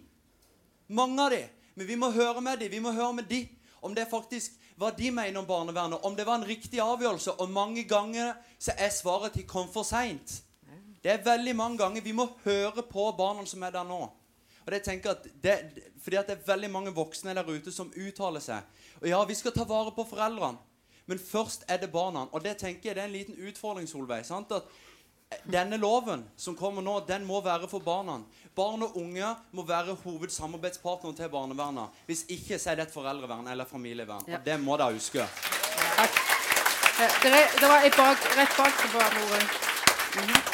[0.88, 1.44] Mange av de.
[1.76, 2.70] Men vi må høre med de.
[2.70, 3.44] Vi må høre med de
[3.82, 7.34] om det faktisk hva de mener om barnevernet, om det var en riktig avgjørelse.
[7.41, 10.41] Og mange ganger så er svaret at de kom for seint.
[11.04, 13.99] Det er veldig mange ganger vi må høre på barna som er der nå.
[14.68, 15.56] Og det tenker at det,
[16.04, 18.66] fordi at det er veldig mange voksne der ute som uttaler seg.
[19.02, 20.60] Og ja, vi skal ta vare på foreldrene,
[21.08, 22.26] men først er det barna.
[22.36, 24.26] Og det tenker jeg det er en liten utfordring, Solveig.
[24.28, 24.52] sant?
[24.52, 24.68] At
[25.48, 28.20] denne loven som kommer nå, den må være for barna.
[28.58, 31.94] Barn og unge må være hovedsamarbeidspartner til barnevernet.
[32.10, 34.26] Hvis ikke så er det et foreldrevern eller familievern.
[34.28, 34.40] Ja.
[34.40, 35.28] Og det må dere huske.
[35.98, 36.22] Takk.
[36.98, 37.32] Det,
[37.62, 39.44] det var et bak, rett bak på ordet.
[40.18, 40.48] Mm -hmm.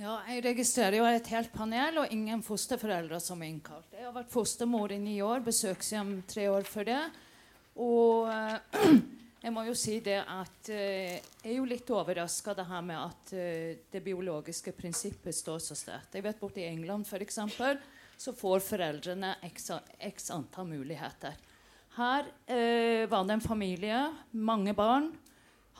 [0.00, 3.84] Ja, jeg registrerer jo et helt panel og ingen fosterforeldre som er innkalt.
[3.92, 7.00] Jeg har vært fostermor i ni år, besøkshjem tre år før det.
[7.76, 8.32] Og
[9.40, 12.52] Jeg må jo si det at eh, jeg er jo litt overraska
[12.84, 16.12] med at eh, det biologiske prinsippet står så sterkt.
[16.12, 17.78] Jeg vet Borti England for eksempel,
[18.20, 21.38] så får foreldrene x, x antall muligheter.
[21.96, 24.02] Her eh, var det en familie,
[24.36, 25.08] mange barn.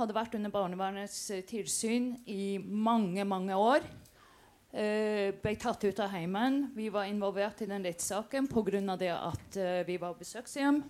[0.01, 3.85] Hadde vært under barnevernets eh, tilsyn i mange, mange år.
[4.73, 6.71] Eh, ble tatt ut av heimen.
[6.73, 8.81] Vi var involvert i den rettssaken pga.
[9.21, 10.81] at eh, vi var besøkshjem.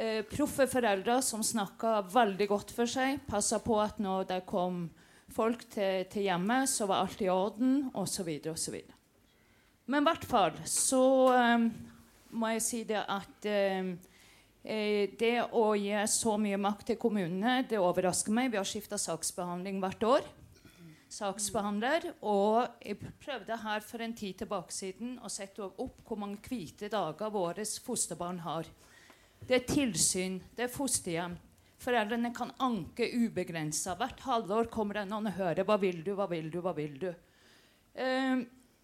[0.00, 3.18] Eh, proffe foreldre som snakka veldig godt for seg.
[3.28, 4.86] Passa på at når det kom
[5.28, 8.30] folk til, til hjemmet, så var alt i orden, osv.
[8.48, 8.78] osv.
[9.90, 11.04] Men i hvert fall så
[11.36, 11.68] um,
[12.32, 13.92] må jeg si det at um,
[15.20, 18.54] det å gi så mye makt til kommunene, det overrasker meg.
[18.54, 20.34] Vi har skifta saksbehandling hvert år.
[21.12, 22.14] Saksbehandler.
[22.24, 26.88] Og jeg prøvde her for en tid tilbake siden å sette opp hvor mange hvite
[26.88, 28.68] dager våre fosterbarn har.
[29.46, 31.36] Det er tilsyn, det er fosterhjem.
[31.80, 33.94] Foreldrene kan anke ubegrensa.
[33.96, 36.14] Hvert halvår kommer det noen og hører 'Hva vil du?
[36.14, 36.60] Hva vil du?
[36.60, 37.14] Hva vil du?'
[37.94, 38.38] Eh,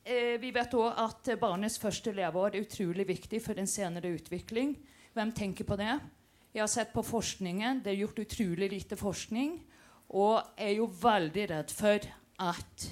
[0.04, 4.76] eh, vi vet òg at barnets første leveår er utrolig viktig for en senere utvikling.
[5.14, 6.00] Hvem tenker på det?
[6.52, 7.82] Jeg har sett på forskningen.
[7.84, 9.60] Det er gjort utrolig lite forskning.
[10.08, 12.00] Og er jo veldig redd for
[12.38, 12.88] at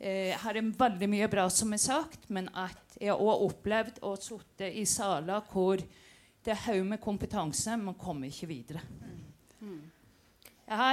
[0.00, 3.98] eh, Her er veldig mye bra som er sagt, men at jeg har også opplevd
[4.02, 5.82] å sitte i saler hvor
[6.46, 8.82] det er haug med kompetanse, man kommer ikke videre.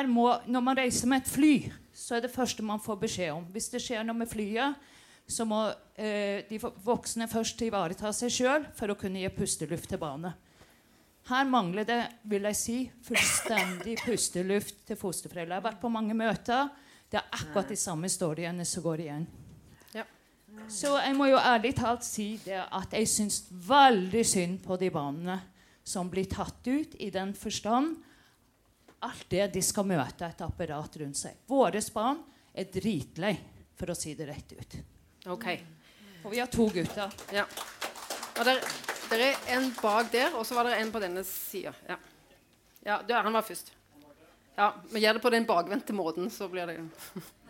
[0.09, 1.53] Må, når man reiser med et fly,
[1.93, 3.45] så er det første man får beskjed om.
[3.53, 4.81] Hvis det skjer noe med flyet,
[5.29, 5.61] så må
[5.95, 10.33] eh, de voksne først ivareta seg sjøl for å kunne gi pusteluft til barnet.
[11.29, 15.55] Her mangler det vil jeg si, fullstendig pusteluft til fosterforeldre.
[15.55, 16.67] Jeg har vært på mange møter.
[17.07, 19.29] Det er akkurat de samme historiene som går igjen.
[20.69, 24.89] Så jeg må jo ærlig talt si det at jeg syns veldig synd på de
[24.93, 25.39] barna
[25.83, 27.97] som blir tatt ut i den forstand
[29.03, 31.43] alt det de skal møte et apparat rundt seg.
[31.49, 32.21] Våre barn
[32.55, 33.33] er dritlei,
[33.75, 34.77] for å si det rett ut.
[35.33, 35.47] Ok.
[36.23, 37.11] Og vi har to gutter.
[37.35, 37.43] Ja.
[38.37, 38.61] Og der,
[39.11, 41.73] der er en bak der, og så var det en på denne sida.
[41.89, 41.97] Ja.
[42.85, 43.73] ja, du, han var først.
[44.55, 46.79] Ja, Vi gjør det på den bakvendte måten, så blir det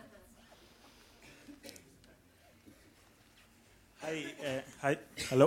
[4.04, 4.24] Hei.
[4.44, 4.96] Eh, hei.
[5.30, 5.46] Hallo.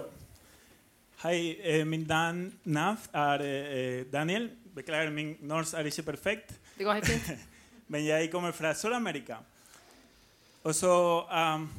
[1.22, 4.50] Hei, eh, min dan navn er eh, Daniel.
[4.76, 6.56] Beklager, min norsk er ikke perfekt.
[6.78, 7.38] Det går helt fint.
[7.94, 9.36] Men jeg kommer fra Sør-Amerika.
[10.64, 10.90] Og så
[11.22, 11.70] um,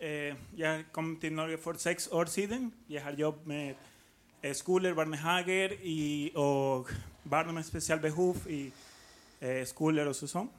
[0.00, 2.72] eh, Jeg kom til Norge for seks år siden.
[2.90, 6.88] Jeg har jobbet med skoler, barnehager i, og
[7.30, 8.70] barn med spesialbehov i
[9.64, 10.50] skoler og sånn.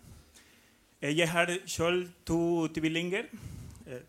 [1.02, 3.32] Jeg har selv to tvillinger.
[3.90, 4.02] Eh,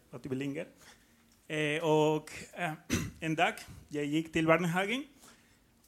[1.50, 2.72] Eh, og eh,
[3.26, 3.58] en dag
[3.90, 5.02] jeg gikk til barnehagen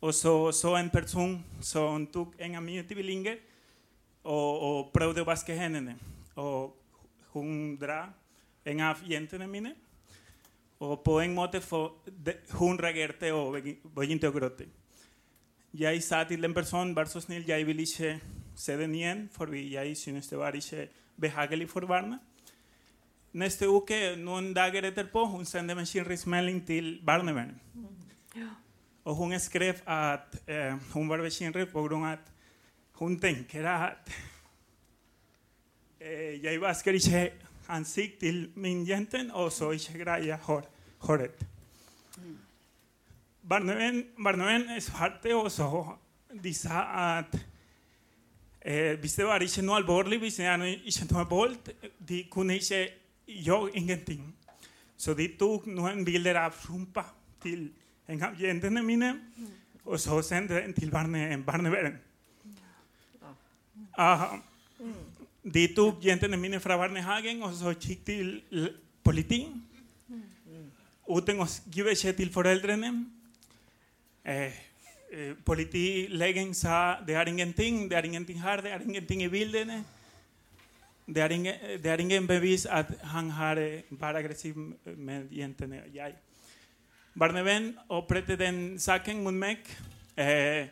[0.03, 3.37] og så, en person som tok en av mine tvillinger
[4.25, 5.95] og, og prøvde å vaske hendene.
[6.35, 6.75] Og
[7.31, 8.11] hun drar
[8.67, 9.77] en av jentene mine.
[10.83, 13.61] Og på en måte for, de, hun reagerte og
[13.95, 14.67] begynte å gråte.
[15.79, 18.17] Jeg sa til den personen vær så snill, jeg vil ikke
[18.59, 20.89] se den igjen, for jeg synes det var ikke
[21.23, 22.19] behagelig for barna.
[23.33, 27.57] Neste uke, noen dager etterpå, hun sendte meg bekymringsmelding til barnevernet.
[28.37, 28.51] Ja.
[29.09, 32.13] Og hun skrev at eh, hun var bekymret pga.
[32.13, 32.29] at
[33.01, 34.13] hun tenker at
[36.01, 37.33] eh, jeg vasker ikke
[37.69, 40.69] ansikt til min jente, og så ikke greier hår,
[40.99, 41.47] håret.
[43.49, 45.97] Barnevernet svarte også.
[46.43, 46.85] De sa
[47.19, 47.47] at
[48.61, 51.57] eh, hvis det var ikke noe alvorlig, hvis det var ikke noe vold,
[52.09, 54.25] de kunne ikke gjør ingenting.
[54.97, 57.05] Så de tok noen bilder av rumpa
[57.43, 57.67] til
[58.11, 59.13] en av jentene mine,
[59.85, 61.99] og så sendte den til barne, barnevernet.
[63.99, 64.39] Uh,
[65.43, 68.29] de tok jentene mine fra barnehagen og så gikk til
[69.05, 69.43] politi.
[71.11, 72.93] Uten å gi beskjed til foreldrene.
[74.23, 74.55] Eh,
[75.11, 79.83] eh, politilegen sa det er ingenting, det er ingenting her, det er ingenting i bildene.
[81.15, 83.59] Det er, ingen, det er ingen bevis at han har
[83.91, 84.57] vært aggressiv
[84.97, 85.83] med jentene.
[85.95, 86.15] Jeg.
[87.19, 89.67] Barnevenn opprettet den saken mot meg.
[90.17, 90.71] Eh,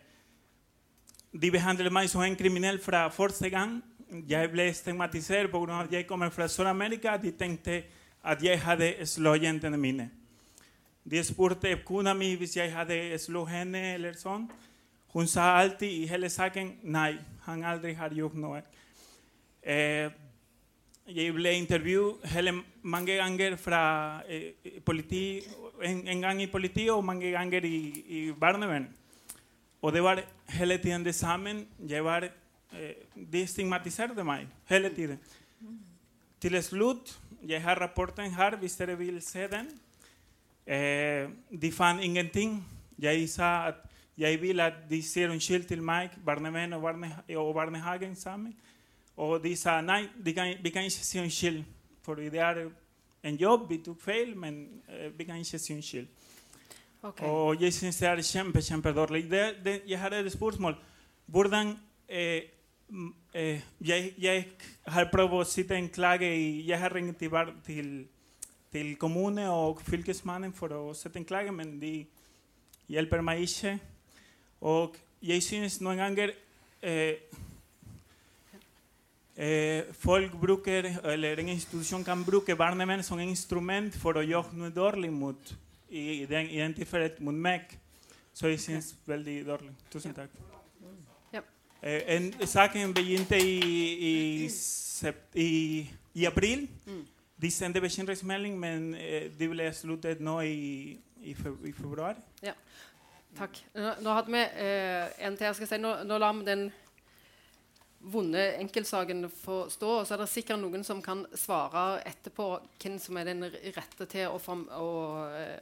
[1.42, 3.82] de behandlet meg som en kriminell fra første gang.
[4.28, 5.82] Jeg ble stigmatisert pga.
[5.82, 7.16] at jeg kommer fra Sør-Amerika.
[7.16, 7.82] De tenkte
[8.24, 10.10] at jeg hadde slått jentene mine.
[11.10, 13.94] De spurte kona mi hvis jeg hadde slått henne.
[13.94, 14.48] eller sånn.
[15.12, 18.62] Hun sa alltid i hele saken nei, han aldri har gjort noe.
[19.62, 20.10] Eh,
[21.08, 24.52] jeg ble intervjuet mange ganger fra eh,
[24.84, 25.42] politi,
[25.82, 28.88] en, en, gang i politiet og mange ganger i, i barnevern.
[29.82, 31.66] Og det var hele tiden det samme.
[31.88, 32.28] Jeg var,
[32.72, 32.94] eh,
[33.32, 35.18] de stigmatiserte meg hele tiden.
[36.40, 37.18] Til slutt
[37.48, 39.68] Jeg har rapporten her, hvis dere vil se den.
[40.66, 41.28] Eh,
[41.62, 42.66] de fant ingenting.
[42.98, 43.74] Jeg sa at
[44.18, 48.54] jeg vil at de sier unnskyld til meg, barnevern og, barne, og barnehagen sammen.
[49.20, 51.64] Og de sa nei, de kan, vi kan ikke si unnskyld.
[52.02, 52.62] For det er
[53.24, 56.06] en jobb, vi tok feil, men uh, vi kan ikke si unnskyld.
[57.02, 57.28] Okay.
[57.28, 59.24] Og jeg syns det er kjempe, kjempedårlig.
[59.88, 60.76] Jeg har et spørsmål.
[61.26, 61.74] Hvordan
[62.08, 62.42] eh,
[63.34, 64.46] eh, jeg, jeg,
[64.86, 67.30] har prøvd å sitte en klage i, Jeg har ringt til,
[67.64, 68.06] til,
[68.72, 72.04] til kommune og fylkesmannen for å sette en klage, men de
[72.88, 73.78] hjelper meg ikke.
[74.60, 76.34] Og jeg syns noen ganger
[76.82, 77.16] eh,
[79.40, 84.68] Eh, folk bruker, eller En institusjon kan bruke barnemenn som instrument for å gjøre noe
[84.68, 85.54] dårlig mot
[85.88, 87.72] i, den, i den tilfellet mot meg.
[88.36, 89.72] Så jeg syns veldig dårlig.
[89.92, 90.34] Tusen takk.
[91.32, 91.40] Ja.
[91.80, 94.44] Eh, en, saken begynte i,
[95.34, 95.48] i,
[96.12, 96.68] i, april.
[96.84, 97.00] Mm.
[97.40, 102.20] De sendte bekymringsmelding, men eh, de ble sluttet nå i, i, februar.
[102.44, 102.52] Ja.
[103.38, 103.56] Takk.
[103.72, 105.80] Nå, nå hadde vi eh, en til jeg skal si.
[105.80, 106.68] Nå, nå la vi den
[108.00, 109.92] vonde enkeltsaken får stå.
[110.00, 112.48] Og så er det sikkert noen som kan svare etterpå
[112.80, 113.46] hvem som er den
[113.76, 114.40] rette til å,
[114.76, 114.90] å,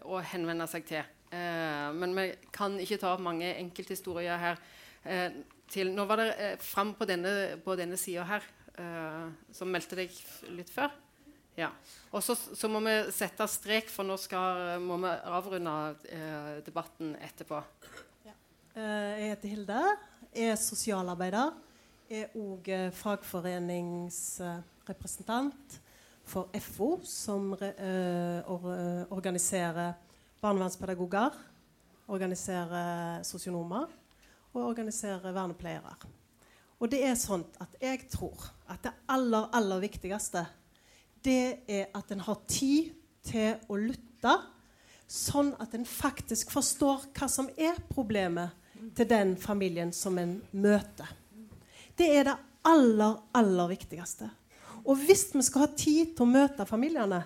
[0.07, 1.15] å henvende seg til.
[1.35, 4.63] Eh, men vi kan ikke ta mange enkelthistorier her.
[5.05, 8.47] Eh, til, nå var det eh, fram på denne, på denne sida her,
[8.79, 10.15] eh, som meldte deg
[10.57, 10.95] litt før.
[11.59, 11.73] Ja.
[12.15, 15.75] Og så, så, må vi sette strek, for nå skal, må vi avrunde
[16.07, 17.59] eh, debatten etterpå.
[18.29, 18.37] Ja.
[18.79, 19.81] Eh, jeg heter Hilde.
[20.29, 21.57] Jeg er sosialarbeider
[22.09, 25.81] er òg eh, fagforeningsrepresentant
[26.29, 29.93] for FO, som or, uh, organiserer
[30.41, 31.31] barnevernspedagoger.
[32.09, 33.87] organiserer sosionomer
[34.55, 35.97] og organiserer vernepleiere.
[36.81, 40.47] Og det er sånn at jeg tror at det aller, aller viktigste
[41.25, 42.95] det er at en har tid
[43.27, 44.35] til å lytte,
[45.09, 48.51] sånn at en faktisk forstår hva som er problemet
[48.97, 51.09] til den familien som en møter.
[51.99, 52.37] Det er det
[52.69, 54.29] aller, aller viktigste.
[54.87, 57.25] Og hvis vi skal ha tid til å møte familiene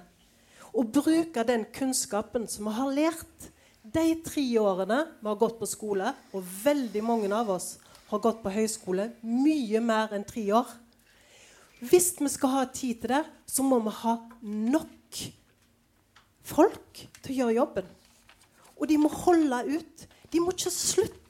[0.72, 3.48] og bruke den kunnskapen som vi har lært
[3.82, 7.74] de tre årene vi har gått på skole, og veldig mange av oss
[8.08, 10.70] har gått på høyskole mye mer enn tre år
[11.82, 15.22] Hvis vi skal ha tid til det, så må vi ha nok
[16.46, 17.88] folk til å gjøre jobben.
[18.78, 20.04] Og de må holde ut.
[20.30, 21.21] De må ikke slutte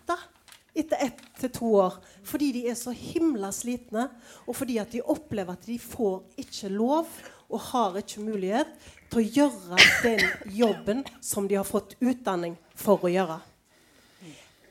[0.74, 4.08] etter ett til to år fordi de er så himla slitne,
[4.46, 7.08] og fordi at de opplever at de får ikke lov
[7.52, 8.70] og har ikke mulighet
[9.12, 13.42] til å gjøre den jobben som de har fått utdanning for å gjøre.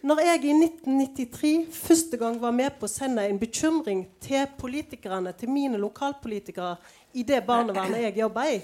[0.01, 5.29] Når jeg i 1993 første gang var med på å sende en bekymring til politikerne,
[5.37, 6.73] til mine lokalpolitikere
[7.13, 8.57] i det barnevernet jeg jobba i,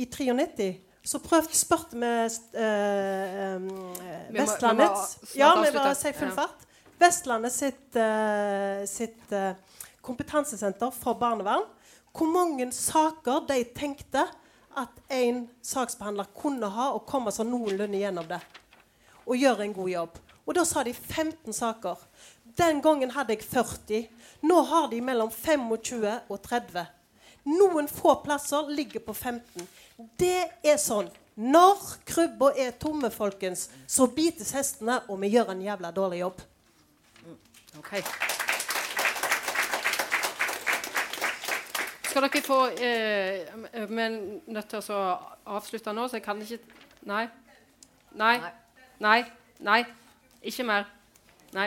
[0.00, 0.70] i 93,
[1.04, 3.66] så prøvde spurte med uh,
[4.32, 6.64] Vestlandets Ja, vi bare sier full fart.
[7.00, 9.52] Vestlandet sitt, uh, sitt uh,
[10.04, 11.66] kompetansesenter for barnevern
[12.14, 14.22] hvor mange saker de tenkte
[14.78, 18.40] at en saksbehandler kunne ha og komme seg noenlunde gjennom det.
[19.26, 20.20] Og gjøre en god jobb.
[20.44, 21.98] Og da sa de 15 saker.
[22.58, 24.04] Den gangen hadde jeg 40.
[24.46, 26.84] Nå har de mellom 25 og 30.
[27.50, 29.66] Noen få plasser ligger på 15.
[29.94, 31.10] Det er sånn.
[31.34, 36.42] Når krybba er tomme, folkens, så bites hestene, og vi gjør en jævla dårlig jobb.
[37.78, 38.02] Okay.
[42.06, 43.40] Skal dere få eh,
[43.90, 44.12] Vi er
[44.54, 45.00] nødt til å
[45.56, 46.60] avslutte nå, så jeg kan ikke
[47.04, 47.24] Nei.
[48.14, 48.36] Nei.
[49.02, 49.18] Nei.
[49.60, 49.80] Nei.
[50.46, 50.86] Ikke mer.
[51.52, 51.66] Nei.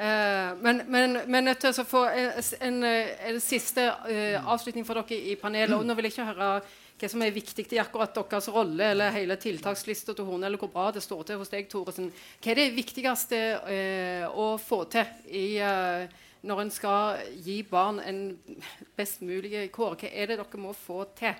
[0.00, 4.98] Eh, men, vi er nødt til å få en, en, en siste eh, avslutning for
[4.98, 5.76] dere i panelet.
[5.76, 6.48] Og nå vil jeg ikke høre
[7.00, 10.72] hva som er viktig i akkurat deres rolle eller hele tiltakslista til henne, eller hvor
[10.72, 12.10] bra det står til hos deg, Thoresen.
[12.42, 13.38] Hva er det viktigste
[13.72, 15.46] eh, å få til i
[16.40, 18.20] når en skal gi barn en
[18.96, 19.96] best mulig kår?
[20.00, 21.36] Hva er det dere må få til?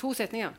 [0.00, 0.52] To setninger.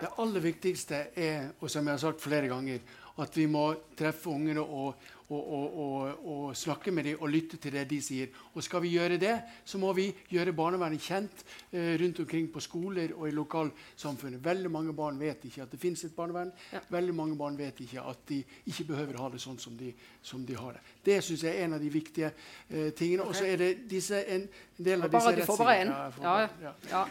[0.00, 2.80] Det aller viktigste er, og som jeg har sagt flere ganger,
[3.20, 3.66] at vi må
[3.98, 4.94] treffe ungene og,
[5.30, 8.32] og, og, og, snakke med dem og lytte til det de sier.
[8.54, 12.62] Og skal vi gjøre det, så må vi gjøre barnevernet kjent eh, rundt omkring på
[12.64, 14.42] skoler og i lokalsamfunnet.
[14.44, 16.52] Veldig mange barn vet ikke at det finnes et barnevern.
[16.72, 16.82] Ja.
[16.90, 19.92] Veldig mange barn vet ikke at de ikke behøver ha det sånn som de,
[20.22, 20.84] som de har det.
[21.06, 23.26] Det syns jeg er en av de viktige eh, tingene.
[23.26, 25.46] Og så er det disse, en, del av disse rettssidene.
[25.46, 25.96] Du får bare én.
[26.22, 26.76] Ja, ja.
[26.90, 27.04] ja.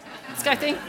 [0.43, 0.81] Skreiting.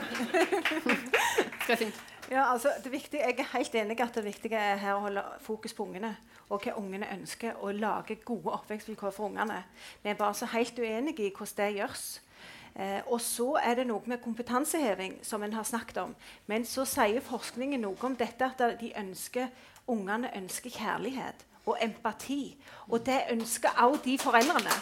[1.65, 2.01] Skretting.
[2.31, 5.23] Ja, altså, det viktige, jeg er helt enig at det viktige er her å holde
[5.43, 6.13] fokus på ungene.
[6.49, 9.65] Og hva ungene ønsker, og lage gode oppvekstvilkår for ungene.
[10.03, 12.07] Vi er bare så helt uenige i hvordan det gjøres.
[12.77, 16.15] Eh, og så er det noe med kompetanseheving, som en har snakket om.
[16.47, 19.51] Men så sier forskningen noe om dette at de ønsker,
[19.91, 22.43] ungene ønsker kjærlighet og empati.
[22.91, 24.77] Og det ønsker også de foreldrene.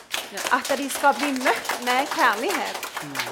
[0.52, 2.82] At de skal bli møtt med kjærlighet.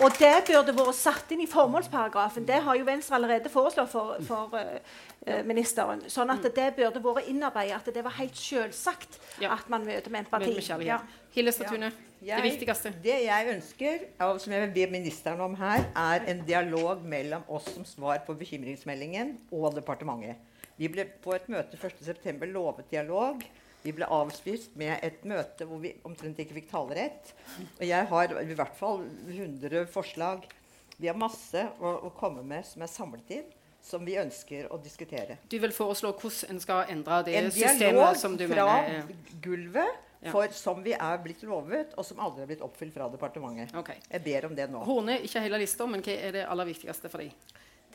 [0.05, 2.47] Og det burde vært satt inn i formålsparagrafen.
[2.49, 6.05] Det har jo Venstre allerede foreslått for, for uh, ministeren.
[6.13, 7.81] Sånn at det burde vært innarbeidet.
[7.81, 10.57] At det var helt selvsagt at man møter med empati.
[10.87, 11.01] Ja.
[11.37, 12.95] Hilde Statune, det viktigste.
[13.05, 17.45] Det jeg ønsker, og som jeg vil be ministeren om her, er en dialog mellom
[17.53, 20.41] oss som svar på bekymringsmeldingen, og departementet.
[20.77, 22.37] Vi ble på et møte 1.9.
[22.53, 23.43] lovet dialog.
[23.87, 27.33] Vi ble avspist med et møte hvor vi omtrent ikke fikk talerett.
[27.79, 30.49] Og jeg har i hvert fall 100 forslag.
[30.97, 33.53] Vi har masse å, å komme med som er samlet inn,
[33.85, 35.39] som vi ønsker å diskutere.
[35.49, 39.15] Du vil foreslå hvordan en skal endre det en systemet som du mener En dialog
[39.15, 40.03] fra gulvet.
[40.27, 43.71] For som vi er blitt lovet, og som aldri er blitt oppfylt fra departementet.
[43.79, 44.01] Okay.
[44.11, 44.81] Jeg ber om det nå.
[44.89, 47.37] Horne, ikke hele lista, men hva er det aller viktigste for deg?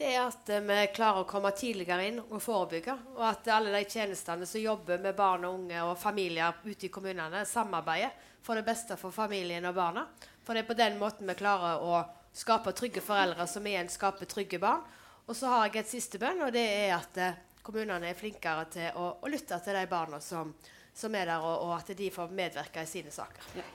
[0.02, 2.96] Det er at vi klarer å komme tidligere inn og forebygge.
[3.20, 6.90] Og at alle de tjenestene som jobber med barn og unge og familier ute i
[6.94, 10.08] kommunene, samarbeider for det beste for familien og barna.
[10.42, 12.02] For det er på den måten vi klarer å
[12.34, 14.82] skape trygge foreldre, som igjen skaper trygge barn.
[15.28, 18.66] Og så har jeg et siste bønn, og det er at eh, kommunene er flinkere
[18.74, 20.56] til å, å lytte til de barna som,
[20.98, 23.54] som er der, og, og, at de får medvirke i sine saker.
[23.62, 23.70] Ja.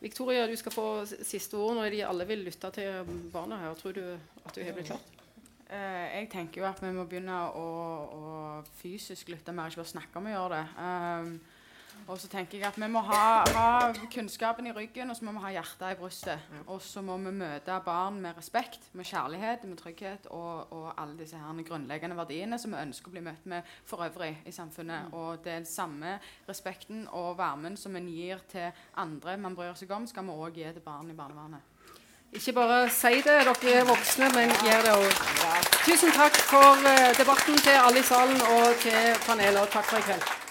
[0.00, 3.76] Victoria, du skal få siste ord når de alle vil lytte til barna her.
[3.76, 5.19] Tror du at du har blitt klart?
[5.70, 7.66] Uh, jeg tenker jo at vi må begynne å,
[8.10, 8.26] å
[8.80, 10.66] fysisk lytte mer, ikke bare snakke om å gjøre det.
[10.82, 11.32] Um,
[12.10, 15.34] Og så tenker jeg at vi må ha, ha kunnskapen i ryggen, og så må
[15.36, 16.46] vi ha hjertet i brystet.
[16.66, 21.18] Og så må vi møte barn med respekt, med kjærlighet, med trygghet og, og alle
[21.20, 25.14] disse her grunnleggende verdiene som vi ønsker å bli møtt med for øvrig i samfunnet.
[25.14, 26.16] Og det er den samme
[26.48, 30.62] respekten og varmen som en gir til andre man bryr seg om, skal vi òg
[30.62, 31.69] gi til barn i barnevernet.
[32.32, 35.16] Ikke bare si det, dere er voksne, men gjør det òg.
[35.82, 39.66] Tusen takk for eh, debatten til alle i salen og til panelet.
[39.74, 40.49] Takk for i kveld.